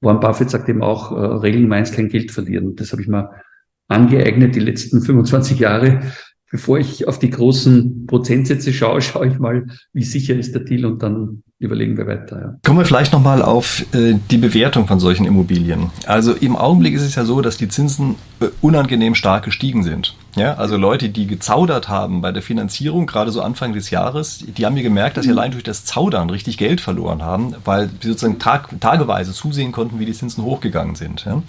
Warren 0.00 0.20
Buffett 0.20 0.50
sagt 0.50 0.68
eben 0.68 0.82
auch, 0.82 1.12
äh, 1.12 1.14
Regeln 1.14 1.68
meins 1.68 1.92
kein 1.92 2.08
Geld 2.08 2.30
verlieren. 2.30 2.76
Das 2.76 2.92
habe 2.92 3.00
ich 3.00 3.08
mal 3.08 3.30
angeeignet 3.88 4.54
die 4.54 4.60
letzten 4.60 5.00
25 5.00 5.58
Jahre. 5.58 6.00
Bevor 6.50 6.78
ich 6.78 7.06
auf 7.06 7.20
die 7.20 7.30
großen 7.30 8.06
Prozentsätze 8.06 8.72
schaue, 8.72 9.00
schaue 9.02 9.28
ich 9.28 9.38
mal, 9.38 9.66
wie 9.92 10.04
sicher 10.04 10.34
ist 10.34 10.54
der 10.54 10.62
Deal 10.62 10.84
und 10.84 11.02
dann 11.02 11.42
überlegen 11.60 11.96
wir 11.98 12.06
weiter. 12.06 12.40
Ja. 12.40 12.56
Kommen 12.64 12.78
wir 12.78 12.86
vielleicht 12.86 13.12
nochmal 13.12 13.42
auf 13.42 13.84
äh, 13.94 14.14
die 14.30 14.38
Bewertung 14.38 14.86
von 14.86 14.98
solchen 14.98 15.26
Immobilien. 15.26 15.90
Also 16.06 16.32
im 16.32 16.56
Augenblick 16.56 16.94
ist 16.94 17.02
es 17.02 17.14
ja 17.14 17.24
so, 17.26 17.42
dass 17.42 17.58
die 17.58 17.68
Zinsen 17.68 18.16
äh, 18.40 18.46
unangenehm 18.62 19.14
stark 19.14 19.44
gestiegen 19.44 19.84
sind. 19.84 20.16
Ja, 20.36 20.54
also 20.54 20.76
Leute, 20.76 21.10
die 21.10 21.26
gezaudert 21.26 21.88
haben 21.88 22.22
bei 22.22 22.32
der 22.32 22.42
Finanzierung, 22.42 23.06
gerade 23.06 23.30
so 23.30 23.42
Anfang 23.42 23.74
des 23.74 23.90
Jahres, 23.90 24.44
die 24.56 24.64
haben 24.64 24.74
mir 24.74 24.82
gemerkt, 24.82 25.18
dass 25.18 25.26
sie 25.26 25.32
allein 25.32 25.50
durch 25.50 25.64
das 25.64 25.84
Zaudern 25.84 26.30
richtig 26.30 26.56
Geld 26.56 26.80
verloren 26.80 27.22
haben, 27.22 27.54
weil 27.64 27.90
sie 28.00 28.08
sozusagen 28.08 28.38
tag, 28.38 28.68
tageweise 28.80 29.32
zusehen 29.32 29.70
konnten, 29.70 30.00
wie 30.00 30.06
die 30.06 30.14
Zinsen 30.14 30.44
hochgegangen 30.44 30.94
sind. 30.94 31.26
Ja. 31.26 31.42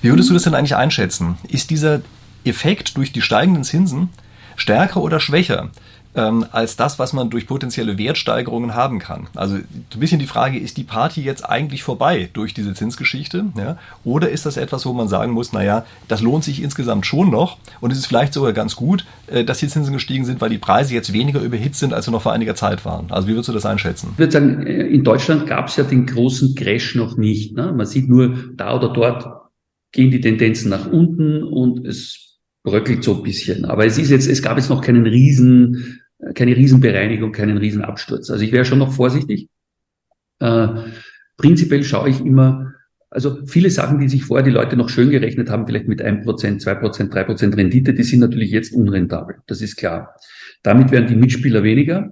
Wie 0.00 0.10
würdest 0.10 0.30
du 0.30 0.34
das 0.34 0.44
denn 0.44 0.54
eigentlich 0.54 0.76
einschätzen? 0.76 1.36
Ist 1.48 1.70
dieser 1.70 2.00
Effekt 2.44 2.96
durch 2.96 3.12
die 3.12 3.22
steigenden 3.22 3.64
Zinsen 3.64 4.10
stärker 4.56 5.00
oder 5.00 5.20
schwächer 5.20 5.70
ähm, 6.14 6.44
als 6.50 6.76
das, 6.76 6.98
was 6.98 7.12
man 7.12 7.30
durch 7.30 7.46
potenzielle 7.46 7.98
Wertsteigerungen 7.98 8.74
haben 8.74 8.98
kann. 8.98 9.28
Also 9.34 9.56
ein 9.56 10.00
bisschen 10.00 10.18
die 10.18 10.26
Frage, 10.26 10.58
ist 10.58 10.76
die 10.76 10.84
Party 10.84 11.22
jetzt 11.22 11.48
eigentlich 11.48 11.82
vorbei 11.82 12.28
durch 12.32 12.54
diese 12.54 12.74
Zinsgeschichte? 12.74 13.46
Ja? 13.56 13.78
Oder 14.04 14.30
ist 14.30 14.46
das 14.46 14.56
etwas, 14.56 14.84
wo 14.86 14.92
man 14.92 15.08
sagen 15.08 15.32
muss, 15.32 15.52
naja, 15.52 15.84
das 16.08 16.20
lohnt 16.20 16.44
sich 16.44 16.62
insgesamt 16.62 17.06
schon 17.06 17.30
noch 17.30 17.58
und 17.80 17.92
es 17.92 17.98
ist 17.98 18.06
vielleicht 18.06 18.32
sogar 18.32 18.52
ganz 18.52 18.74
gut, 18.74 19.04
äh, 19.28 19.44
dass 19.44 19.58
die 19.58 19.68
Zinsen 19.68 19.92
gestiegen 19.92 20.24
sind, 20.24 20.40
weil 20.40 20.50
die 20.50 20.58
Preise 20.58 20.94
jetzt 20.94 21.12
weniger 21.12 21.40
überhitzt 21.40 21.80
sind, 21.80 21.92
als 21.92 22.06
sie 22.06 22.10
noch 22.10 22.22
vor 22.22 22.32
einiger 22.32 22.54
Zeit 22.54 22.84
waren. 22.84 23.06
Also 23.10 23.28
wie 23.28 23.32
würdest 23.32 23.48
du 23.50 23.52
das 23.52 23.66
einschätzen? 23.66 24.10
Ich 24.14 24.18
würde 24.18 24.32
sagen, 24.32 24.66
äh, 24.66 24.86
in 24.86 25.04
Deutschland 25.04 25.46
gab 25.46 25.68
es 25.68 25.76
ja 25.76 25.84
den 25.84 26.06
großen 26.06 26.54
Crash 26.54 26.94
noch 26.94 27.16
nicht. 27.16 27.54
Ne? 27.54 27.72
Man 27.72 27.86
sieht 27.86 28.08
nur, 28.08 28.34
da 28.56 28.74
oder 28.74 28.92
dort 28.92 29.26
gehen 29.92 30.10
die 30.10 30.20
Tendenzen 30.20 30.70
nach 30.70 30.86
unten 30.86 31.42
und 31.42 31.86
es 31.86 32.27
bröckelt 32.62 33.04
so 33.04 33.16
ein 33.16 33.22
bisschen. 33.22 33.64
Aber 33.64 33.86
es 33.86 33.98
ist 33.98 34.10
jetzt, 34.10 34.26
es 34.26 34.42
gab 34.42 34.56
jetzt 34.56 34.70
noch 34.70 34.82
keinen 34.82 35.06
riesen 35.06 36.00
keine 36.34 36.56
Riesenbereinigung, 36.56 37.32
keinen 37.32 37.58
Riesenabsturz. 37.58 38.30
Also 38.30 38.42
ich 38.42 38.52
wäre 38.52 38.64
schon 38.64 38.78
noch 38.78 38.92
vorsichtig. 38.92 39.48
Äh, 40.40 40.68
prinzipiell 41.36 41.84
schaue 41.84 42.10
ich 42.10 42.20
immer, 42.20 42.74
also 43.10 43.46
viele 43.46 43.70
Sachen, 43.70 43.98
die 43.98 44.08
sich 44.08 44.24
vorher 44.24 44.44
die 44.44 44.50
Leute 44.50 44.76
noch 44.76 44.88
schön 44.88 45.10
gerechnet 45.10 45.48
haben, 45.48 45.66
vielleicht 45.66 45.88
mit 45.88 46.02
1%, 46.02 46.24
2%, 46.24 47.10
3% 47.10 47.56
Rendite, 47.56 47.94
die 47.94 48.02
sind 48.02 48.20
natürlich 48.20 48.50
jetzt 48.50 48.72
unrentabel. 48.72 49.36
Das 49.46 49.62
ist 49.62 49.76
klar. 49.76 50.14
Damit 50.62 50.90
werden 50.90 51.06
die 51.06 51.16
Mitspieler 51.16 51.62
weniger. 51.62 52.10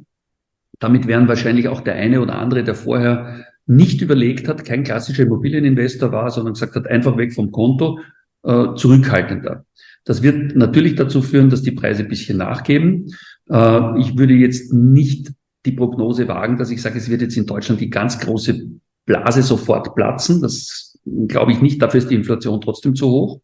Damit 0.78 1.06
werden 1.06 1.28
wahrscheinlich 1.28 1.68
auch 1.68 1.80
der 1.80 1.94
eine 1.94 2.20
oder 2.20 2.38
andere, 2.38 2.62
der 2.62 2.74
vorher 2.74 3.44
nicht 3.66 4.00
überlegt 4.00 4.46
hat, 4.46 4.64
kein 4.64 4.84
klassischer 4.84 5.24
Immobilieninvestor 5.24 6.12
war, 6.12 6.30
sondern 6.30 6.54
gesagt 6.54 6.76
hat, 6.76 6.86
einfach 6.86 7.16
weg 7.16 7.34
vom 7.34 7.50
Konto, 7.50 7.98
äh, 8.44 8.74
zurückhaltender. 8.76 9.64
Das 10.06 10.22
wird 10.22 10.56
natürlich 10.56 10.94
dazu 10.94 11.20
führen, 11.20 11.50
dass 11.50 11.62
die 11.62 11.72
Preise 11.72 12.04
ein 12.04 12.08
bisschen 12.08 12.38
nachgeben. 12.38 13.12
Äh, 13.50 14.00
ich 14.00 14.16
würde 14.16 14.34
jetzt 14.34 14.72
nicht 14.72 15.32
die 15.66 15.72
Prognose 15.72 16.28
wagen, 16.28 16.56
dass 16.56 16.70
ich 16.70 16.80
sage, 16.80 16.96
es 16.96 17.10
wird 17.10 17.20
jetzt 17.20 17.36
in 17.36 17.44
Deutschland 17.44 17.80
die 17.80 17.90
ganz 17.90 18.18
große 18.20 18.70
Blase 19.04 19.42
sofort 19.42 19.94
platzen. 19.96 20.40
Das 20.40 20.96
glaube 21.26 21.52
ich 21.52 21.60
nicht. 21.60 21.82
Dafür 21.82 21.98
ist 21.98 22.08
die 22.08 22.14
Inflation 22.14 22.60
trotzdem 22.60 22.94
zu 22.94 23.08
hoch. 23.10 23.40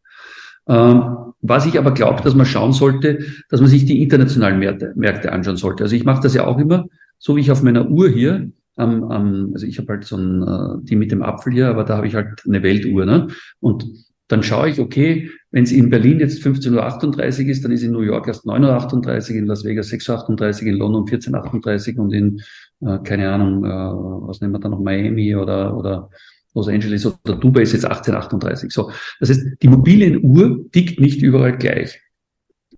Ähm, 0.68 1.16
was 1.40 1.66
ich 1.66 1.76
aber 1.76 1.92
glaube, 1.92 2.22
dass 2.22 2.36
man 2.36 2.46
schauen 2.46 2.72
sollte, 2.72 3.18
dass 3.48 3.60
man 3.60 3.68
sich 3.68 3.84
die 3.84 4.00
internationalen 4.00 4.60
Märkte, 4.94 5.32
anschauen 5.32 5.56
sollte. 5.56 5.82
Also 5.82 5.96
ich 5.96 6.04
mache 6.04 6.22
das 6.22 6.34
ja 6.34 6.46
auch 6.46 6.58
immer, 6.58 6.86
so 7.18 7.34
wie 7.34 7.40
ich 7.40 7.50
auf 7.50 7.64
meiner 7.64 7.90
Uhr 7.90 8.08
hier, 8.08 8.50
am, 8.76 9.04
am, 9.10 9.50
also 9.52 9.66
ich 9.66 9.78
habe 9.78 9.88
halt 9.88 10.04
so 10.04 10.16
ein, 10.16 10.42
äh, 10.42 10.84
die 10.84 10.94
mit 10.94 11.10
dem 11.10 11.22
Apfel 11.22 11.52
hier, 11.52 11.68
aber 11.68 11.82
da 11.82 11.96
habe 11.96 12.06
ich 12.06 12.14
halt 12.14 12.42
eine 12.46 12.62
Weltuhr. 12.62 13.04
Ne? 13.04 13.26
Und 13.58 13.84
dann 14.32 14.42
schaue 14.42 14.70
ich, 14.70 14.80
okay, 14.80 15.30
wenn 15.50 15.64
es 15.64 15.72
in 15.72 15.90
Berlin 15.90 16.18
jetzt 16.18 16.42
15.38 16.42 17.44
Uhr 17.44 17.50
ist, 17.50 17.62
dann 17.62 17.70
ist 17.70 17.82
in 17.82 17.92
New 17.92 18.00
York 18.00 18.26
erst 18.26 18.46
9.38 18.46 19.30
Uhr, 19.30 19.36
in 19.36 19.46
Las 19.46 19.62
Vegas 19.62 19.92
6.38 19.92 20.62
Uhr, 20.62 20.68
in 20.68 20.74
London 20.76 21.04
14.38 21.04 21.96
Uhr 21.96 22.04
und 22.04 22.12
in, 22.14 22.40
äh, 22.80 22.98
keine 23.04 23.30
Ahnung, 23.30 23.62
äh, 23.64 23.68
was 23.68 24.40
nehmen 24.40 24.54
wir 24.54 24.58
da 24.58 24.70
noch, 24.70 24.80
Miami 24.80 25.36
oder, 25.36 25.76
oder 25.76 26.08
Los 26.54 26.68
Angeles 26.68 27.04
oder 27.04 27.36
Dubai 27.36 27.60
ist 27.60 27.74
jetzt 27.74 27.86
18.38 27.86 28.72
So, 28.72 28.90
das 29.20 29.28
heißt, 29.28 29.46
die 29.62 29.68
Mobilienuhr 29.68 30.70
tickt 30.72 30.98
nicht 30.98 31.20
überall 31.22 31.58
gleich. 31.58 32.00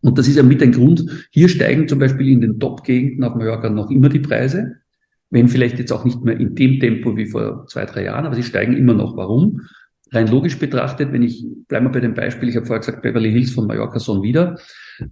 Und 0.01 0.19
das 0.19 0.27
ist 0.27 0.37
ja 0.37 0.43
mit 0.43 0.61
ein 0.61 0.73
Grund, 0.73 1.29
hier 1.31 1.49
steigen 1.49 1.87
zum 1.87 2.01
Beispiel 2.01 2.29
in 2.29 2.41
den 2.41 2.59
Top-Gegenden 2.59 3.23
auf 3.23 3.37
Mallorca 3.37 3.71
noch 3.71 3.91
immer 3.91 4.09
die 4.09 4.19
Preise, 4.19 4.75
wenn 5.31 5.49
vielleicht 5.49 5.79
jetzt 5.79 5.93
auch 5.93 6.05
nicht 6.05 6.23
mehr 6.25 6.39
in 6.39 6.57
dem 6.57 6.81
Tempo 6.81 7.17
wie 7.17 7.27
vor 7.27 7.67
zwei, 7.69 7.85
drei 7.85 8.05
Jahren, 8.05 8.27
aber 8.27 8.35
sie 8.35 8.43
steigen 8.43 8.77
immer 8.77 8.95
noch. 8.95 9.17
Warum? 9.17 9.61
Rein 10.13 10.29
logisch 10.29 10.59
betrachtet, 10.59 11.13
wenn 11.13 11.23
ich, 11.23 11.45
bleiben 11.69 11.87
wir 11.87 11.93
bei 11.93 12.01
dem 12.01 12.15
Beispiel, 12.15 12.49
ich 12.49 12.57
habe 12.57 12.67
vorher 12.67 12.81
gesagt, 12.81 13.03
Beverly 13.03 13.33
Hills 13.33 13.51
von 13.51 13.67
Mallorca 13.67 13.99
Son 13.99 14.23
wieder, 14.23 14.57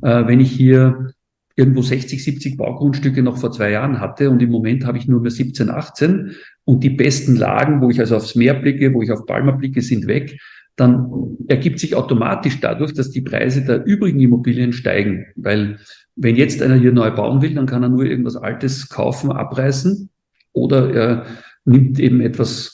äh, 0.02 0.26
wenn 0.26 0.40
ich 0.40 0.50
hier 0.50 1.12
irgendwo 1.56 1.82
60, 1.82 2.22
70 2.22 2.56
Baugrundstücke 2.56 3.22
noch 3.22 3.36
vor 3.36 3.52
zwei 3.52 3.70
Jahren 3.70 4.00
hatte 4.00 4.30
und 4.30 4.40
im 4.42 4.50
Moment 4.50 4.86
habe 4.86 4.98
ich 4.98 5.06
nur 5.06 5.20
mehr 5.20 5.30
17, 5.30 5.70
18 5.70 6.32
und 6.64 6.82
die 6.82 6.90
besten 6.90 7.36
Lagen, 7.36 7.80
wo 7.82 7.90
ich 7.90 8.00
also 8.00 8.16
aufs 8.16 8.34
Meer 8.34 8.54
blicke, 8.54 8.94
wo 8.94 9.02
ich 9.02 9.10
auf 9.10 9.26
Palma 9.26 9.52
blicke, 9.52 9.82
sind 9.82 10.06
weg, 10.06 10.38
dann 10.76 11.36
ergibt 11.48 11.78
sich 11.78 11.94
automatisch 11.94 12.60
dadurch, 12.60 12.94
dass 12.94 13.10
die 13.10 13.20
Preise 13.20 13.64
der 13.64 13.84
übrigen 13.84 14.20
Immobilien 14.20 14.72
steigen. 14.72 15.26
Weil 15.36 15.78
wenn 16.16 16.36
jetzt 16.36 16.62
einer 16.62 16.76
hier 16.76 16.92
neu 16.92 17.10
bauen 17.10 17.42
will, 17.42 17.54
dann 17.54 17.66
kann 17.66 17.82
er 17.82 17.90
nur 17.90 18.04
irgendwas 18.04 18.36
Altes 18.36 18.88
kaufen, 18.88 19.30
abreißen 19.30 20.08
oder 20.52 20.94
er 20.94 21.26
nimmt 21.64 21.98
eben 21.98 22.20
etwas 22.20 22.71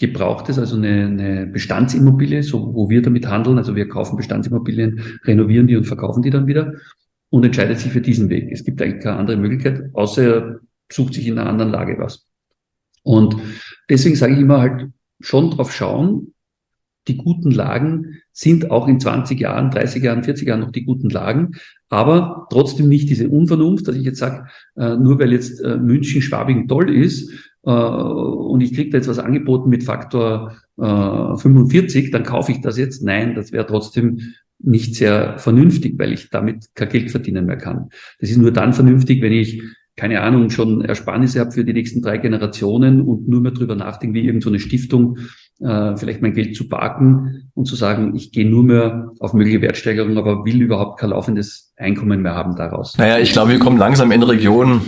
Gebrauchtes, 0.00 0.58
also 0.58 0.76
eine, 0.76 1.06
eine 1.06 1.46
Bestandsimmobilie, 1.46 2.42
so 2.42 2.74
wo 2.74 2.88
wir 2.88 3.02
damit 3.02 3.28
handeln. 3.28 3.58
Also 3.58 3.76
wir 3.76 3.86
kaufen 3.86 4.16
Bestandsimmobilien, 4.16 5.02
renovieren 5.24 5.66
die 5.66 5.76
und 5.76 5.84
verkaufen 5.84 6.22
die 6.22 6.30
dann 6.30 6.46
wieder 6.46 6.72
und 7.28 7.44
entscheidet 7.44 7.78
sich 7.78 7.92
für 7.92 8.00
diesen 8.00 8.30
Weg. 8.30 8.50
Es 8.50 8.64
gibt 8.64 8.80
eigentlich 8.80 9.02
keine 9.02 9.18
andere 9.18 9.36
Möglichkeit, 9.36 9.90
außer 9.92 10.22
er 10.22 10.60
sucht 10.90 11.12
sich 11.12 11.26
in 11.26 11.38
einer 11.38 11.50
anderen 11.50 11.70
Lage 11.70 11.98
was. 11.98 12.26
Und 13.02 13.36
deswegen 13.90 14.16
sage 14.16 14.32
ich 14.32 14.40
immer 14.40 14.60
halt 14.60 14.88
schon 15.20 15.50
drauf 15.50 15.70
schauen, 15.70 16.32
die 17.06 17.18
guten 17.18 17.50
Lagen 17.50 18.22
sind 18.32 18.70
auch 18.70 18.88
in 18.88 19.00
20 19.00 19.38
Jahren, 19.38 19.70
30 19.70 20.02
Jahren, 20.02 20.24
40 20.24 20.48
Jahren 20.48 20.60
noch 20.60 20.72
die 20.72 20.84
guten 20.84 21.10
Lagen, 21.10 21.52
aber 21.90 22.46
trotzdem 22.50 22.88
nicht 22.88 23.10
diese 23.10 23.28
Unvernunft, 23.28 23.86
dass 23.86 23.96
ich 23.96 24.04
jetzt 24.04 24.18
sage, 24.18 24.46
äh, 24.76 24.96
nur 24.96 25.18
weil 25.18 25.32
jetzt 25.32 25.60
äh, 25.60 25.76
München, 25.76 26.22
Schwabing 26.22 26.68
toll 26.68 26.90
ist, 26.90 27.30
äh, 27.64 27.70
und 27.70 28.60
ich 28.60 28.74
kriege 28.74 28.90
da 28.90 28.98
jetzt 28.98 29.08
was 29.08 29.18
angeboten 29.18 29.68
mit 29.68 29.84
Faktor 29.84 30.56
äh, 30.78 31.36
45, 31.36 32.10
dann 32.10 32.22
kaufe 32.22 32.52
ich 32.52 32.60
das 32.60 32.78
jetzt. 32.78 33.02
Nein, 33.02 33.34
das 33.34 33.52
wäre 33.52 33.66
trotzdem 33.66 34.20
nicht 34.58 34.94
sehr 34.94 35.38
vernünftig, 35.38 35.98
weil 35.98 36.12
ich 36.12 36.28
damit 36.30 36.66
kein 36.74 36.88
Geld 36.88 37.10
verdienen 37.10 37.46
mehr 37.46 37.56
kann. 37.56 37.88
Das 38.18 38.30
ist 38.30 38.36
nur 38.36 38.52
dann 38.52 38.72
vernünftig, 38.72 39.22
wenn 39.22 39.32
ich 39.32 39.62
keine 40.00 40.22
Ahnung, 40.22 40.48
schon 40.48 40.82
Ersparnisse 40.82 41.40
habe 41.40 41.52
für 41.52 41.62
die 41.62 41.74
nächsten 41.74 42.00
drei 42.00 42.16
Generationen 42.16 43.02
und 43.02 43.28
nur 43.28 43.42
mehr 43.42 43.52
drüber 43.52 43.74
nachdenke, 43.74 44.14
wie 44.14 44.24
irgendeine 44.24 44.58
so 44.58 44.64
Stiftung 44.64 45.18
äh, 45.60 45.94
vielleicht 45.94 46.22
mein 46.22 46.32
Geld 46.32 46.56
zu 46.56 46.68
parken 46.68 47.50
und 47.52 47.66
zu 47.66 47.76
sagen, 47.76 48.16
ich 48.16 48.32
gehe 48.32 48.48
nur 48.48 48.62
mehr 48.62 49.10
auf 49.18 49.34
mögliche 49.34 49.60
Wertsteigerung, 49.60 50.16
aber 50.16 50.46
will 50.46 50.62
überhaupt 50.62 50.98
kein 50.98 51.10
laufendes 51.10 51.74
Einkommen 51.76 52.22
mehr 52.22 52.34
haben 52.34 52.56
daraus. 52.56 52.96
Naja, 52.96 53.18
ich 53.18 53.32
glaube, 53.32 53.50
wir 53.50 53.58
kommen 53.58 53.76
langsam 53.76 54.10
in 54.10 54.22
Regionen, 54.22 54.80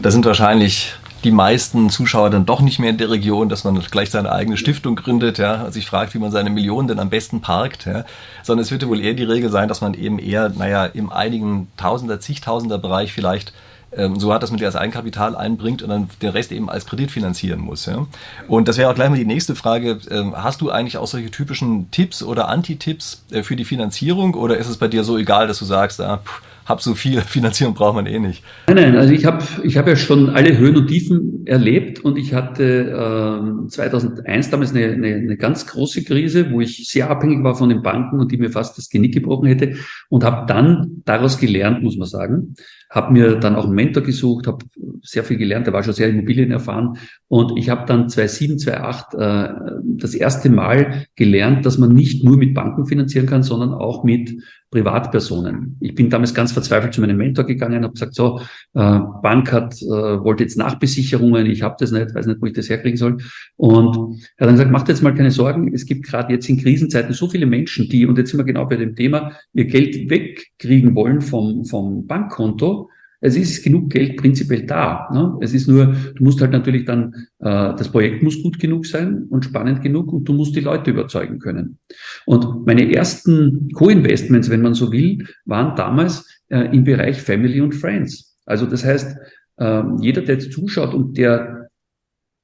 da 0.00 0.10
sind 0.10 0.24
wahrscheinlich 0.24 0.94
die 1.24 1.30
meisten 1.30 1.90
Zuschauer 1.90 2.30
dann 2.30 2.46
doch 2.46 2.60
nicht 2.60 2.78
mehr 2.78 2.90
in 2.90 2.98
der 2.98 3.10
Region, 3.10 3.48
dass 3.48 3.64
man 3.64 3.78
gleich 3.90 4.10
seine 4.10 4.30
eigene 4.30 4.56
Stiftung 4.56 4.94
gründet, 4.94 5.38
ja, 5.38 5.70
sich 5.70 5.86
fragt, 5.86 6.14
wie 6.14 6.18
man 6.18 6.30
seine 6.30 6.50
Millionen 6.50 6.86
denn 6.86 7.00
am 7.00 7.10
besten 7.10 7.40
parkt, 7.40 7.86
ja, 7.86 8.04
sondern 8.42 8.62
es 8.62 8.70
wird 8.70 8.86
wohl 8.86 9.00
eher 9.00 9.14
die 9.14 9.24
Regel 9.24 9.50
sein, 9.50 9.68
dass 9.68 9.80
man 9.80 9.94
eben 9.94 10.18
eher, 10.18 10.50
naja, 10.50 10.84
im 10.84 11.10
einigen 11.10 11.68
Tausender, 11.76 12.20
zigtausender 12.20 12.78
Bereich 12.78 13.12
vielleicht 13.12 13.52
ähm, 13.96 14.18
so 14.18 14.32
hat, 14.32 14.42
dass 14.42 14.50
man 14.50 14.58
die 14.58 14.66
als 14.66 14.76
Eigenkapital 14.76 15.36
einbringt 15.36 15.82
und 15.82 15.88
dann 15.88 16.08
den 16.20 16.30
Rest 16.30 16.52
eben 16.52 16.68
als 16.68 16.86
Kredit 16.86 17.10
finanzieren 17.10 17.60
muss. 17.60 17.86
Ja? 17.86 18.06
Und 18.48 18.68
das 18.68 18.76
wäre 18.76 18.90
auch 18.90 18.94
gleich 18.94 19.08
mal 19.08 19.18
die 19.18 19.24
nächste 19.24 19.54
Frage. 19.54 20.00
Ähm, 20.10 20.34
hast 20.36 20.60
du 20.60 20.70
eigentlich 20.70 20.98
auch 20.98 21.06
solche 21.06 21.30
typischen 21.30 21.90
Tipps 21.90 22.22
oder 22.22 22.48
Anti-Tipps 22.48 23.24
äh, 23.30 23.42
für 23.42 23.56
die 23.56 23.64
Finanzierung 23.64 24.34
oder 24.34 24.56
ist 24.56 24.68
es 24.68 24.76
bei 24.76 24.88
dir 24.88 25.04
so 25.04 25.16
egal, 25.16 25.46
dass 25.46 25.58
du 25.58 25.64
sagst, 25.64 26.00
ah, 26.00 26.18
pff, 26.18 26.42
hab 26.66 26.80
so 26.80 26.94
viel, 26.94 27.20
Finanzierung 27.22 27.74
braucht 27.74 27.94
man 27.94 28.06
eh 28.06 28.18
nicht. 28.18 28.42
Nein, 28.66 28.76
nein, 28.76 28.96
also 28.96 29.12
ich 29.12 29.24
habe 29.26 29.44
ich 29.62 29.76
hab 29.76 29.86
ja 29.86 29.96
schon 29.96 30.30
alle 30.30 30.56
Höhen 30.56 30.76
und 30.76 30.86
Tiefen 30.86 31.46
erlebt 31.46 32.00
und 32.00 32.16
ich 32.16 32.34
hatte 32.34 33.64
äh, 33.64 33.68
2001 33.68 34.50
damals 34.50 34.72
eine, 34.72 34.92
eine, 34.92 35.14
eine 35.14 35.36
ganz 35.36 35.66
große 35.66 36.04
Krise, 36.04 36.50
wo 36.50 36.60
ich 36.60 36.88
sehr 36.88 37.10
abhängig 37.10 37.44
war 37.44 37.54
von 37.54 37.68
den 37.68 37.82
Banken 37.82 38.20
und 38.20 38.32
die 38.32 38.38
mir 38.38 38.50
fast 38.50 38.78
das 38.78 38.88
Genick 38.88 39.14
gebrochen 39.14 39.46
hätte 39.46 39.76
und 40.08 40.24
habe 40.24 40.46
dann 40.46 41.02
daraus 41.04 41.38
gelernt, 41.38 41.82
muss 41.82 41.96
man 41.96 42.08
sagen, 42.08 42.54
habe 42.90 43.12
mir 43.12 43.36
dann 43.36 43.56
auch 43.56 43.64
einen 43.64 43.74
Mentor 43.74 44.02
gesucht, 44.02 44.46
habe 44.46 44.64
sehr 45.02 45.24
viel 45.24 45.36
gelernt, 45.36 45.66
der 45.66 45.74
war 45.74 45.82
schon 45.82 45.94
sehr 45.94 46.08
Immobilien 46.08 46.50
erfahren 46.50 46.96
und 47.34 47.58
ich 47.58 47.68
habe 47.68 47.84
dann 47.84 48.08
2007, 48.08 48.60
2008 48.60 49.14
äh, 49.14 49.54
das 49.98 50.14
erste 50.14 50.50
Mal 50.50 51.06
gelernt, 51.16 51.66
dass 51.66 51.78
man 51.78 51.92
nicht 51.92 52.22
nur 52.22 52.36
mit 52.36 52.54
Banken 52.54 52.86
finanzieren 52.86 53.26
kann, 53.26 53.42
sondern 53.42 53.74
auch 53.74 54.04
mit 54.04 54.36
Privatpersonen. 54.70 55.76
Ich 55.80 55.96
bin 55.96 56.10
damals 56.10 56.32
ganz 56.32 56.52
verzweifelt 56.52 56.94
zu 56.94 57.00
meinem 57.00 57.16
Mentor 57.16 57.44
gegangen, 57.44 57.82
habe 57.82 57.92
gesagt, 57.92 58.14
so, 58.14 58.38
äh, 58.74 59.00
Bank 59.20 59.50
hat, 59.50 59.74
äh, 59.82 59.84
wollte 59.88 60.44
jetzt 60.44 60.56
Nachbesicherungen, 60.56 61.46
ich 61.46 61.62
habe 61.62 61.74
das 61.80 61.90
nicht, 61.90 62.14
weiß 62.14 62.26
nicht, 62.26 62.40
wo 62.40 62.46
ich 62.46 62.52
das 62.52 62.68
herkriegen 62.70 62.98
soll. 62.98 63.16
Und 63.56 63.96
er 64.36 64.44
hat 64.44 64.48
dann 64.48 64.54
gesagt, 64.54 64.70
macht 64.70 64.88
jetzt 64.88 65.02
mal 65.02 65.12
keine 65.12 65.32
Sorgen, 65.32 65.74
es 65.74 65.86
gibt 65.86 66.06
gerade 66.06 66.32
jetzt 66.32 66.48
in 66.48 66.58
Krisenzeiten 66.58 67.14
so 67.14 67.28
viele 67.28 67.46
Menschen, 67.46 67.88
die, 67.88 68.06
und 68.06 68.16
jetzt 68.16 68.30
sind 68.30 68.38
wir 68.38 68.44
genau 68.44 68.66
bei 68.66 68.76
dem 68.76 68.94
Thema, 68.94 69.32
ihr 69.54 69.64
Geld 69.64 70.08
wegkriegen 70.08 70.94
wollen 70.94 71.20
vom, 71.20 71.64
vom 71.64 72.06
Bankkonto, 72.06 72.90
es 73.24 73.36
ist 73.36 73.64
genug 73.64 73.88
Geld 73.88 74.18
prinzipiell 74.18 74.66
da. 74.66 75.08
Ne? 75.10 75.38
Es 75.40 75.54
ist 75.54 75.66
nur, 75.66 75.96
du 76.14 76.22
musst 76.22 76.42
halt 76.42 76.52
natürlich 76.52 76.84
dann, 76.84 77.14
äh, 77.38 77.72
das 77.74 77.90
Projekt 77.90 78.22
muss 78.22 78.42
gut 78.42 78.58
genug 78.58 78.84
sein 78.84 79.24
und 79.30 79.46
spannend 79.46 79.80
genug 79.80 80.12
und 80.12 80.28
du 80.28 80.34
musst 80.34 80.54
die 80.54 80.60
Leute 80.60 80.90
überzeugen 80.90 81.38
können. 81.38 81.78
Und 82.26 82.66
meine 82.66 82.94
ersten 82.94 83.70
Co-Investments, 83.72 84.50
wenn 84.50 84.60
man 84.60 84.74
so 84.74 84.92
will, 84.92 85.26
waren 85.46 85.74
damals 85.74 86.28
äh, 86.48 86.68
im 86.76 86.84
Bereich 86.84 87.22
Family 87.22 87.62
und 87.62 87.74
Friends. 87.74 88.36
Also 88.44 88.66
das 88.66 88.84
heißt, 88.84 89.16
äh, 89.56 89.82
jeder, 90.02 90.20
der 90.20 90.34
jetzt 90.34 90.52
zuschaut 90.52 90.92
und 90.92 91.16
der 91.16 91.68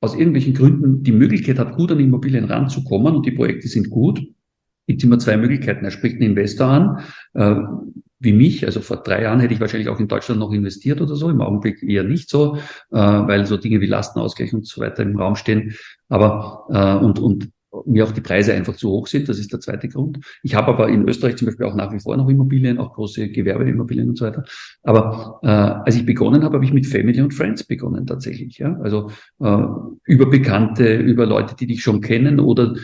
aus 0.00 0.14
irgendwelchen 0.14 0.54
Gründen 0.54 1.02
die 1.02 1.12
Möglichkeit 1.12 1.58
hat, 1.58 1.76
gut 1.76 1.92
an 1.92 2.00
Immobilien 2.00 2.46
ranzukommen 2.46 3.16
und 3.16 3.26
die 3.26 3.32
Projekte 3.32 3.68
sind 3.68 3.90
gut, 3.90 4.22
gibt 4.86 5.04
immer 5.04 5.18
zwei 5.18 5.36
Möglichkeiten. 5.36 5.84
Er 5.84 5.90
spricht 5.90 6.14
einen 6.14 6.30
Investor 6.30 6.68
an, 6.68 7.00
äh, 7.34 7.60
wie 8.20 8.32
mich. 8.32 8.64
Also 8.64 8.80
vor 8.80 8.98
drei 8.98 9.22
Jahren 9.22 9.40
hätte 9.40 9.54
ich 9.54 9.60
wahrscheinlich 9.60 9.88
auch 9.88 9.98
in 9.98 10.08
Deutschland 10.08 10.38
noch 10.40 10.52
investiert 10.52 11.00
oder 11.00 11.16
so. 11.16 11.28
Im 11.30 11.40
Augenblick 11.40 11.82
eher 11.82 12.04
nicht 12.04 12.30
so, 12.30 12.56
äh, 12.56 12.60
weil 12.92 13.46
so 13.46 13.56
Dinge 13.56 13.80
wie 13.80 13.86
Lastenausgleich 13.86 14.52
und 14.52 14.66
so 14.66 14.80
weiter 14.80 15.02
im 15.02 15.16
Raum 15.16 15.36
stehen. 15.36 15.74
Aber 16.08 16.66
äh, 16.70 17.04
und 17.04 17.18
und 17.18 17.50
mir 17.86 18.04
auch 18.04 18.12
die 18.12 18.20
Preise 18.20 18.52
einfach 18.52 18.74
zu 18.74 18.90
hoch 18.90 19.06
sind. 19.06 19.28
Das 19.28 19.38
ist 19.38 19.52
der 19.52 19.60
zweite 19.60 19.88
Grund. 19.88 20.18
Ich 20.42 20.54
habe 20.54 20.68
aber 20.68 20.88
in 20.88 21.08
Österreich 21.08 21.36
zum 21.36 21.46
Beispiel 21.46 21.66
auch 21.66 21.74
nach 21.74 21.92
wie 21.92 22.00
vor 22.00 22.16
noch 22.16 22.28
Immobilien, 22.28 22.78
auch 22.78 22.94
große 22.94 23.28
Gewerbeimmobilien 23.28 24.08
und 24.08 24.18
so 24.18 24.26
weiter. 24.26 24.44
Aber 24.82 25.38
äh, 25.42 25.48
als 25.48 25.96
ich 25.96 26.04
begonnen 26.04 26.42
habe, 26.42 26.54
habe 26.54 26.64
ich 26.64 26.72
mit 26.72 26.86
Family 26.86 27.20
und 27.20 27.32
Friends 27.32 27.64
begonnen 27.64 28.06
tatsächlich. 28.06 28.58
Ja? 28.58 28.76
Also 28.82 29.10
äh, 29.40 29.62
über 30.04 30.26
Bekannte, 30.26 30.96
über 30.96 31.26
Leute, 31.26 31.54
die 31.54 31.66
dich 31.66 31.82
schon 31.82 32.00
kennen 32.00 32.40
oder 32.40 32.74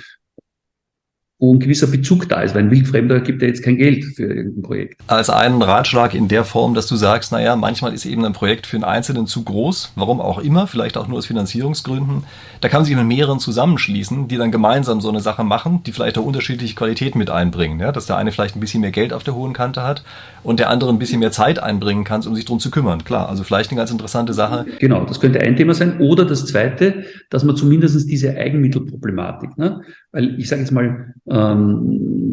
wo 1.39 1.55
ein 1.55 1.59
gewisser 1.59 1.87
Bezug 1.89 2.31
da 2.31 2.41
ist, 2.41 2.55
weil 2.55 2.63
ein 2.63 2.71
Wildfremder 2.71 3.21
gibt 3.21 3.43
ja 3.43 3.49
jetzt 3.49 3.63
kein 3.63 3.77
Geld 3.77 4.05
für 4.05 4.25
irgendein 4.25 4.63
Projekt. 4.63 5.01
Als 5.07 5.29
einen 5.29 5.61
Ratschlag 5.61 6.15
in 6.15 6.29
der 6.29 6.45
Form, 6.45 6.73
dass 6.73 6.87
du 6.87 6.97
sagst, 6.97 7.31
naja, 7.31 7.57
manchmal 7.57 7.93
ist 7.93 8.07
eben 8.07 8.25
ein 8.25 8.33
Projekt 8.33 8.67
für 8.67 8.79
einen 8.79 8.85
Einzelnen 8.85 9.27
zu 9.27 9.45
groß, 9.45 9.93
warum 9.97 10.23
auch 10.23 10.39
immer, 10.39 10.67
vielleicht 10.67 10.97
auch 10.97 11.09
nur 11.09 11.19
aus 11.19 11.27
Finanzierungsgründen. 11.27 12.23
Da 12.63 12.71
kann 12.71 12.81
man 12.81 12.87
sich 12.87 12.97
mit 12.97 13.05
mehreren 13.05 13.39
zusammenschließen, 13.39 14.29
die 14.29 14.39
dann 14.39 14.51
gemeinsam 14.51 15.03
so 15.03 15.11
eine 15.11 15.21
Sache 15.21 15.45
machen, 15.45 15.83
die 15.85 15.93
vielleicht 15.93 16.17
auch 16.17 16.25
unterschiedliche 16.25 16.75
Qualität 16.75 17.15
mit 17.15 17.29
einbringen. 17.29 17.81
Ja? 17.81 17.93
Dass 17.93 18.07
der 18.07 18.17
eine 18.17 18.33
vielleicht 18.33 18.57
ein 18.57 18.61
bisschen 18.61 18.81
mehr 18.81 18.91
Geld 18.91 19.13
auf 19.13 19.23
der 19.23 19.35
hohen 19.35 19.53
Kante 19.53 19.83
hat 19.83 20.05
und 20.43 20.59
der 20.59 20.71
andere 20.71 20.89
ein 20.89 20.99
bisschen 20.99 21.21
mehr 21.21 21.33
Zeit 21.33 21.63
einbringen 21.63 22.05
kann, 22.05 22.27
um 22.27 22.35
sich 22.35 22.47
drum 22.47 22.61
zu 22.61 22.71
kümmern. 22.71 23.05
Klar, 23.05 23.29
also 23.29 23.45
vielleicht 23.45 23.71
eine 23.71 23.79
ganz 23.79 23.91
interessante 23.91 24.33
Sache. 24.33 24.65
Genau, 24.79 25.05
das 25.05 25.21
könnte 25.21 25.41
ein 25.41 25.55
Thema 25.55 25.75
sein. 25.75 26.01
Oder 26.01 26.25
das 26.25 26.47
zweite, 26.47 27.05
dass 27.29 27.45
man 27.45 27.57
zumindest 27.57 28.09
diese 28.09 28.35
Eigenmittelproblematik, 28.35 29.59
ne? 29.59 29.83
weil 30.13 30.39
ich 30.39 30.49
sage 30.49 30.63
jetzt 30.63 30.71
mal, 30.71 31.15
ähm, 31.31 32.27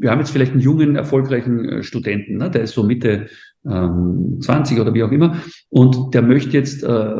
wir 0.00 0.10
haben 0.10 0.20
jetzt 0.20 0.30
vielleicht 0.30 0.52
einen 0.52 0.60
jungen, 0.60 0.96
erfolgreichen 0.96 1.64
äh, 1.64 1.82
Studenten, 1.82 2.36
ne? 2.36 2.50
der 2.50 2.62
ist 2.62 2.74
so 2.74 2.82
Mitte 2.82 3.26
ähm, 3.66 4.38
20 4.40 4.80
oder 4.80 4.94
wie 4.94 5.02
auch 5.02 5.12
immer, 5.12 5.36
und 5.68 6.14
der 6.14 6.22
möchte 6.22 6.56
jetzt 6.56 6.82
äh, 6.82 7.14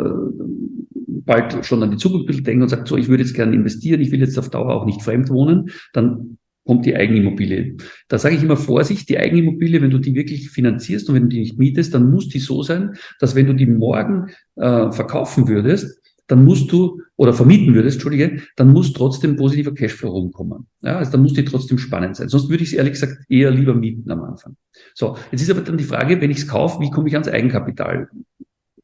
bald 1.28 1.64
schon 1.66 1.82
an 1.82 1.90
die 1.90 1.96
Zukunft 1.96 2.46
denken 2.46 2.62
und 2.62 2.68
sagt, 2.68 2.88
so, 2.88 2.96
ich 2.96 3.08
würde 3.08 3.22
jetzt 3.22 3.34
gerne 3.34 3.54
investieren, 3.54 4.00
ich 4.00 4.10
will 4.10 4.20
jetzt 4.20 4.38
auf 4.38 4.50
Dauer 4.50 4.74
auch 4.74 4.86
nicht 4.86 5.02
fremd 5.02 5.28
wohnen, 5.28 5.70
dann 5.92 6.38
kommt 6.64 6.84
die 6.84 6.96
Eigenimmobilie. 6.96 7.76
Da 8.08 8.18
sage 8.18 8.34
ich 8.34 8.42
immer 8.42 8.56
Vorsicht, 8.56 9.08
die 9.08 9.18
Eigenimmobilie, 9.18 9.80
wenn 9.80 9.90
du 9.90 9.98
die 9.98 10.14
wirklich 10.14 10.50
finanzierst 10.50 11.08
und 11.08 11.14
wenn 11.14 11.22
du 11.24 11.28
die 11.30 11.40
nicht 11.40 11.58
mietest, 11.58 11.94
dann 11.94 12.10
muss 12.10 12.28
die 12.28 12.40
so 12.40 12.62
sein, 12.62 12.94
dass 13.20 13.34
wenn 13.34 13.46
du 13.46 13.54
die 13.54 13.66
morgen 13.66 14.26
äh, 14.56 14.92
verkaufen 14.92 15.48
würdest, 15.48 15.97
dann 16.28 16.44
musst 16.44 16.70
du, 16.70 17.02
oder 17.16 17.32
vermieten 17.32 17.74
würdest, 17.74 17.96
Entschuldige, 17.96 18.42
dann 18.54 18.72
muss 18.72 18.92
trotzdem 18.92 19.36
positiver 19.36 19.74
Cashflow 19.74 20.10
rumkommen. 20.10 20.66
Ja, 20.82 20.98
also 20.98 21.10
dann 21.10 21.22
muss 21.22 21.32
die 21.32 21.44
trotzdem 21.44 21.78
spannend 21.78 22.16
sein. 22.16 22.28
Sonst 22.28 22.48
würde 22.48 22.62
ich 22.62 22.70
es 22.70 22.74
ehrlich 22.74 22.92
gesagt 22.92 23.16
eher 23.28 23.50
lieber 23.50 23.74
mieten 23.74 24.10
am 24.10 24.22
Anfang. 24.22 24.56
So, 24.94 25.16
jetzt 25.32 25.42
ist 25.42 25.50
aber 25.50 25.62
dann 25.62 25.78
die 25.78 25.84
Frage, 25.84 26.20
wenn 26.20 26.30
ich 26.30 26.38
es 26.38 26.48
kaufe, 26.48 26.80
wie 26.80 26.90
komme 26.90 27.08
ich 27.08 27.14
ans 27.14 27.28
Eigenkapital? 27.28 28.08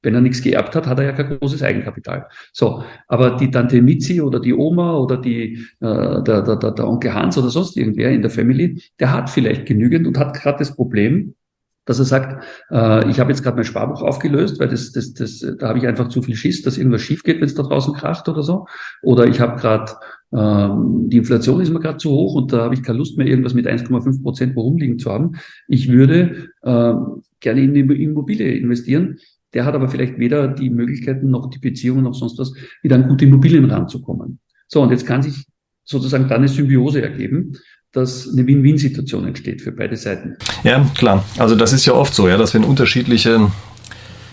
Wenn 0.02 0.14
er 0.14 0.20
nichts 0.20 0.42
geerbt 0.42 0.74
hat, 0.74 0.87
hat 0.87 0.98
er 0.98 1.04
ja 1.04 1.12
kein 1.12 1.38
großes 1.38 1.62
Eigenkapital. 1.62 2.26
So, 2.52 2.83
aber 3.09 3.37
die 3.37 3.50
Tante 3.50 3.80
Mitzi 3.80 4.20
oder 4.20 4.40
die 4.40 4.52
Oma 4.52 4.96
oder 4.96 5.16
die, 5.16 5.54
äh, 5.80 6.22
der, 6.22 6.42
der, 6.42 6.57
der, 6.57 6.70
der 6.72 6.88
Onkel 6.88 7.14
Hans 7.14 7.38
oder 7.38 7.48
sonst 7.48 7.76
irgendwer 7.76 8.11
in 8.11 8.20
der 8.20 8.30
Family, 8.30 8.83
der 9.00 9.12
hat 9.12 9.30
vielleicht 9.30 9.64
genügend 9.64 10.07
und 10.07 10.18
hat 10.18 10.35
gerade 10.35 10.59
das 10.59 10.74
Problem, 10.74 11.35
dass 11.84 11.98
er 11.98 12.04
sagt, 12.04 12.44
äh, 12.70 13.10
ich 13.10 13.20
habe 13.20 13.30
jetzt 13.30 13.42
gerade 13.42 13.56
mein 13.56 13.64
Sparbuch 13.64 14.02
aufgelöst, 14.02 14.58
weil 14.58 14.68
das, 14.68 14.92
das, 14.92 15.12
das, 15.12 15.44
da 15.58 15.68
habe 15.68 15.78
ich 15.78 15.86
einfach 15.86 16.08
zu 16.08 16.22
viel 16.22 16.36
Schiss, 16.36 16.62
dass 16.62 16.78
irgendwas 16.78 17.02
schief 17.02 17.22
geht, 17.22 17.38
wenn 17.38 17.46
es 17.46 17.54
da 17.54 17.62
draußen 17.62 17.94
kracht 17.94 18.28
oder 18.28 18.42
so. 18.42 18.66
Oder 19.02 19.26
ich 19.26 19.40
habe 19.40 19.60
gerade, 19.60 19.92
ähm, 20.32 21.08
die 21.08 21.18
Inflation 21.18 21.60
ist 21.60 21.70
mir 21.70 21.80
gerade 21.80 21.98
zu 21.98 22.10
hoch 22.10 22.34
und 22.34 22.52
da 22.52 22.62
habe 22.62 22.74
ich 22.74 22.82
keine 22.82 22.98
Lust 22.98 23.18
mehr, 23.18 23.26
irgendwas 23.26 23.54
mit 23.54 23.66
1,5 23.66 24.22
Prozent 24.22 24.56
rumliegen 24.56 24.98
zu 24.98 25.10
haben. 25.10 25.32
Ich 25.68 25.90
würde 25.90 26.48
äh, 26.62 26.94
gerne 27.40 27.62
in 27.62 27.74
die 27.74 27.80
Immobilie 27.80 28.56
investieren. 28.56 29.18
Der 29.52 29.64
hat 29.64 29.74
aber 29.74 29.88
vielleicht 29.88 30.18
weder 30.18 30.48
die 30.48 30.70
Möglichkeiten 30.70 31.30
noch 31.30 31.48
die 31.50 31.58
Beziehungen 31.58 32.04
noch 32.04 32.14
sonst 32.14 32.38
was, 32.38 32.52
wieder 32.82 32.96
an 32.96 33.08
gute 33.08 33.26
Immobilien 33.26 33.66
ranzukommen. 33.66 34.40
So, 34.66 34.82
und 34.82 34.90
jetzt 34.90 35.06
kann 35.06 35.22
sich 35.22 35.44
sozusagen 35.84 36.28
dann 36.28 36.38
eine 36.38 36.48
Symbiose 36.48 37.02
ergeben 37.02 37.52
dass 37.94 38.28
eine 38.28 38.46
Win-Win-Situation 38.46 39.26
entsteht 39.26 39.62
für 39.62 39.72
beide 39.72 39.96
Seiten. 39.96 40.37
Ja, 40.64 40.85
klar. 40.96 41.24
Also 41.38 41.54
das 41.54 41.72
ist 41.72 41.87
ja 41.87 41.94
oft 41.94 42.14
so, 42.14 42.28
ja, 42.28 42.37
dass 42.37 42.52
wenn 42.52 42.64
unterschiedliche 42.64 43.50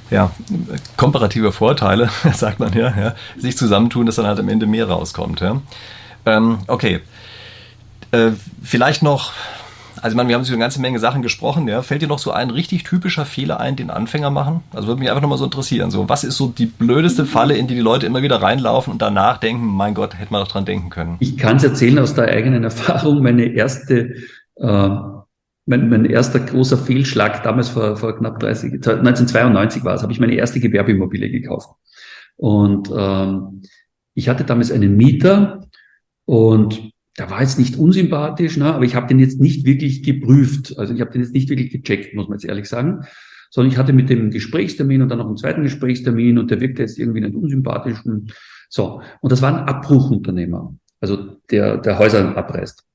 ja, 0.09 0.31
komparative 0.97 1.51
Vorteile, 1.51 2.09
sagt 2.33 2.59
man 2.59 2.73
ja, 2.73 2.93
ja, 2.97 3.15
sich 3.37 3.55
zusammentun, 3.55 4.05
dass 4.05 4.15
dann 4.15 4.27
halt 4.27 4.39
am 4.39 4.49
Ende 4.49 4.65
mehr 4.65 4.89
rauskommt. 4.89 5.39
Ja. 5.39 5.61
Ähm, 6.25 6.59
okay. 6.67 6.99
Äh, 8.11 8.31
vielleicht 8.61 9.03
noch 9.03 9.31
also 10.01 10.13
ich 10.13 10.17
meine, 10.17 10.29
wir 10.29 10.35
haben 10.35 10.43
über 10.43 10.53
eine 10.53 10.59
ganze 10.59 10.81
Menge 10.81 10.99
Sachen 10.99 11.21
gesprochen. 11.21 11.67
Ja. 11.67 11.81
Fällt 11.83 12.01
dir 12.01 12.07
noch 12.07 12.19
so 12.19 12.31
ein 12.31 12.49
richtig 12.49 12.83
typischer 12.83 13.25
Fehler 13.25 13.59
ein, 13.59 13.75
den 13.75 13.91
Anfänger 13.91 14.31
machen? 14.31 14.63
Also 14.73 14.87
würde 14.87 14.99
mich 14.99 15.09
einfach 15.09 15.21
nochmal 15.21 15.37
so 15.37 15.45
interessieren. 15.45 15.91
So, 15.91 16.09
was 16.09 16.23
ist 16.23 16.37
so 16.37 16.47
die 16.47 16.65
blödeste 16.65 17.25
Falle, 17.25 17.55
in 17.55 17.67
die 17.67 17.75
die 17.75 17.81
Leute 17.81 18.07
immer 18.07 18.21
wieder 18.23 18.41
reinlaufen 18.41 18.91
und 18.91 19.01
danach 19.01 19.37
denken, 19.37 19.65
mein 19.65 19.93
Gott, 19.93 20.17
hätte 20.17 20.33
man 20.33 20.41
doch 20.41 20.51
dran 20.51 20.65
denken 20.65 20.89
können? 20.89 21.17
Ich 21.19 21.37
kann 21.37 21.57
es 21.57 21.63
erzählen 21.63 21.99
aus 21.99 22.15
der 22.15 22.25
eigenen 22.29 22.63
Erfahrung. 22.63 23.21
Meine 23.21 23.45
erste, 23.45 24.15
äh, 24.55 24.89
mein, 25.67 25.89
mein 25.89 26.05
erster 26.05 26.39
großer 26.39 26.77
Fehlschlag 26.77 27.43
damals 27.43 27.69
vor, 27.69 27.95
vor 27.95 28.17
knapp 28.17 28.39
30, 28.39 28.73
1992 28.73 29.83
war 29.83 29.93
es, 29.93 30.01
habe 30.01 30.11
ich 30.11 30.19
meine 30.19 30.33
erste 30.33 30.59
Gewerbeimmobilie 30.59 31.29
gekauft. 31.29 31.69
Und 32.37 32.89
ähm, 32.95 33.61
ich 34.15 34.29
hatte 34.29 34.43
damals 34.43 34.71
einen 34.71 34.97
Mieter 34.97 35.67
und 36.25 36.90
der 37.17 37.29
war 37.29 37.41
jetzt 37.41 37.59
nicht 37.59 37.77
unsympathisch, 37.77 38.57
ne, 38.57 38.73
aber 38.73 38.85
ich 38.85 38.95
habe 38.95 39.07
den 39.07 39.19
jetzt 39.19 39.39
nicht 39.39 39.65
wirklich 39.65 40.03
geprüft. 40.03 40.77
Also 40.77 40.93
ich 40.93 41.01
habe 41.01 41.11
den 41.11 41.21
jetzt 41.21 41.33
nicht 41.33 41.49
wirklich 41.49 41.71
gecheckt, 41.71 42.15
muss 42.15 42.27
man 42.27 42.37
jetzt 42.37 42.47
ehrlich 42.47 42.69
sagen. 42.69 43.05
Sondern 43.49 43.71
ich 43.71 43.77
hatte 43.77 43.91
mit 43.91 44.09
dem 44.09 44.31
Gesprächstermin 44.31 45.01
und 45.01 45.09
dann 45.09 45.17
noch 45.17 45.27
einen 45.27 45.35
zweiten 45.35 45.63
Gesprächstermin 45.63 46.37
und 46.37 46.49
der 46.51 46.61
wirkte 46.61 46.83
jetzt 46.83 46.97
irgendwie 46.97 47.19
nicht 47.19 47.35
unsympathisch. 47.35 47.99
So, 48.69 49.01
und 49.19 49.31
das 49.31 49.41
war 49.41 49.53
ein 49.53 49.67
Abbruchunternehmer, 49.67 50.73
also 51.01 51.35
der, 51.49 51.77
der 51.77 51.99
Häuser 51.99 52.37
abreißt. 52.37 52.85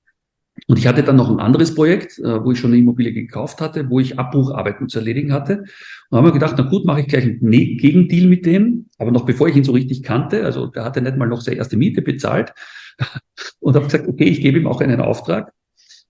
Und 0.66 0.78
ich 0.78 0.86
hatte 0.86 1.02
dann 1.02 1.16
noch 1.16 1.30
ein 1.30 1.38
anderes 1.38 1.74
Projekt, 1.74 2.18
äh, 2.18 2.42
wo 2.42 2.52
ich 2.52 2.58
schon 2.58 2.70
eine 2.70 2.80
Immobilie 2.80 3.12
gekauft 3.12 3.60
hatte, 3.60 3.90
wo 3.90 4.00
ich 4.00 4.18
Abbrucharbeiten 4.18 4.88
zu 4.88 4.98
erledigen 4.98 5.32
hatte. 5.34 5.64
Und 6.08 6.16
habe 6.16 6.28
mir 6.28 6.32
gedacht, 6.32 6.54
na 6.56 6.64
gut, 6.64 6.86
mache 6.86 7.00
ich 7.00 7.08
gleich 7.08 7.24
einen 7.24 7.50
Gegendeal 7.50 8.26
mit 8.26 8.46
dem. 8.46 8.86
Aber 8.98 9.10
noch 9.10 9.26
bevor 9.26 9.48
ich 9.48 9.56
ihn 9.56 9.64
so 9.64 9.72
richtig 9.72 10.02
kannte, 10.02 10.44
also 10.44 10.66
der 10.66 10.84
hatte 10.84 11.02
nicht 11.02 11.18
mal 11.18 11.28
noch 11.28 11.42
seine 11.42 11.58
erste 11.58 11.76
Miete 11.76 12.00
bezahlt, 12.00 12.54
und 13.60 13.74
habe 13.74 13.86
gesagt, 13.86 14.08
okay, 14.08 14.24
ich 14.24 14.40
gebe 14.40 14.58
ihm 14.58 14.66
auch 14.66 14.80
einen 14.80 15.00
Auftrag. 15.00 15.52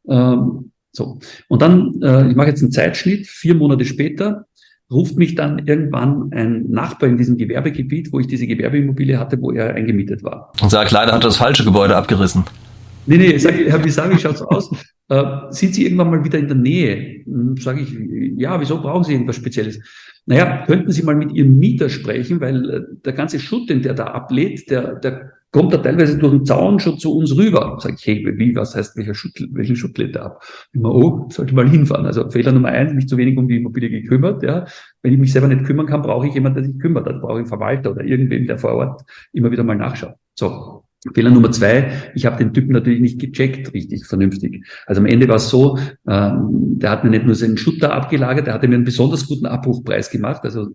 Ähm, 0.09 0.73
so. 0.93 1.19
Und 1.49 1.63
dann, 1.63 2.01
äh, 2.03 2.29
ich 2.29 2.37
mache 2.37 2.49
jetzt 2.49 2.63
einen 2.63 2.73
Zeitschnitt, 2.73 3.27
vier 3.27 3.55
Monate 3.55 3.85
später, 3.85 4.47
ruft 4.91 5.17
mich 5.17 5.35
dann 5.35 5.67
irgendwann 5.67 6.31
ein 6.33 6.71
Nachbar 6.71 7.09
in 7.09 7.19
diesem 7.19 7.37
Gewerbegebiet, 7.37 8.13
wo 8.13 8.21
ich 8.21 8.29
diese 8.29 8.47
Gewerbeimmobilie 8.47 9.19
hatte, 9.19 9.41
wo 9.41 9.51
er 9.51 9.75
eingemietet 9.75 10.23
war. 10.23 10.53
Und 10.61 10.71
sagt, 10.71 10.93
leider 10.93 11.13
hat 11.13 11.23
er 11.23 11.29
das 11.29 11.37
falsche 11.37 11.65
Gebäude 11.65 11.97
abgerissen. 11.97 12.45
Nee, 13.07 13.19
nee, 13.19 13.39
sag, 13.39 13.55
Herr 13.55 13.79
Bisari, 13.79 14.19
schaut's 14.19 14.43
aus. 14.43 14.71
äh, 15.09 15.25
sind 15.51 15.75
Sie 15.75 15.85
irgendwann 15.85 16.11
mal 16.11 16.25
wieder 16.25 16.39
in 16.39 16.49
der 16.49 16.57
Nähe? 16.57 17.25
Hm, 17.25 17.57
Sage 17.57 17.81
ich, 17.81 17.97
ja, 18.37 18.61
wieso 18.61 18.81
brauchen 18.81 19.05
Sie 19.05 19.13
irgendwas 19.13 19.37
Spezielles? 19.37 19.79
Naja, 20.27 20.65
könnten 20.67 20.91
Sie 20.91 21.03
mal 21.03 21.15
mit 21.15 21.33
Ihrem 21.33 21.59
Mieter 21.59 21.89
sprechen, 21.89 22.41
weil 22.41 22.71
äh, 22.71 22.81
der 23.05 23.13
ganze 23.13 23.39
Schutt, 23.39 23.71
den 23.71 23.83
der 23.83 23.95
da 23.95 24.07
ablädt, 24.07 24.71
der, 24.71 24.97
der 24.97 25.33
kommt 25.57 25.73
da 25.73 25.79
teilweise 25.79 26.19
durch 26.19 26.33
den 26.33 26.45
Zaun 26.45 26.79
schon 26.79 26.99
zu 26.99 27.17
uns 27.17 27.35
rüber. 27.35 27.79
Sag 27.81 27.95
ich, 27.95 28.07
hey, 28.07 28.35
wie, 28.37 28.55
was 28.55 28.77
heißt, 28.77 28.95
welcher 28.99 29.15
Schutt, 29.15 29.33
welchen 29.53 29.75
Schutt 29.75 29.99
er 29.99 30.27
ab? 30.27 30.43
Immer, 30.75 30.95
oh, 30.95 31.29
sollte 31.31 31.55
mal 31.55 31.67
hinfahren. 31.67 32.05
Also 32.05 32.29
Fehler 32.29 32.53
Nummer 32.53 32.69
eins, 32.69 32.93
mich 32.93 33.09
zu 33.09 33.17
wenig 33.17 33.39
um 33.39 33.49
die 33.49 33.57
Immobilie 33.57 33.89
gekümmert. 33.89 34.43
Ja. 34.43 34.67
Wenn 35.01 35.15
ich 35.15 35.19
mich 35.19 35.33
selber 35.33 35.49
nicht 35.49 35.65
kümmern 35.65 35.87
kann, 35.87 36.03
brauche 36.03 36.27
ich 36.27 36.35
jemanden, 36.35 36.63
der 36.63 36.71
sich 36.71 36.79
kümmert. 36.79 37.07
Dann 37.07 37.23
brauche 37.23 37.33
ich 37.33 37.39
einen 37.39 37.47
Verwalter 37.47 37.93
oder 37.93 38.05
irgendwen, 38.05 38.47
der 38.47 38.59
vor 38.59 38.75
Ort 38.75 39.01
immer 39.33 39.51
wieder 39.51 39.65
mal 39.65 39.77
nachschaut. 39.77 40.17
So, 40.35 40.85
Fehler 41.15 41.31
Nummer 41.31 41.51
zwei, 41.51 41.91
ich 42.15 42.27
habe 42.27 42.37
den 42.37 42.53
Typen 42.53 42.73
natürlich 42.73 43.01
nicht 43.01 43.19
gecheckt, 43.19 43.73
richtig, 43.73 44.05
vernünftig. 44.05 44.63
Also 44.85 45.01
am 45.01 45.07
Ende 45.07 45.27
war 45.27 45.37
es 45.37 45.49
so, 45.49 45.79
ähm, 46.07 46.79
der 46.79 46.91
hat 46.91 47.03
mir 47.03 47.11
nicht 47.11 47.25
nur 47.25 47.35
seinen 47.35 47.57
Schutter 47.57 47.95
abgelagert, 47.95 48.47
der 48.47 48.53
hatte 48.53 48.69
mir 48.69 48.75
einen 48.75 48.85
besonders 48.85 49.27
guten 49.27 49.47
Abbruchpreis 49.47 50.11
gemacht. 50.11 50.43
Also 50.45 50.69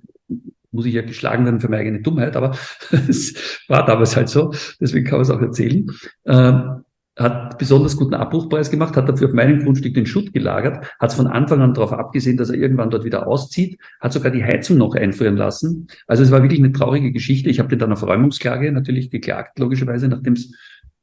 muss 0.72 0.86
ich 0.86 0.94
ja 0.94 1.02
geschlagen 1.02 1.46
werden 1.46 1.60
für 1.60 1.70
meine 1.70 1.82
eigene 1.82 2.02
Dummheit, 2.02 2.36
aber 2.36 2.56
es 3.08 3.64
war 3.68 3.86
damals 3.86 4.16
halt 4.16 4.30
so, 4.30 4.54
deswegen 4.80 5.06
kann 5.06 5.20
man 5.20 5.22
es 5.24 5.30
auch 5.30 5.42
erzählen. 5.42 5.88
Ähm, 6.26 6.84
hat 7.18 7.58
besonders 7.58 7.98
guten 7.98 8.14
Abbruchpreis 8.14 8.72
gemacht, 8.72 8.96
hat 8.96 9.10
dafür 9.10 9.28
auf 9.28 9.34
meinem 9.34 9.64
Grundstück 9.64 9.94
den 9.94 10.06
Schutt 10.06 10.34
gelagert, 10.34 10.86
hat 11.00 11.10
es 11.10 11.16
von 11.16 11.28
Anfang 11.28 11.62
an 11.62 11.74
darauf 11.74 11.92
abgesehen, 11.92 12.38
dass 12.38 12.50
er 12.50 12.56
irgendwann 12.56 12.90
dort 12.90 13.04
wieder 13.04 13.28
auszieht, 13.28 13.78
hat 14.00 14.14
sogar 14.14 14.32
die 14.32 14.44
Heizung 14.44 14.78
noch 14.78 14.96
einfrieren 14.96 15.36
lassen. 15.36 15.88
Also 16.08 16.24
es 16.24 16.32
war 16.32 16.42
wirklich 16.42 16.60
eine 16.60 16.72
traurige 16.72 17.12
Geschichte. 17.12 17.50
Ich 17.50 17.60
habe 17.60 17.70
den 17.70 17.80
dann 17.80 17.92
auf 17.92 18.04
Räumungsklage 18.04 18.72
natürlich 18.72 19.12
geklagt, 19.12 19.60
logischerweise, 19.60 20.08
nachdem 20.08 20.34
es 20.34 20.54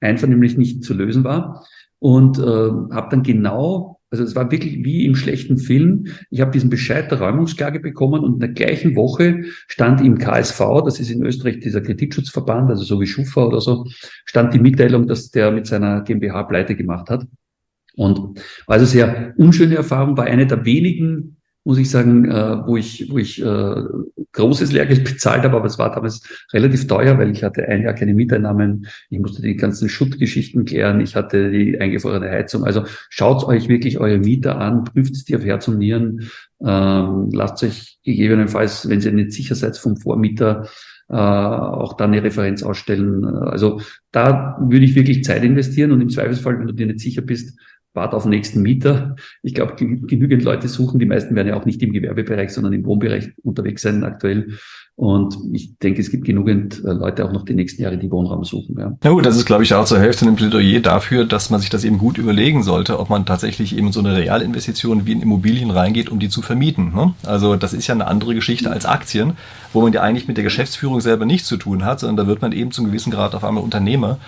einvernehmlich 0.00 0.56
nicht 0.56 0.82
zu 0.82 0.94
lösen 0.94 1.24
war. 1.24 1.66
Und 1.98 2.38
äh, 2.38 2.42
habe 2.42 3.08
dann 3.10 3.22
genau 3.22 3.97
also 4.11 4.24
es 4.24 4.34
war 4.34 4.50
wirklich 4.50 4.84
wie 4.84 5.04
im 5.04 5.14
schlechten 5.14 5.59
Film. 5.59 6.06
Ich 6.30 6.40
habe 6.40 6.50
diesen 6.50 6.70
Bescheid 6.70 7.11
der 7.11 7.20
Räumungsklage 7.20 7.80
bekommen 7.80 8.24
und 8.24 8.34
in 8.34 8.40
der 8.40 8.48
gleichen 8.50 8.96
Woche 8.96 9.44
stand 9.66 10.00
im 10.00 10.18
KSV, 10.18 10.61
das 10.84 10.98
ist 11.00 11.11
in 11.11 11.22
Österreich 11.22 11.61
dieser 11.61 11.80
Kreditschutzverband, 11.80 12.70
also 12.70 12.84
so 12.84 13.00
wie 13.00 13.06
Schufa 13.06 13.44
oder 13.44 13.61
so, 13.61 13.86
stand 14.24 14.54
die 14.54 14.61
Mitteilung, 14.61 15.06
dass 15.06 15.30
der 15.30 15.50
mit 15.50 15.66
seiner 15.66 16.02
GmbH 16.02 16.44
pleite 16.44 16.74
gemacht 16.74 17.11
hat. 17.11 17.26
Und 17.96 18.40
also 18.66 18.86
sehr 18.86 19.34
unschöne 19.36 19.74
Erfahrung, 19.74 20.16
war 20.16 20.24
eine 20.24 20.46
der 20.46 20.64
wenigen 20.64 21.38
muss 21.68 21.76
ich 21.76 21.90
sagen, 21.90 22.24
äh, 22.24 22.66
wo 22.66 22.78
ich, 22.78 23.10
wo 23.10 23.18
ich 23.18 23.42
äh, 23.42 23.82
großes 24.32 24.72
Lehrgeld 24.72 25.04
bezahlt 25.12 25.42
habe, 25.42 25.54
aber 25.54 25.66
es 25.66 25.78
war 25.78 25.94
damals 25.94 26.22
relativ 26.50 26.86
teuer, 26.86 27.18
weil 27.18 27.30
ich 27.30 27.44
hatte 27.44 27.68
ein 27.68 27.82
Jahr 27.82 27.92
keine 27.92 28.14
Mieteinnahmen, 28.14 28.86
ich 29.10 29.18
musste 29.18 29.42
die 29.42 29.54
ganzen 29.54 29.90
Schuttgeschichten 29.90 30.64
klären, 30.64 31.02
ich 31.02 31.14
hatte 31.14 31.50
die 31.50 31.78
eingefrorene 31.78 32.30
Heizung. 32.30 32.64
Also 32.64 32.84
schaut 33.10 33.44
euch 33.44 33.68
wirklich 33.68 33.98
eure 34.00 34.16
Mieter 34.16 34.58
an, 34.58 34.84
prüft 34.84 35.28
die 35.28 35.36
auf 35.36 35.44
Herz 35.44 35.68
und 35.68 35.76
Nieren, 35.76 36.30
ähm, 36.64 37.28
lasst 37.32 37.62
euch 37.62 37.98
gegebenenfalls, 38.02 38.88
wenn 38.88 39.02
ihr 39.02 39.12
nicht 39.12 39.32
sicher 39.32 39.54
seid 39.54 39.76
vom 39.76 39.98
Vormieter, 39.98 40.70
äh, 41.10 41.16
auch 41.16 41.98
da 41.98 42.04
eine 42.04 42.22
Referenz 42.22 42.62
ausstellen. 42.62 43.26
Also 43.26 43.82
da 44.10 44.56
würde 44.58 44.86
ich 44.86 44.94
wirklich 44.94 45.22
Zeit 45.22 45.44
investieren 45.44 45.92
und 45.92 46.00
im 46.00 46.08
Zweifelsfall, 46.08 46.58
wenn 46.58 46.66
du 46.66 46.72
dir 46.72 46.86
nicht 46.86 47.00
sicher 47.00 47.20
bist, 47.20 47.58
wart 47.99 48.14
auf 48.14 48.22
den 48.22 48.30
nächsten 48.30 48.62
Mieter. 48.62 49.16
Ich 49.42 49.55
glaube, 49.55 49.74
genügend 49.76 50.42
Leute 50.44 50.68
suchen. 50.68 50.99
Die 50.99 51.07
meisten 51.07 51.34
werden 51.34 51.49
ja 51.49 51.57
auch 51.57 51.66
nicht 51.66 51.82
im 51.82 51.92
Gewerbebereich, 51.92 52.51
sondern 52.51 52.72
im 52.72 52.84
Wohnbereich 52.86 53.30
unterwegs 53.42 53.82
sein 53.82 54.05
aktuell. 54.05 54.59
Und 54.99 55.36
ich 55.53 55.78
denke, 55.78 56.01
es 56.01 56.11
gibt 56.11 56.24
genügend 56.24 56.82
äh, 56.84 56.90
Leute 56.90 57.24
auch 57.24 57.30
noch 57.30 57.44
die 57.44 57.55
nächsten 57.55 57.82
Jahre, 57.82 57.99
die 57.99 58.11
Wohnraum 58.11 58.42
suchen. 58.42 58.76
Ja, 58.76 58.96
ja 59.05 59.11
gut, 59.11 59.24
das 59.24 59.36
ist, 59.36 59.44
glaube 59.44 59.62
ich, 59.62 59.72
auch 59.72 59.84
zur 59.84 60.01
Hälfte 60.01 60.26
ein 60.26 60.34
Plädoyer 60.34 60.80
dafür, 60.80 61.24
dass 61.24 61.51
man 61.51 61.61
sich 61.61 61.70
das 61.70 61.84
eben 61.84 61.99
gut 61.99 62.18
überlegen 62.18 62.64
sollte, 62.64 62.99
ob 62.99 63.09
man 63.09 63.24
tatsächlich 63.24 63.78
eben 63.78 63.92
so 63.92 64.01
eine 64.01 64.16
Realinvestition 64.16 65.07
wie 65.07 65.12
in 65.12 65.22
Immobilien 65.22 65.70
reingeht, 65.70 66.09
um 66.09 66.18
die 66.18 66.28
zu 66.28 66.42
vermieten. 66.42 66.92
Ne? 66.96 67.14
Also 67.24 67.55
das 67.55 67.74
ist 67.74 67.86
ja 67.86 67.94
eine 67.94 68.09
andere 68.09 68.34
Geschichte 68.34 68.72
als 68.72 68.86
Aktien, 68.86 69.34
wo 69.72 69.82
man 69.82 69.92
ja 69.92 70.03
eigentlich 70.03 70.26
mit 70.26 70.36
der 70.36 70.42
Geschäftsführung 70.42 71.01
selber 71.01 71.26
nichts 71.26 71.46
zu 71.46 71.59
tun 71.59 71.84
hat, 71.84 72.01
sondern 72.01 72.16
da 72.16 72.26
wird 72.26 72.42
man 72.42 72.51
eben 72.51 72.72
zum 72.72 72.86
gewissen 72.86 73.12
Grad 73.12 73.36
auf 73.36 73.44
einmal 73.44 73.62
Unternehmer. 73.62 74.18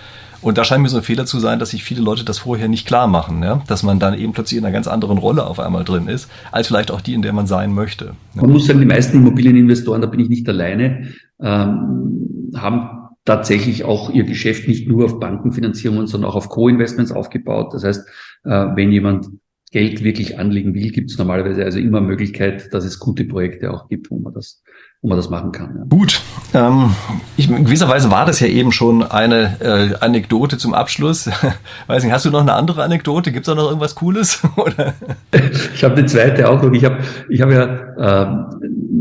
Und 0.41 0.57
da 0.57 0.63
scheint 0.63 0.81
mir 0.81 0.89
so 0.89 0.97
ein 0.97 1.03
Fehler 1.03 1.25
zu 1.25 1.39
sein, 1.39 1.59
dass 1.59 1.69
sich 1.69 1.83
viele 1.83 2.01
Leute 2.01 2.23
das 2.23 2.39
vorher 2.39 2.67
nicht 2.67 2.87
klar 2.87 3.07
machen, 3.07 3.43
ja? 3.43 3.61
dass 3.67 3.83
man 3.83 3.99
dann 3.99 4.17
eben 4.17 4.33
plötzlich 4.33 4.57
in 4.57 4.65
einer 4.65 4.73
ganz 4.73 4.87
anderen 4.87 5.17
Rolle 5.17 5.45
auf 5.45 5.59
einmal 5.59 5.83
drin 5.83 6.07
ist, 6.07 6.29
als 6.51 6.67
vielleicht 6.67 6.91
auch 6.91 7.01
die, 7.01 7.13
in 7.13 7.21
der 7.21 7.33
man 7.33 7.47
sein 7.47 7.73
möchte. 7.73 8.15
Man 8.33 8.51
muss 8.51 8.65
sagen, 8.65 8.79
die 8.79 8.85
meisten 8.85 9.17
Immobilieninvestoren, 9.17 10.01
da 10.01 10.07
bin 10.07 10.19
ich 10.19 10.29
nicht 10.29 10.47
alleine, 10.49 11.09
ähm, 11.39 12.51
haben 12.55 13.01
tatsächlich 13.25 13.83
auch 13.83 14.09
ihr 14.09 14.23
Geschäft 14.23 14.67
nicht 14.67 14.87
nur 14.87 15.05
auf 15.05 15.19
Bankenfinanzierungen, 15.19 16.07
sondern 16.07 16.31
auch 16.31 16.35
auf 16.35 16.49
Co-Investments 16.49 17.11
aufgebaut. 17.11 17.73
Das 17.73 17.83
heißt, 17.83 18.07
äh, 18.45 18.49
wenn 18.49 18.91
jemand 18.91 19.27
Geld 19.71 20.03
wirklich 20.03 20.37
anlegen 20.37 20.73
will, 20.73 20.91
gibt 20.91 21.11
es 21.11 21.17
normalerweise 21.17 21.63
also 21.63 21.79
immer 21.79 22.01
Möglichkeit, 22.01 22.73
dass 22.73 22.83
es 22.83 22.99
gute 22.99 23.23
Projekte 23.23 23.71
auch 23.73 23.87
gibt, 23.87 24.11
wo 24.11 24.19
man 24.19 24.33
das 24.33 24.61
wo 25.01 25.07
man 25.07 25.17
das 25.17 25.31
machen 25.31 25.51
kann. 25.51 25.75
Ja. 25.75 25.83
Gut, 25.89 26.21
ähm, 26.53 26.93
ich, 27.35 27.49
in 27.49 27.65
gewisser 27.65 27.89
Weise 27.89 28.11
war 28.11 28.27
das 28.27 28.39
ja 28.39 28.45
eben 28.45 28.71
schon 28.71 29.01
eine 29.01 29.59
äh, 29.59 29.95
Anekdote 29.99 30.59
zum 30.59 30.75
Abschluss. 30.75 31.27
Weiß 31.87 32.03
nicht, 32.03 32.13
hast 32.13 32.25
du 32.25 32.29
noch 32.29 32.41
eine 32.41 32.53
andere 32.53 32.83
Anekdote? 32.83 33.31
Gibt 33.31 33.47
es 33.47 33.51
da 33.51 33.55
noch 33.55 33.67
irgendwas 33.67 33.95
Cooles? 33.95 34.43
Oder? 34.57 34.93
Ich 35.73 35.83
habe 35.83 35.95
eine 35.95 36.05
zweite 36.05 36.47
auch 36.47 36.61
noch. 36.61 36.71
Ich 36.71 36.85
habe 36.85 36.99
ich 37.29 37.41
hab 37.41 37.49
ja, 37.49 37.63
äh, 37.63 38.35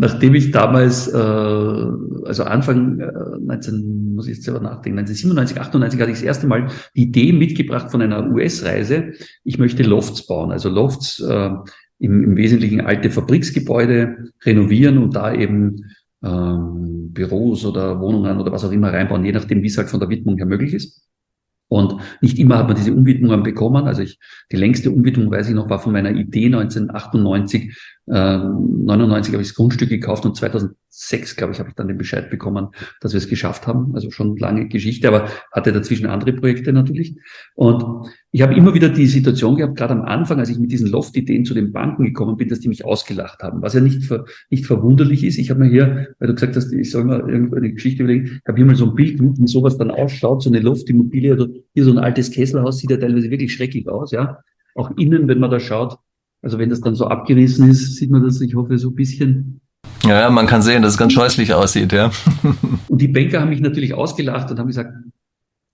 nachdem 0.01 0.35
ich 0.35 0.51
damals, 0.51 1.09
äh, 1.09 1.17
also 1.17 2.45
Anfang 2.45 3.01
äh, 3.01 3.39
19, 3.39 4.15
muss 4.15 4.27
ich 4.27 4.37
jetzt 4.37 4.45
selber 4.45 4.61
nachdenken, 4.61 4.99
1997, 4.99 5.61
98 5.61 6.01
hatte 6.01 6.11
ich 6.11 6.19
das 6.19 6.27
erste 6.27 6.47
Mal 6.47 6.69
die 6.97 7.03
Idee 7.03 7.33
mitgebracht 7.33 7.91
von 7.91 8.01
einer 8.01 8.31
US-Reise. 8.31 9.13
Ich 9.45 9.59
möchte 9.59 9.83
Lofts 9.83 10.27
bauen, 10.27 10.53
also 10.53 10.71
Lofts 10.71 11.21
äh, 11.21 11.51
im, 11.99 12.25
im 12.25 12.37
Wesentlichen 12.37 12.81
alte 12.81 13.11
Fabriksgebäude 13.11 14.33
renovieren 14.43 14.97
und 14.97 15.15
da 15.15 15.35
eben 15.35 15.85
ähm, 16.25 17.11
Büros 17.13 17.67
oder 17.67 18.01
Wohnungen 18.01 18.39
oder 18.39 18.53
was 18.53 18.65
auch 18.65 18.73
immer 18.73 18.93
reinbauen, 18.93 19.25
je 19.25 19.33
nachdem, 19.33 19.63
wie 19.63 19.67
es 19.67 19.77
halt 19.77 19.91
von 19.91 20.01
der 20.01 20.09
Widmung 20.09 20.39
her 20.39 20.47
möglich 20.47 20.73
ist. 20.73 21.07
Und 21.71 21.95
nicht 22.21 22.39
immer 22.41 22.59
hat 22.59 22.67
man 22.67 22.77
diese 22.77 22.93
Umwidmungen 22.93 23.45
bekommen. 23.45 23.87
Also 23.87 24.03
ich, 24.03 24.19
die 24.51 24.57
längste 24.57 24.91
Umwidmung, 24.91 25.31
weiß 25.31 25.49
ich 25.49 25.55
noch, 25.55 25.71
war 25.71 25.79
von 25.79 25.93
meiner 25.93 26.11
Idee 26.11 26.47
1998. 26.47 27.77
Äh, 28.11 28.39
99 28.39 29.33
habe 29.33 29.43
ich 29.43 29.51
das 29.51 29.57
Grundstück 29.57 29.89
gekauft 29.89 30.27
und 30.27 30.37
2006, 30.37 31.37
glaube 31.37 31.53
ich, 31.53 31.61
habe 31.61 31.69
ich 31.69 31.77
dann 31.77 31.87
den 31.87 31.97
Bescheid 31.97 32.29
bekommen, 32.29 32.69
dass 33.01 33.13
wir 33.13 33.19
es 33.19 33.29
geschafft 33.29 33.69
haben. 33.69 33.95
Also 33.95 34.11
schon 34.11 34.37
lange 34.37 34.67
Geschichte, 34.67 35.07
aber 35.07 35.29
hatte 35.53 35.73
dazwischen 35.73 36.07
andere 36.07 36.33
Projekte 36.33 36.73
natürlich. 36.73 37.17
Und 37.55 38.11
ich 38.33 38.43
habe 38.43 38.55
immer 38.55 38.75
wieder 38.75 38.89
die 38.89 39.07
Situation 39.07 39.55
gehabt, 39.55 39.77
gerade 39.77 39.95
am 39.95 40.03
Anfang, 40.03 40.41
als 40.41 40.49
ich 40.49 40.59
mit 40.59 40.73
diesen 40.73 40.89
Loft-Ideen 40.89 41.45
zu 41.45 41.55
den 41.55 41.73
Banken 41.73 42.05
gekommen 42.05 42.37
bin, 42.37 42.49
dass 42.49 42.59
die 42.59 42.69
mich 42.69 42.85
ausgelacht 42.85 43.45
haben, 43.45 43.63
was 43.63 43.75
ja 43.75 43.81
nicht, 43.81 44.05
ver, 44.05 44.25
nicht 44.51 44.67
verwunderlich 44.67 45.23
ist. 45.23 45.39
Ich 45.39 45.51
habe 45.51 45.61
mir 45.61 45.71
hier, 45.71 46.09
weil 46.19 46.29
du 46.29 46.35
gesagt 46.35 46.57
hast, 46.57 46.73
ich 46.73 46.91
soll 46.91 47.05
mal 47.05 47.31
irgendeine 47.31 47.73
Geschichte 47.73 48.03
überlegen, 48.03 48.41
ich 48.43 48.49
habe 48.49 48.57
hier 48.57 48.67
mal 48.67 48.75
so 48.75 48.87
ein 48.87 48.95
Bild, 48.97 49.21
wie 49.21 49.47
sowas 49.47 49.79
dann 49.79 49.93
ausschaut, 49.93 50.43
so 50.43 50.51
eine 50.51 50.59
Loft-Immobilie, 50.59 51.33
also 51.33 51.47
hier 51.75 51.85
so 51.85 51.93
ein 51.93 51.99
altes 51.99 52.33
Kesselhaus, 52.33 52.79
sieht 52.79 52.91
ja 52.91 52.97
teilweise 52.97 53.31
wirklich 53.31 53.53
schrecklich 53.53 53.89
aus, 53.89 54.11
ja. 54.11 54.39
Auch 54.75 54.91
innen, 54.97 55.29
wenn 55.29 55.39
man 55.39 55.51
da 55.51 55.61
schaut, 55.61 55.99
also 56.43 56.59
wenn 56.59 56.71
das 56.71 56.81
dann 56.81 56.95
so 56.95 57.07
abgerissen 57.07 57.69
ist, 57.71 57.97
sieht 57.97 58.11
man 58.11 58.23
das, 58.23 58.41
ich 58.41 58.55
hoffe, 58.55 58.79
so 58.79 58.91
ein 58.91 58.95
bisschen 58.95 59.61
ja, 60.05 60.31
man 60.31 60.47
kann 60.47 60.63
sehen, 60.63 60.83
dass 60.83 60.93
es 60.93 60.99
ganz 60.99 61.13
scheußlich 61.13 61.53
aussieht, 61.53 61.93
ja. 61.93 62.11
und 62.89 63.01
die 63.01 63.09
Banker 63.09 63.41
haben 63.41 63.51
mich 63.51 63.61
natürlich 63.61 63.95
ausgelacht 63.95 64.51
und 64.51 64.59
haben 64.59 64.67
gesagt, 64.67 64.95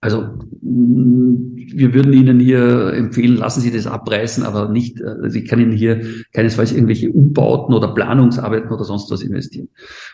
also 0.00 0.22
mm, 0.62 1.56
wir 1.74 1.94
würden 1.94 2.12
Ihnen 2.12 2.40
hier 2.40 2.92
empfehlen, 2.92 3.36
lassen 3.36 3.60
Sie 3.60 3.70
das 3.70 3.86
abreißen, 3.86 4.44
aber 4.44 4.68
nicht, 4.68 5.02
also 5.02 5.38
ich 5.38 5.46
kann 5.46 5.60
Ihnen 5.60 5.72
hier 5.72 6.02
keinesfalls 6.32 6.72
irgendwelche 6.72 7.10
Umbauten 7.10 7.74
oder 7.74 7.88
Planungsarbeiten 7.88 8.70
oder 8.70 8.84
sonst 8.84 9.10
was 9.10 9.22
investieren. 9.22 9.68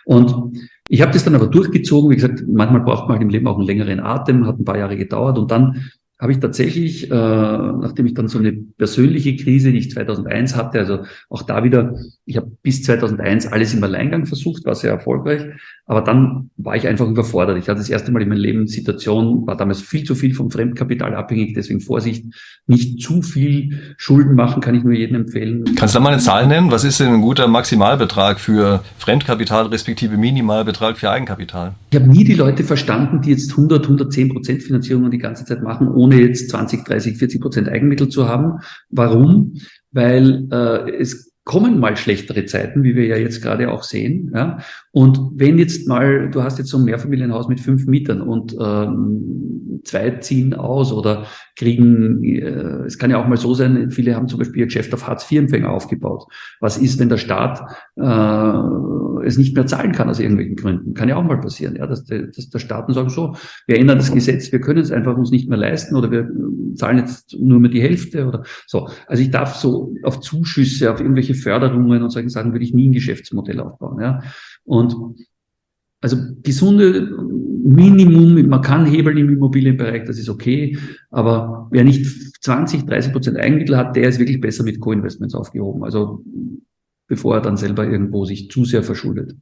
Und 0.04 0.58
ich 0.88 1.02
habe 1.02 1.12
das 1.12 1.24
dann 1.24 1.34
aber 1.34 1.46
durchgezogen. 1.46 2.10
Wie 2.10 2.16
gesagt, 2.16 2.44
manchmal 2.48 2.82
braucht 2.82 3.02
man 3.02 3.12
halt 3.12 3.22
im 3.22 3.28
Leben 3.28 3.46
auch 3.46 3.58
einen 3.58 3.66
längeren 3.66 4.00
Atem, 4.00 4.46
hat 4.46 4.58
ein 4.58 4.64
paar 4.64 4.78
Jahre 4.78 4.96
gedauert 4.96 5.38
und 5.38 5.50
dann 5.50 5.90
habe 6.22 6.30
ich 6.30 6.38
tatsächlich, 6.38 7.10
äh, 7.10 7.14
nachdem 7.14 8.06
ich 8.06 8.14
dann 8.14 8.28
so 8.28 8.38
eine 8.38 8.52
persönliche 8.52 9.34
Krise, 9.34 9.72
die 9.72 9.78
ich 9.78 9.90
2001 9.90 10.54
hatte, 10.54 10.78
also 10.78 11.00
auch 11.28 11.42
da 11.42 11.64
wieder, 11.64 11.98
ich 12.26 12.36
habe 12.36 12.52
bis 12.62 12.84
2001 12.84 13.48
alles 13.48 13.74
im 13.74 13.82
Alleingang 13.82 14.24
versucht, 14.24 14.64
war 14.64 14.76
sehr 14.76 14.92
erfolgreich, 14.92 15.42
aber 15.86 16.00
dann 16.00 16.50
war 16.56 16.76
ich 16.76 16.86
einfach 16.86 17.08
überfordert. 17.08 17.58
Ich 17.58 17.68
hatte 17.68 17.80
das 17.80 17.90
erste 17.90 18.12
Mal 18.12 18.22
in 18.22 18.28
meinem 18.28 18.38
Leben 18.38 18.66
Situation, 18.68 19.46
war 19.46 19.56
damals 19.56 19.82
viel 19.82 20.04
zu 20.04 20.14
viel 20.14 20.32
vom 20.32 20.50
Fremdkapital 20.50 21.14
abhängig, 21.14 21.54
deswegen 21.54 21.80
Vorsicht, 21.80 22.24
nicht 22.66 23.02
zu 23.02 23.20
viel 23.20 23.94
Schulden 23.96 24.36
machen, 24.36 24.62
kann 24.62 24.76
ich 24.76 24.84
nur 24.84 24.92
jedem 24.92 25.16
empfehlen. 25.16 25.64
Kannst 25.76 25.94
du 25.94 25.98
da 25.98 26.04
mal 26.04 26.12
eine 26.12 26.22
Zahl 26.22 26.46
nennen? 26.46 26.70
Was 26.70 26.84
ist 26.84 27.00
denn 27.00 27.08
ein 27.08 27.20
guter 27.20 27.48
Maximalbetrag 27.48 28.38
für 28.38 28.84
Fremdkapital 28.98 29.66
respektive 29.66 30.16
Minimalbetrag 30.16 30.96
für 30.96 31.10
Eigenkapital? 31.10 31.74
Ich 31.90 31.98
habe 31.98 32.08
nie 32.08 32.24
die 32.24 32.34
Leute 32.34 32.62
verstanden, 32.62 33.20
die 33.20 33.30
jetzt 33.30 33.50
100, 33.50 33.82
110 33.82 34.28
Prozent 34.28 34.62
Finanzierung 34.62 35.10
die 35.10 35.18
ganze 35.18 35.44
Zeit 35.44 35.62
machen, 35.62 35.88
ohne 35.88 36.20
jetzt 36.20 36.48
20, 36.50 36.84
30, 36.84 37.18
40 37.18 37.40
Prozent 37.40 37.68
Eigenmittel 37.68 38.08
zu 38.08 38.28
haben. 38.28 38.60
Warum? 38.88 39.54
Weil 39.90 40.46
äh, 40.52 40.96
es 40.96 41.31
kommen 41.44 41.80
mal 41.80 41.96
schlechtere 41.96 42.44
Zeiten, 42.46 42.84
wie 42.84 42.94
wir 42.94 43.06
ja 43.06 43.16
jetzt 43.16 43.42
gerade 43.42 43.70
auch 43.70 43.82
sehen. 43.82 44.30
Ja? 44.34 44.58
Und 44.92 45.18
wenn 45.34 45.58
jetzt 45.58 45.88
mal, 45.88 46.30
du 46.30 46.42
hast 46.42 46.58
jetzt 46.58 46.70
so 46.70 46.78
ein 46.78 46.84
Mehrfamilienhaus 46.84 47.48
mit 47.48 47.60
fünf 47.60 47.86
Mietern 47.86 48.22
und 48.22 48.56
ähm, 48.60 49.51
zwei 49.84 50.10
ziehen 50.10 50.54
aus 50.54 50.92
oder 50.92 51.26
kriegen, 51.56 52.22
äh, 52.24 52.84
es 52.86 52.98
kann 52.98 53.10
ja 53.10 53.22
auch 53.22 53.28
mal 53.28 53.36
so 53.36 53.54
sein, 53.54 53.90
viele 53.90 54.14
haben 54.14 54.28
zum 54.28 54.38
Beispiel 54.38 54.60
ihr 54.60 54.66
Geschäft 54.66 54.92
auf 54.94 55.06
Hartz-IV-Empfänger 55.06 55.70
aufgebaut. 55.70 56.24
Was 56.60 56.78
ist, 56.78 56.98
wenn 56.98 57.08
der 57.08 57.18
Staat 57.18 57.60
äh, 57.96 59.26
es 59.26 59.38
nicht 59.38 59.54
mehr 59.54 59.66
zahlen 59.66 59.92
kann 59.92 60.08
aus 60.08 60.18
irgendwelchen 60.18 60.56
Gründen? 60.56 60.94
Kann 60.94 61.08
ja 61.08 61.16
auch 61.16 61.22
mal 61.22 61.40
passieren, 61.40 61.76
ja, 61.76 61.86
dass, 61.86 62.04
der, 62.04 62.28
dass 62.28 62.48
der 62.48 62.58
Staaten 62.58 62.92
sagen, 62.92 63.10
so, 63.10 63.34
wir 63.66 63.78
ändern 63.78 63.98
das 63.98 64.12
Gesetz, 64.12 64.50
wir 64.50 64.60
können 64.60 64.80
es 64.80 64.90
einfach 64.90 65.16
uns 65.16 65.30
nicht 65.30 65.48
mehr 65.48 65.58
leisten 65.58 65.96
oder 65.96 66.10
wir 66.10 66.28
zahlen 66.74 66.98
jetzt 66.98 67.36
nur 67.38 67.60
mehr 67.60 67.70
die 67.70 67.82
Hälfte 67.82 68.26
oder 68.26 68.44
so. 68.66 68.88
Also 69.06 69.22
ich 69.22 69.30
darf 69.30 69.56
so 69.56 69.94
auf 70.02 70.20
Zuschüsse, 70.20 70.90
auf 70.90 71.00
irgendwelche 71.00 71.34
Förderungen 71.34 72.02
und 72.02 72.10
solchen 72.10 72.30
Sachen 72.30 72.52
würde 72.52 72.64
ich 72.64 72.74
nie 72.74 72.88
ein 72.88 72.92
Geschäftsmodell 72.92 73.60
aufbauen, 73.60 74.00
ja. 74.00 74.22
Und 74.64 74.94
also 76.02 76.16
gesunde 76.42 77.10
Minimum, 77.64 78.48
man 78.48 78.60
kann 78.60 78.86
hebeln 78.86 79.16
im 79.16 79.30
Immobilienbereich, 79.30 80.04
das 80.04 80.18
ist 80.18 80.28
okay, 80.28 80.76
aber 81.10 81.68
wer 81.70 81.84
nicht 81.84 82.04
20, 82.42 82.86
30 82.86 83.12
Prozent 83.12 83.38
Eigenmittel 83.38 83.76
hat, 83.76 83.94
der 83.94 84.08
ist 84.08 84.18
wirklich 84.18 84.40
besser 84.40 84.64
mit 84.64 84.80
Co-Investments 84.80 85.34
aufgehoben. 85.34 85.84
Also 85.84 86.24
bevor 87.06 87.36
er 87.36 87.40
dann 87.40 87.56
selber 87.56 87.86
irgendwo 87.86 88.24
sich 88.24 88.50
zu 88.50 88.64
sehr 88.64 88.82
verschuldet. 88.82 89.36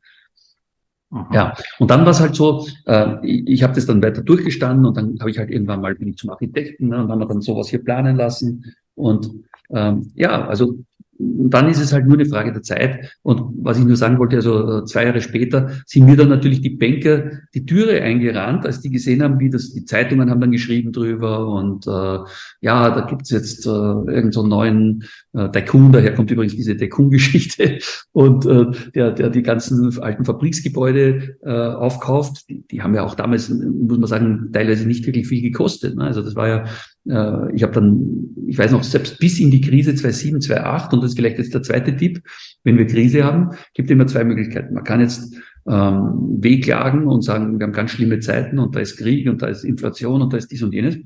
Aha. 1.12 1.28
Ja, 1.32 1.54
und 1.78 1.90
dann 1.90 2.02
war 2.02 2.10
es 2.10 2.20
halt 2.20 2.36
so, 2.36 2.66
äh, 2.86 3.16
ich, 3.26 3.48
ich 3.48 3.62
habe 3.62 3.74
das 3.74 3.86
dann 3.86 4.02
weiter 4.02 4.22
durchgestanden 4.22 4.86
und 4.86 4.96
dann 4.96 5.18
habe 5.18 5.30
ich 5.30 5.38
halt 5.38 5.50
irgendwann 5.50 5.80
mal 5.80 5.94
bin 5.94 6.08
ich 6.08 6.16
zum 6.16 6.30
Architekten 6.30 6.88
ne, 6.88 7.02
und 7.02 7.10
haben 7.10 7.18
wir 7.18 7.26
dann 7.26 7.40
sowas 7.40 7.68
hier 7.68 7.82
planen 7.82 8.16
lassen. 8.16 8.64
Und 8.94 9.30
ähm, 9.70 10.10
ja, 10.14 10.46
also 10.46 10.78
und 11.20 11.50
dann 11.50 11.68
ist 11.68 11.80
es 11.80 11.92
halt 11.92 12.06
nur 12.06 12.14
eine 12.14 12.26
Frage 12.26 12.52
der 12.52 12.62
Zeit. 12.62 13.16
Und 13.22 13.42
was 13.62 13.78
ich 13.78 13.84
nur 13.84 13.96
sagen 13.96 14.18
wollte, 14.18 14.36
also 14.36 14.78
äh, 14.78 14.84
zwei 14.86 15.04
Jahre 15.04 15.20
später 15.20 15.70
sind 15.86 16.06
mir 16.06 16.16
dann 16.16 16.28
natürlich 16.28 16.62
die 16.62 16.70
Banker 16.70 17.30
die 17.54 17.66
Türe 17.66 18.00
eingerannt, 18.02 18.64
als 18.64 18.80
die 18.80 18.90
gesehen 18.90 19.22
haben, 19.22 19.38
wie 19.38 19.50
das, 19.50 19.72
die 19.72 19.84
Zeitungen 19.84 20.30
haben 20.30 20.40
dann 20.40 20.52
geschrieben 20.52 20.92
drüber 20.92 21.46
und 21.46 21.86
äh, 21.86 22.18
ja, 22.60 22.90
da 22.90 23.06
gibt's 23.08 23.30
jetzt 23.30 23.66
äh, 23.66 23.70
irgendeinen 23.70 24.32
so 24.32 24.46
neuen 24.46 25.04
äh, 25.32 25.48
Tycoon, 25.50 25.92
daher 25.92 26.14
kommt 26.14 26.30
übrigens 26.30 26.56
diese 26.56 26.76
Tycoon-Geschichte 26.76 27.78
und 28.12 28.46
äh, 28.46 28.66
der, 28.94 29.12
der 29.12 29.30
die 29.30 29.42
ganzen 29.42 29.98
alten 30.00 30.24
Fabriksgebäude 30.24 31.36
äh, 31.42 31.50
aufkauft. 31.50 32.48
Die, 32.48 32.66
die 32.68 32.82
haben 32.82 32.94
ja 32.94 33.04
auch 33.04 33.14
damals, 33.14 33.48
muss 33.48 33.98
man 33.98 34.06
sagen, 34.08 34.50
teilweise 34.52 34.86
nicht 34.86 35.06
wirklich 35.06 35.28
viel 35.28 35.42
gekostet. 35.42 35.96
Ne? 35.96 36.04
Also 36.04 36.22
das 36.22 36.36
war 36.36 36.48
ja 36.48 36.64
äh, 37.08 37.54
ich 37.54 37.62
habe 37.62 37.72
dann, 37.72 38.34
ich 38.46 38.58
weiß 38.58 38.72
noch, 38.72 38.84
selbst 38.84 39.18
bis 39.18 39.38
in 39.40 39.50
die 39.50 39.60
Krise 39.60 39.94
2007, 39.94 40.40
2008, 40.42 40.92
und 40.92 41.02
das 41.02 41.10
ist 41.10 41.16
vielleicht 41.16 41.38
jetzt 41.38 41.54
der 41.54 41.62
zweite 41.62 41.96
Tipp, 41.96 42.22
wenn 42.64 42.78
wir 42.78 42.86
Krise 42.86 43.24
haben, 43.24 43.50
gibt 43.74 43.90
immer 43.90 44.06
zwei 44.06 44.24
Möglichkeiten. 44.24 44.74
Man 44.74 44.84
kann 44.84 45.00
jetzt 45.00 45.34
ähm, 45.68 46.38
wehklagen 46.40 47.06
und 47.06 47.22
sagen, 47.22 47.58
wir 47.58 47.66
haben 47.66 47.72
ganz 47.72 47.92
schlimme 47.92 48.20
Zeiten 48.20 48.58
und 48.58 48.74
da 48.74 48.80
ist 48.80 48.96
Krieg 48.96 49.28
und 49.28 49.42
da 49.42 49.46
ist 49.46 49.64
Inflation 49.64 50.22
und 50.22 50.32
da 50.32 50.36
ist 50.36 50.50
dies 50.50 50.62
und 50.62 50.72
jenes. 50.72 50.98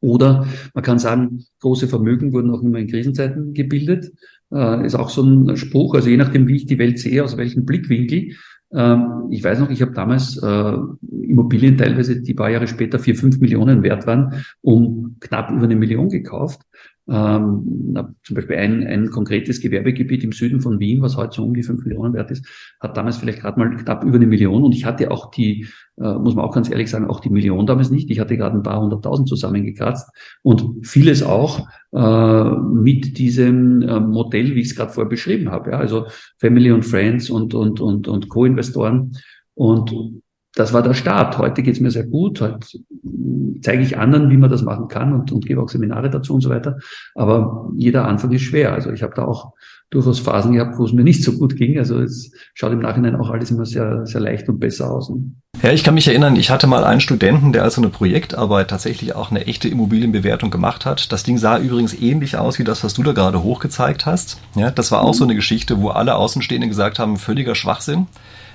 Oder 0.00 0.46
man 0.74 0.84
kann 0.84 0.98
sagen, 0.98 1.44
große 1.60 1.88
Vermögen 1.88 2.32
wurden 2.32 2.50
auch 2.50 2.62
immer 2.62 2.78
in 2.78 2.88
Krisenzeiten 2.88 3.54
gebildet. 3.54 4.12
Äh, 4.52 4.86
ist 4.86 4.94
auch 4.94 5.10
so 5.10 5.22
ein 5.22 5.56
Spruch, 5.56 5.94
also 5.94 6.08
je 6.08 6.16
nachdem, 6.16 6.46
wie 6.48 6.56
ich 6.56 6.66
die 6.66 6.78
Welt 6.78 6.98
sehe, 6.98 7.24
aus 7.24 7.36
welchem 7.36 7.64
Blickwinkel, 7.64 8.32
ähm, 8.72 9.28
ich 9.30 9.42
weiß 9.44 9.60
noch, 9.60 9.70
ich 9.70 9.80
habe 9.82 9.92
damals 9.92 10.36
äh, 10.36 10.76
Immobilien 11.22 11.78
teilweise, 11.78 12.20
die 12.20 12.34
paar 12.34 12.50
Jahre 12.50 12.66
später 12.66 12.98
vier, 12.98 13.14
fünf 13.14 13.38
Millionen 13.40 13.82
wert 13.82 14.06
waren, 14.06 14.44
um 14.60 15.16
knapp 15.20 15.50
über 15.50 15.64
eine 15.64 15.76
Million 15.76 16.08
gekauft. 16.08 16.60
Ähm, 17.08 17.94
zum 18.24 18.34
Beispiel 18.34 18.56
ein, 18.56 18.84
ein 18.84 19.10
konkretes 19.10 19.60
Gewerbegebiet 19.60 20.24
im 20.24 20.32
Süden 20.32 20.60
von 20.60 20.80
Wien, 20.80 21.02
was 21.02 21.16
heute 21.16 21.36
so 21.36 21.44
um 21.44 21.54
die 21.54 21.62
fünf 21.62 21.84
Millionen 21.84 22.14
wert 22.14 22.30
ist, 22.32 22.44
hat 22.80 22.96
damals 22.96 23.18
vielleicht 23.18 23.40
gerade 23.40 23.58
mal 23.58 23.76
knapp 23.76 24.04
über 24.04 24.16
eine 24.16 24.26
Million. 24.26 24.64
Und 24.64 24.74
ich 24.74 24.84
hatte 24.84 25.10
auch 25.10 25.30
die, 25.30 25.66
äh, 25.98 26.14
muss 26.14 26.34
man 26.34 26.44
auch 26.44 26.54
ganz 26.54 26.68
ehrlich 26.68 26.90
sagen, 26.90 27.06
auch 27.06 27.20
die 27.20 27.30
Million 27.30 27.66
damals 27.66 27.90
nicht. 27.90 28.10
Ich 28.10 28.18
hatte 28.18 28.36
gerade 28.36 28.56
ein 28.56 28.62
paar 28.62 28.80
hunderttausend 28.80 29.28
zusammengekratzt 29.28 30.10
und 30.42 30.84
vieles 30.86 31.22
auch 31.22 31.68
äh, 31.92 32.50
mit 32.72 33.18
diesem 33.18 33.82
äh, 33.82 34.00
Modell, 34.00 34.54
wie 34.56 34.60
ich 34.60 34.68
es 34.68 34.74
gerade 34.76 34.92
vorher 34.92 35.08
beschrieben 35.08 35.50
habe. 35.50 35.70
Ja? 35.70 35.78
Also 35.78 36.06
Family 36.38 36.72
und 36.72 36.84
Friends 36.84 37.30
und, 37.30 37.54
und, 37.54 37.80
und, 37.80 38.08
und 38.08 38.28
Co-Investoren. 38.28 39.12
Und 39.54 39.94
das 40.56 40.72
war 40.72 40.82
der 40.82 40.94
Start. 40.94 41.36
Heute 41.36 41.62
geht 41.62 41.74
es 41.74 41.80
mir 41.80 41.90
sehr 41.90 42.06
gut. 42.06 42.40
Heute 42.40 42.58
zeige 43.60 43.82
ich 43.82 43.98
anderen, 43.98 44.30
wie 44.30 44.38
man 44.38 44.50
das 44.50 44.62
machen 44.62 44.88
kann 44.88 45.12
und, 45.12 45.30
und 45.30 45.46
gebe 45.46 45.62
auch 45.62 45.68
Seminare 45.68 46.08
dazu 46.08 46.34
und 46.34 46.40
so 46.40 46.48
weiter. 46.48 46.78
Aber 47.14 47.70
jeder 47.76 48.08
Anfang 48.08 48.32
ist 48.32 48.42
schwer. 48.42 48.72
Also 48.72 48.90
ich 48.90 49.02
habe 49.02 49.12
da 49.14 49.26
auch 49.26 49.52
durchaus 49.90 50.18
Phasen 50.18 50.54
gehabt, 50.54 50.78
wo 50.78 50.84
es 50.86 50.94
mir 50.94 51.04
nicht 51.04 51.22
so 51.22 51.32
gut 51.32 51.56
ging. 51.56 51.78
Also 51.78 52.00
es 52.00 52.32
schaut 52.54 52.72
im 52.72 52.78
Nachhinein 52.78 53.16
auch 53.16 53.28
alles 53.28 53.50
immer 53.50 53.66
sehr, 53.66 54.06
sehr 54.06 54.22
leicht 54.22 54.48
und 54.48 54.58
besser 54.58 54.90
aus. 54.90 55.12
Ja, 55.62 55.72
ich 55.72 55.84
kann 55.84 55.92
mich 55.92 56.08
erinnern, 56.08 56.36
ich 56.36 56.50
hatte 56.50 56.66
mal 56.66 56.84
einen 56.84 57.02
Studenten, 57.02 57.52
der 57.52 57.62
also 57.62 57.82
eine 57.82 57.90
Projektarbeit 57.90 58.70
tatsächlich 58.70 59.14
auch 59.14 59.30
eine 59.30 59.46
echte 59.46 59.68
Immobilienbewertung 59.68 60.50
gemacht 60.50 60.86
hat. 60.86 61.12
Das 61.12 61.22
Ding 61.22 61.36
sah 61.36 61.58
übrigens 61.58 61.92
ähnlich 61.92 62.38
aus 62.38 62.58
wie 62.58 62.64
das, 62.64 62.82
was 62.82 62.94
du 62.94 63.02
da 63.02 63.12
gerade 63.12 63.42
hochgezeigt 63.42 64.06
hast. 64.06 64.40
Ja, 64.54 64.70
das 64.70 64.90
war 64.90 65.02
auch 65.02 65.14
so 65.14 65.24
eine 65.24 65.34
Geschichte, 65.34 65.82
wo 65.82 65.90
alle 65.90 66.14
Außenstehenden 66.14 66.70
gesagt 66.70 66.98
haben, 66.98 67.18
völliger 67.18 67.54
Schwachsinn. 67.54 68.06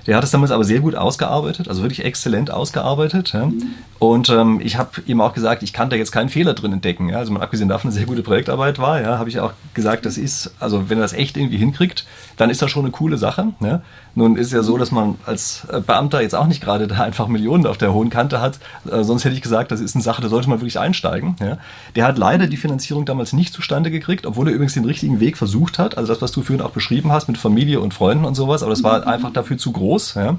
Der 0.06 0.16
hat 0.16 0.24
es 0.24 0.30
damals 0.30 0.50
aber 0.50 0.64
sehr 0.64 0.80
gut 0.80 0.94
ausgearbeitet, 0.94 1.68
also 1.68 1.82
wirklich 1.82 2.04
exzellent 2.04 2.50
ausgearbeitet. 2.50 3.32
Ja. 3.32 3.46
Mhm. 3.46 3.74
Und 3.98 4.30
ähm, 4.30 4.60
ich 4.62 4.78
habe 4.78 4.90
ihm 5.06 5.20
auch 5.20 5.32
gesagt, 5.32 5.62
ich 5.62 5.72
kann 5.72 5.88
da 5.88 5.94
jetzt 5.94 6.10
keinen 6.10 6.28
Fehler 6.28 6.54
drin 6.54 6.72
entdecken. 6.72 7.08
Ja. 7.08 7.18
Also 7.18 7.32
mal 7.32 7.40
abgesehen 7.40 7.68
davon, 7.68 7.90
eine 7.90 7.96
sehr 7.96 8.06
gute 8.06 8.22
Projektarbeit 8.22 8.80
war, 8.80 9.00
ja, 9.00 9.18
habe 9.18 9.28
ich 9.28 9.38
auch 9.38 9.52
gesagt, 9.74 10.06
das 10.06 10.18
ist, 10.18 10.52
also 10.58 10.90
wenn 10.90 10.98
er 10.98 11.02
das 11.02 11.12
echt 11.12 11.36
irgendwie 11.36 11.56
hinkriegt, 11.56 12.04
dann 12.36 12.50
ist 12.50 12.60
das 12.62 12.70
schon 12.70 12.84
eine 12.84 12.90
coole 12.90 13.16
Sache. 13.16 13.52
Ja. 13.60 13.82
Nun 14.16 14.36
ist 14.36 14.48
es 14.48 14.52
ja 14.52 14.62
so, 14.64 14.76
dass 14.76 14.90
man 14.90 15.18
als 15.24 15.66
äh, 15.70 15.80
Beamter 15.80 16.20
jetzt 16.20 16.34
auch 16.34 16.48
nicht 16.48 16.60
gerade 16.60 16.88
da 16.88 16.96
einfach 16.96 17.28
Millionen 17.28 17.64
auf 17.64 17.78
der 17.78 17.94
hohen 17.94 18.10
Kante 18.10 18.40
hat. 18.40 18.58
Äh, 18.90 19.04
sonst 19.04 19.24
hätte 19.24 19.36
ich 19.36 19.42
gesagt, 19.42 19.70
das 19.70 19.80
ist 19.80 19.94
eine 19.94 20.02
Sache, 20.02 20.20
da 20.20 20.28
sollte 20.28 20.48
man 20.48 20.58
wirklich 20.58 20.80
einsteigen. 20.80 21.36
Ja. 21.38 21.58
Der 21.94 22.04
hat 22.04 22.18
leider 22.18 22.48
die 22.48 22.56
Finanzierung 22.56 23.04
damals 23.04 23.32
nicht 23.32 23.54
zustande 23.54 23.92
gekriegt, 23.92 24.26
obwohl 24.26 24.48
er 24.48 24.54
übrigens 24.54 24.74
den 24.74 24.84
richtigen 24.84 25.20
Weg 25.20 25.38
versucht 25.38 25.78
hat. 25.78 25.96
Also 25.96 26.12
das, 26.12 26.20
was 26.20 26.32
du 26.32 26.42
vorhin 26.42 26.64
auch 26.64 26.70
beschrieben 26.70 27.12
hast 27.12 27.28
mit 27.28 27.38
Familie 27.38 27.78
und 27.80 27.94
Freunden 27.94 28.24
und 28.24 28.34
sowas, 28.34 28.62
aber 28.62 28.70
das 28.70 28.82
war 28.82 29.06
einfach 29.06 29.32
dafür 29.32 29.58
zu 29.58 29.70
groß 29.70 29.91
groß. 29.92 30.14
Ja? 30.14 30.36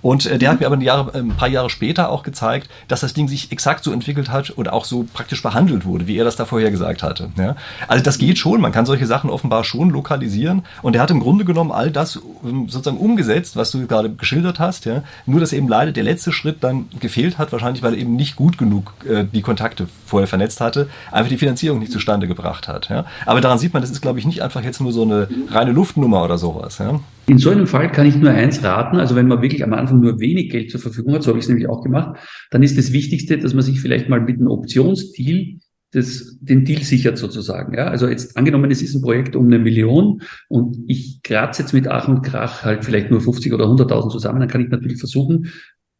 Und 0.00 0.26
äh, 0.26 0.38
der 0.38 0.50
hat 0.50 0.60
mir 0.60 0.66
aber 0.66 0.76
ein, 0.76 0.80
Jahre, 0.80 1.14
ein 1.14 1.30
paar 1.30 1.48
Jahre 1.48 1.70
später 1.70 2.10
auch 2.10 2.22
gezeigt, 2.22 2.68
dass 2.88 3.00
das 3.00 3.14
Ding 3.14 3.28
sich 3.28 3.52
exakt 3.52 3.84
so 3.84 3.92
entwickelt 3.92 4.30
hat 4.30 4.50
und 4.50 4.70
auch 4.70 4.84
so 4.84 5.06
praktisch 5.12 5.42
behandelt 5.42 5.84
wurde, 5.84 6.06
wie 6.06 6.16
er 6.16 6.24
das 6.24 6.36
da 6.36 6.44
vorher 6.44 6.70
gesagt 6.70 7.02
hatte. 7.02 7.30
Ja? 7.36 7.56
Also 7.88 8.02
das 8.02 8.18
geht 8.18 8.38
schon, 8.38 8.60
man 8.60 8.72
kann 8.72 8.86
solche 8.86 9.06
Sachen 9.06 9.30
offenbar 9.30 9.64
schon 9.64 9.90
lokalisieren. 9.90 10.64
Und 10.82 10.96
er 10.96 11.02
hat 11.02 11.10
im 11.10 11.20
Grunde 11.20 11.44
genommen 11.44 11.72
all 11.72 11.90
das 11.90 12.20
ähm, 12.44 12.68
sozusagen 12.68 12.98
umgesetzt, 12.98 13.56
was 13.56 13.70
du 13.70 13.86
gerade 13.86 14.10
geschildert 14.10 14.58
hast. 14.58 14.84
Ja? 14.84 15.02
Nur, 15.26 15.40
dass 15.40 15.52
eben 15.52 15.68
leider 15.68 15.92
der 15.92 16.04
letzte 16.04 16.32
Schritt 16.32 16.62
dann 16.62 16.88
gefehlt 17.00 17.38
hat, 17.38 17.52
wahrscheinlich 17.52 17.82
weil 17.82 17.94
er 17.94 18.00
eben 18.00 18.16
nicht 18.16 18.36
gut 18.36 18.58
genug 18.58 18.94
äh, 19.08 19.24
die 19.24 19.42
Kontakte 19.42 19.88
vorher 20.06 20.28
vernetzt 20.28 20.60
hatte, 20.60 20.88
einfach 21.10 21.28
die 21.28 21.38
Finanzierung 21.38 21.78
nicht 21.78 21.92
zustande 21.92 22.28
gebracht 22.28 22.68
hat. 22.68 22.88
Ja? 22.88 23.04
Aber 23.26 23.40
daran 23.40 23.58
sieht 23.58 23.72
man, 23.72 23.82
das 23.82 23.90
ist, 23.90 24.00
glaube 24.00 24.18
ich, 24.18 24.26
nicht 24.26 24.42
einfach 24.42 24.62
jetzt 24.62 24.80
nur 24.80 24.92
so 24.92 25.02
eine 25.02 25.28
reine 25.50 25.72
Luftnummer 25.72 26.24
oder 26.24 26.38
sowas. 26.38 26.78
Ja? 26.78 27.00
In 27.32 27.38
so 27.38 27.48
einem 27.48 27.66
Fall 27.66 27.90
kann 27.90 28.06
ich 28.06 28.14
nur 28.14 28.30
eins 28.30 28.62
raten, 28.62 28.98
also 28.98 29.16
wenn 29.16 29.26
man 29.26 29.40
wirklich 29.40 29.64
am 29.64 29.72
Anfang 29.72 30.00
nur 30.00 30.20
wenig 30.20 30.50
Geld 30.50 30.70
zur 30.70 30.80
Verfügung 30.80 31.14
hat, 31.14 31.22
so 31.22 31.30
habe 31.30 31.38
ich 31.38 31.46
es 31.46 31.48
nämlich 31.48 31.66
auch 31.66 31.82
gemacht, 31.82 32.18
dann 32.50 32.62
ist 32.62 32.76
das 32.76 32.92
Wichtigste, 32.92 33.38
dass 33.38 33.54
man 33.54 33.62
sich 33.62 33.80
vielleicht 33.80 34.10
mal 34.10 34.20
mit 34.20 34.36
einem 34.36 34.48
Optionsdeal 34.48 35.56
das, 35.92 36.36
den 36.42 36.66
Deal 36.66 36.82
sichert 36.82 37.16
sozusagen. 37.16 37.74
Ja? 37.74 37.86
Also 37.86 38.06
jetzt 38.06 38.36
angenommen, 38.36 38.70
es 38.70 38.82
ist 38.82 38.94
ein 38.94 39.00
Projekt 39.00 39.34
um 39.34 39.46
eine 39.46 39.58
Million 39.58 40.20
und 40.50 40.76
ich 40.88 41.22
kratze 41.22 41.62
jetzt 41.62 41.72
mit 41.72 41.88
Ach 41.88 42.06
und 42.06 42.20
Krach 42.20 42.64
halt 42.64 42.84
vielleicht 42.84 43.10
nur 43.10 43.22
50 43.22 43.50
oder 43.54 43.64
100.000 43.64 44.10
zusammen, 44.10 44.40
dann 44.40 44.50
kann 44.50 44.60
ich 44.60 44.68
natürlich 44.68 44.98
versuchen, 44.98 45.50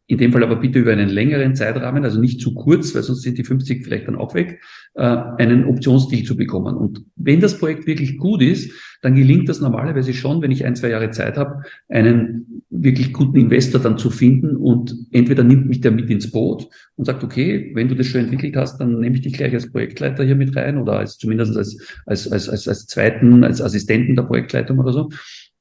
in 0.07 0.17
dem 0.17 0.33
Fall 0.33 0.43
aber 0.43 0.57
bitte 0.57 0.79
über 0.79 0.91
einen 0.91 1.09
längeren 1.09 1.55
Zeitrahmen, 1.55 2.03
also 2.03 2.19
nicht 2.19 2.41
zu 2.41 2.53
kurz, 2.53 2.93
weil 2.93 3.03
sonst 3.03 3.21
sind 3.21 3.37
die 3.37 3.43
50 3.43 3.83
vielleicht 3.83 4.07
dann 4.07 4.17
auch 4.17 4.33
weg, 4.33 4.61
äh, 4.95 5.01
einen 5.01 5.65
Optionsdeal 5.65 6.23
zu 6.23 6.35
bekommen. 6.35 6.75
Und 6.75 7.03
wenn 7.15 7.39
das 7.39 7.57
Projekt 7.57 7.87
wirklich 7.87 8.17
gut 8.17 8.41
ist, 8.41 8.71
dann 9.01 9.15
gelingt 9.15 9.47
das 9.49 9.61
normalerweise 9.61 10.13
schon, 10.13 10.41
wenn 10.41 10.51
ich 10.51 10.65
ein, 10.65 10.75
zwei 10.75 10.89
Jahre 10.89 11.11
Zeit 11.11 11.37
habe, 11.37 11.63
einen 11.89 12.63
wirklich 12.69 13.13
guten 13.13 13.37
Investor 13.37 13.79
dann 13.79 13.97
zu 13.97 14.09
finden 14.09 14.55
und 14.55 14.95
entweder 15.11 15.43
nimmt 15.43 15.67
mich 15.67 15.81
der 15.81 15.91
mit 15.91 16.09
ins 16.09 16.31
Boot 16.31 16.67
und 16.95 17.05
sagt, 17.05 17.23
okay, 17.23 17.71
wenn 17.73 17.87
du 17.87 17.95
das 17.95 18.07
schon 18.07 18.21
entwickelt 18.21 18.55
hast, 18.55 18.79
dann 18.79 18.99
nehme 18.99 19.15
ich 19.15 19.21
dich 19.21 19.33
gleich 19.33 19.53
als 19.53 19.71
Projektleiter 19.71 20.23
hier 20.23 20.35
mit 20.35 20.55
rein 20.55 20.77
oder 20.77 20.99
als 20.99 21.17
zumindest 21.17 21.55
als, 21.55 21.77
als, 22.05 22.31
als, 22.31 22.49
als, 22.49 22.67
als 22.67 22.87
zweiten, 22.87 23.43
als 23.43 23.61
Assistenten 23.61 24.15
der 24.15 24.23
Projektleitung 24.23 24.79
oder 24.79 24.91
so. 24.91 25.09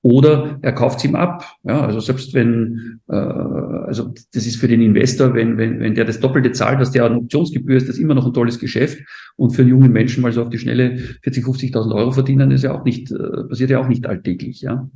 Oder 0.02 0.58
er 0.62 0.72
kauft 0.72 1.04
ihm 1.04 1.14
ab. 1.14 1.44
Ja, 1.62 1.80
also 1.80 2.00
selbst 2.00 2.34
wenn, 2.34 3.00
äh, 3.08 3.14
also 3.14 4.12
das 4.34 4.46
ist 4.46 4.56
für 4.56 4.66
den 4.66 4.82
Investor, 4.82 5.32
wenn, 5.34 5.56
wenn, 5.58 5.78
wenn 5.78 5.94
der 5.94 6.04
das 6.04 6.18
Doppelte 6.18 6.50
zahlt, 6.50 6.80
was 6.80 6.90
der 6.90 7.04
an 7.04 7.16
Optionsgebühr 7.16 7.76
ist, 7.76 7.88
das 7.88 7.98
immer 7.98 8.14
noch 8.14 8.26
ein 8.26 8.32
tolles 8.32 8.58
Geschäft. 8.58 8.98
Und 9.36 9.50
für 9.50 9.62
einen 9.62 9.70
jungen 9.70 9.92
Menschen 9.92 10.22
mal 10.22 10.32
so 10.32 10.42
auf 10.42 10.50
die 10.50 10.58
Schnelle 10.58 10.98
40, 11.22 11.44
50.000 11.44 11.94
Euro 11.94 12.10
verdienen, 12.10 12.50
ist 12.50 12.64
ja 12.64 12.72
auch 12.72 12.84
nicht, 12.84 13.12
äh, 13.12 13.44
passiert 13.48 13.70
ja 13.70 13.80
auch 13.80 13.88
nicht 13.88 14.06
alltäglich. 14.06 14.60
Ja, 14.60 14.88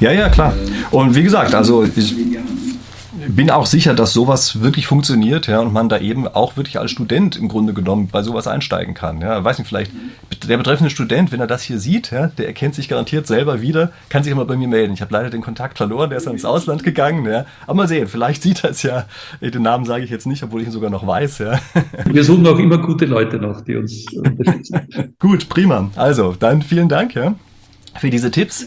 ja, 0.00 0.12
ja 0.12 0.28
klar. 0.28 0.54
Und 0.92 1.16
wie 1.16 1.22
gesagt, 1.22 1.54
also 1.54 1.84
ich, 1.84 2.14
bin 3.34 3.50
auch 3.50 3.66
sicher, 3.66 3.94
dass 3.94 4.12
sowas 4.12 4.62
wirklich 4.62 4.86
funktioniert, 4.86 5.46
ja, 5.46 5.60
und 5.60 5.72
man 5.72 5.88
da 5.88 5.98
eben 5.98 6.26
auch 6.26 6.56
wirklich 6.56 6.78
als 6.78 6.90
Student 6.90 7.36
im 7.36 7.48
Grunde 7.48 7.74
genommen 7.74 8.08
bei 8.10 8.22
sowas 8.22 8.46
einsteigen 8.46 8.94
kann. 8.94 9.20
Ja, 9.20 9.42
weiß 9.42 9.58
nicht, 9.58 9.68
vielleicht 9.68 9.92
der 10.46 10.56
betreffende 10.56 10.90
Student, 10.90 11.30
wenn 11.32 11.40
er 11.40 11.46
das 11.46 11.62
hier 11.62 11.78
sieht, 11.78 12.10
ja, 12.10 12.28
der 12.28 12.46
erkennt 12.46 12.74
sich 12.74 12.88
garantiert 12.88 13.26
selber 13.26 13.60
wieder, 13.60 13.92
kann 14.08 14.22
sich 14.22 14.32
immer 14.32 14.44
bei 14.44 14.56
mir 14.56 14.68
melden. 14.68 14.94
Ich 14.94 15.00
habe 15.00 15.12
leider 15.12 15.30
den 15.30 15.42
Kontakt 15.42 15.76
verloren, 15.76 16.10
der 16.10 16.18
ist 16.18 16.26
dann 16.26 16.34
ins 16.34 16.44
Ausland 16.44 16.84
gegangen, 16.84 17.26
ja. 17.26 17.44
Aber 17.66 17.74
mal 17.74 17.88
sehen, 17.88 18.08
vielleicht 18.08 18.42
sieht 18.42 18.64
er 18.64 18.70
es 18.70 18.82
ja. 18.82 19.06
Den 19.40 19.62
Namen 19.62 19.84
sage 19.84 20.04
ich 20.04 20.10
jetzt 20.10 20.26
nicht, 20.26 20.42
obwohl 20.42 20.62
ich 20.62 20.66
ihn 20.66 20.72
sogar 20.72 20.90
noch 20.90 21.06
weiß, 21.06 21.38
ja. 21.38 21.60
Wir 22.06 22.24
suchen 22.24 22.46
auch 22.46 22.58
immer 22.58 22.78
gute 22.78 23.04
Leute 23.04 23.38
noch, 23.38 23.60
die 23.60 23.76
uns 23.76 24.06
unterstützen. 24.12 25.14
Gut, 25.18 25.48
prima. 25.48 25.90
Also, 25.96 26.34
dann 26.38 26.62
vielen 26.62 26.88
Dank, 26.88 27.14
ja, 27.14 27.34
für 27.96 28.10
diese 28.10 28.30
Tipps. 28.30 28.66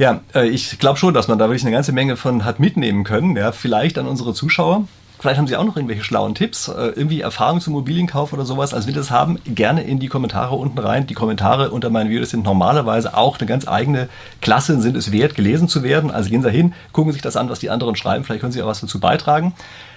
Ja, 0.00 0.22
äh, 0.34 0.48
ich 0.48 0.78
glaube 0.78 0.98
schon, 0.98 1.12
dass 1.12 1.28
man 1.28 1.38
da 1.38 1.44
wirklich 1.44 1.62
eine 1.62 1.72
ganze 1.72 1.92
Menge 1.92 2.16
von 2.16 2.46
hat 2.46 2.58
mitnehmen 2.58 3.04
können. 3.04 3.36
Ja, 3.36 3.52
vielleicht 3.52 3.98
an 3.98 4.06
unsere 4.08 4.32
Zuschauer. 4.32 4.88
Vielleicht 5.18 5.38
haben 5.38 5.46
Sie 5.46 5.54
auch 5.56 5.64
noch 5.64 5.76
irgendwelche 5.76 6.02
schlauen 6.02 6.34
Tipps, 6.34 6.68
äh, 6.68 6.72
irgendwie 6.96 7.20
Erfahrung 7.20 7.60
zum 7.60 7.74
Immobilienkauf 7.74 8.32
oder 8.32 8.46
sowas. 8.46 8.72
Also 8.72 8.86
wenn 8.86 8.94
Sie 8.94 8.98
das 9.00 9.10
haben, 9.10 9.38
gerne 9.44 9.82
in 9.82 9.98
die 9.98 10.08
Kommentare 10.08 10.54
unten 10.54 10.78
rein. 10.78 11.06
Die 11.06 11.12
Kommentare 11.12 11.70
unter 11.70 11.90
meinen 11.90 12.08
Videos 12.08 12.30
sind 12.30 12.44
normalerweise 12.44 13.14
auch 13.14 13.38
eine 13.38 13.46
ganz 13.46 13.68
eigene 13.68 14.08
Klasse, 14.40 14.80
sind 14.80 14.96
es 14.96 15.12
wert, 15.12 15.34
gelesen 15.34 15.68
zu 15.68 15.82
werden. 15.82 16.10
Also 16.10 16.30
gehen 16.30 16.42
Sie 16.42 16.50
hin, 16.50 16.72
gucken 16.92 17.12
sich 17.12 17.20
das 17.20 17.36
an, 17.36 17.50
was 17.50 17.58
die 17.58 17.68
anderen 17.68 17.94
schreiben. 17.94 18.24
Vielleicht 18.24 18.40
können 18.40 18.52
Sie 18.52 18.62
auch 18.62 18.68
was 18.68 18.80
dazu 18.80 19.00
beitragen. 19.00 19.52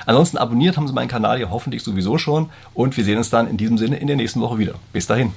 Ansonsten 0.06 0.38
abonniert 0.38 0.76
haben 0.76 0.88
Sie 0.89 0.93
meinen 0.93 1.08
Kanal 1.08 1.39
ja 1.39 1.49
hoffentlich 1.49 1.82
sowieso 1.82 2.18
schon. 2.18 2.49
Und 2.74 2.97
wir 2.97 3.06
sehen 3.06 3.20
uns 3.20 3.30
dann 3.30 3.47
in 3.47 3.56
diesem 3.56 3.78
Sinne 3.78 3.95
in 3.95 4.08
der 4.08 4.18
nächsten 4.18 4.41
Woche 4.41 4.58
wieder. 4.58 4.74
Bis 4.91 5.08
dahin. 5.08 5.32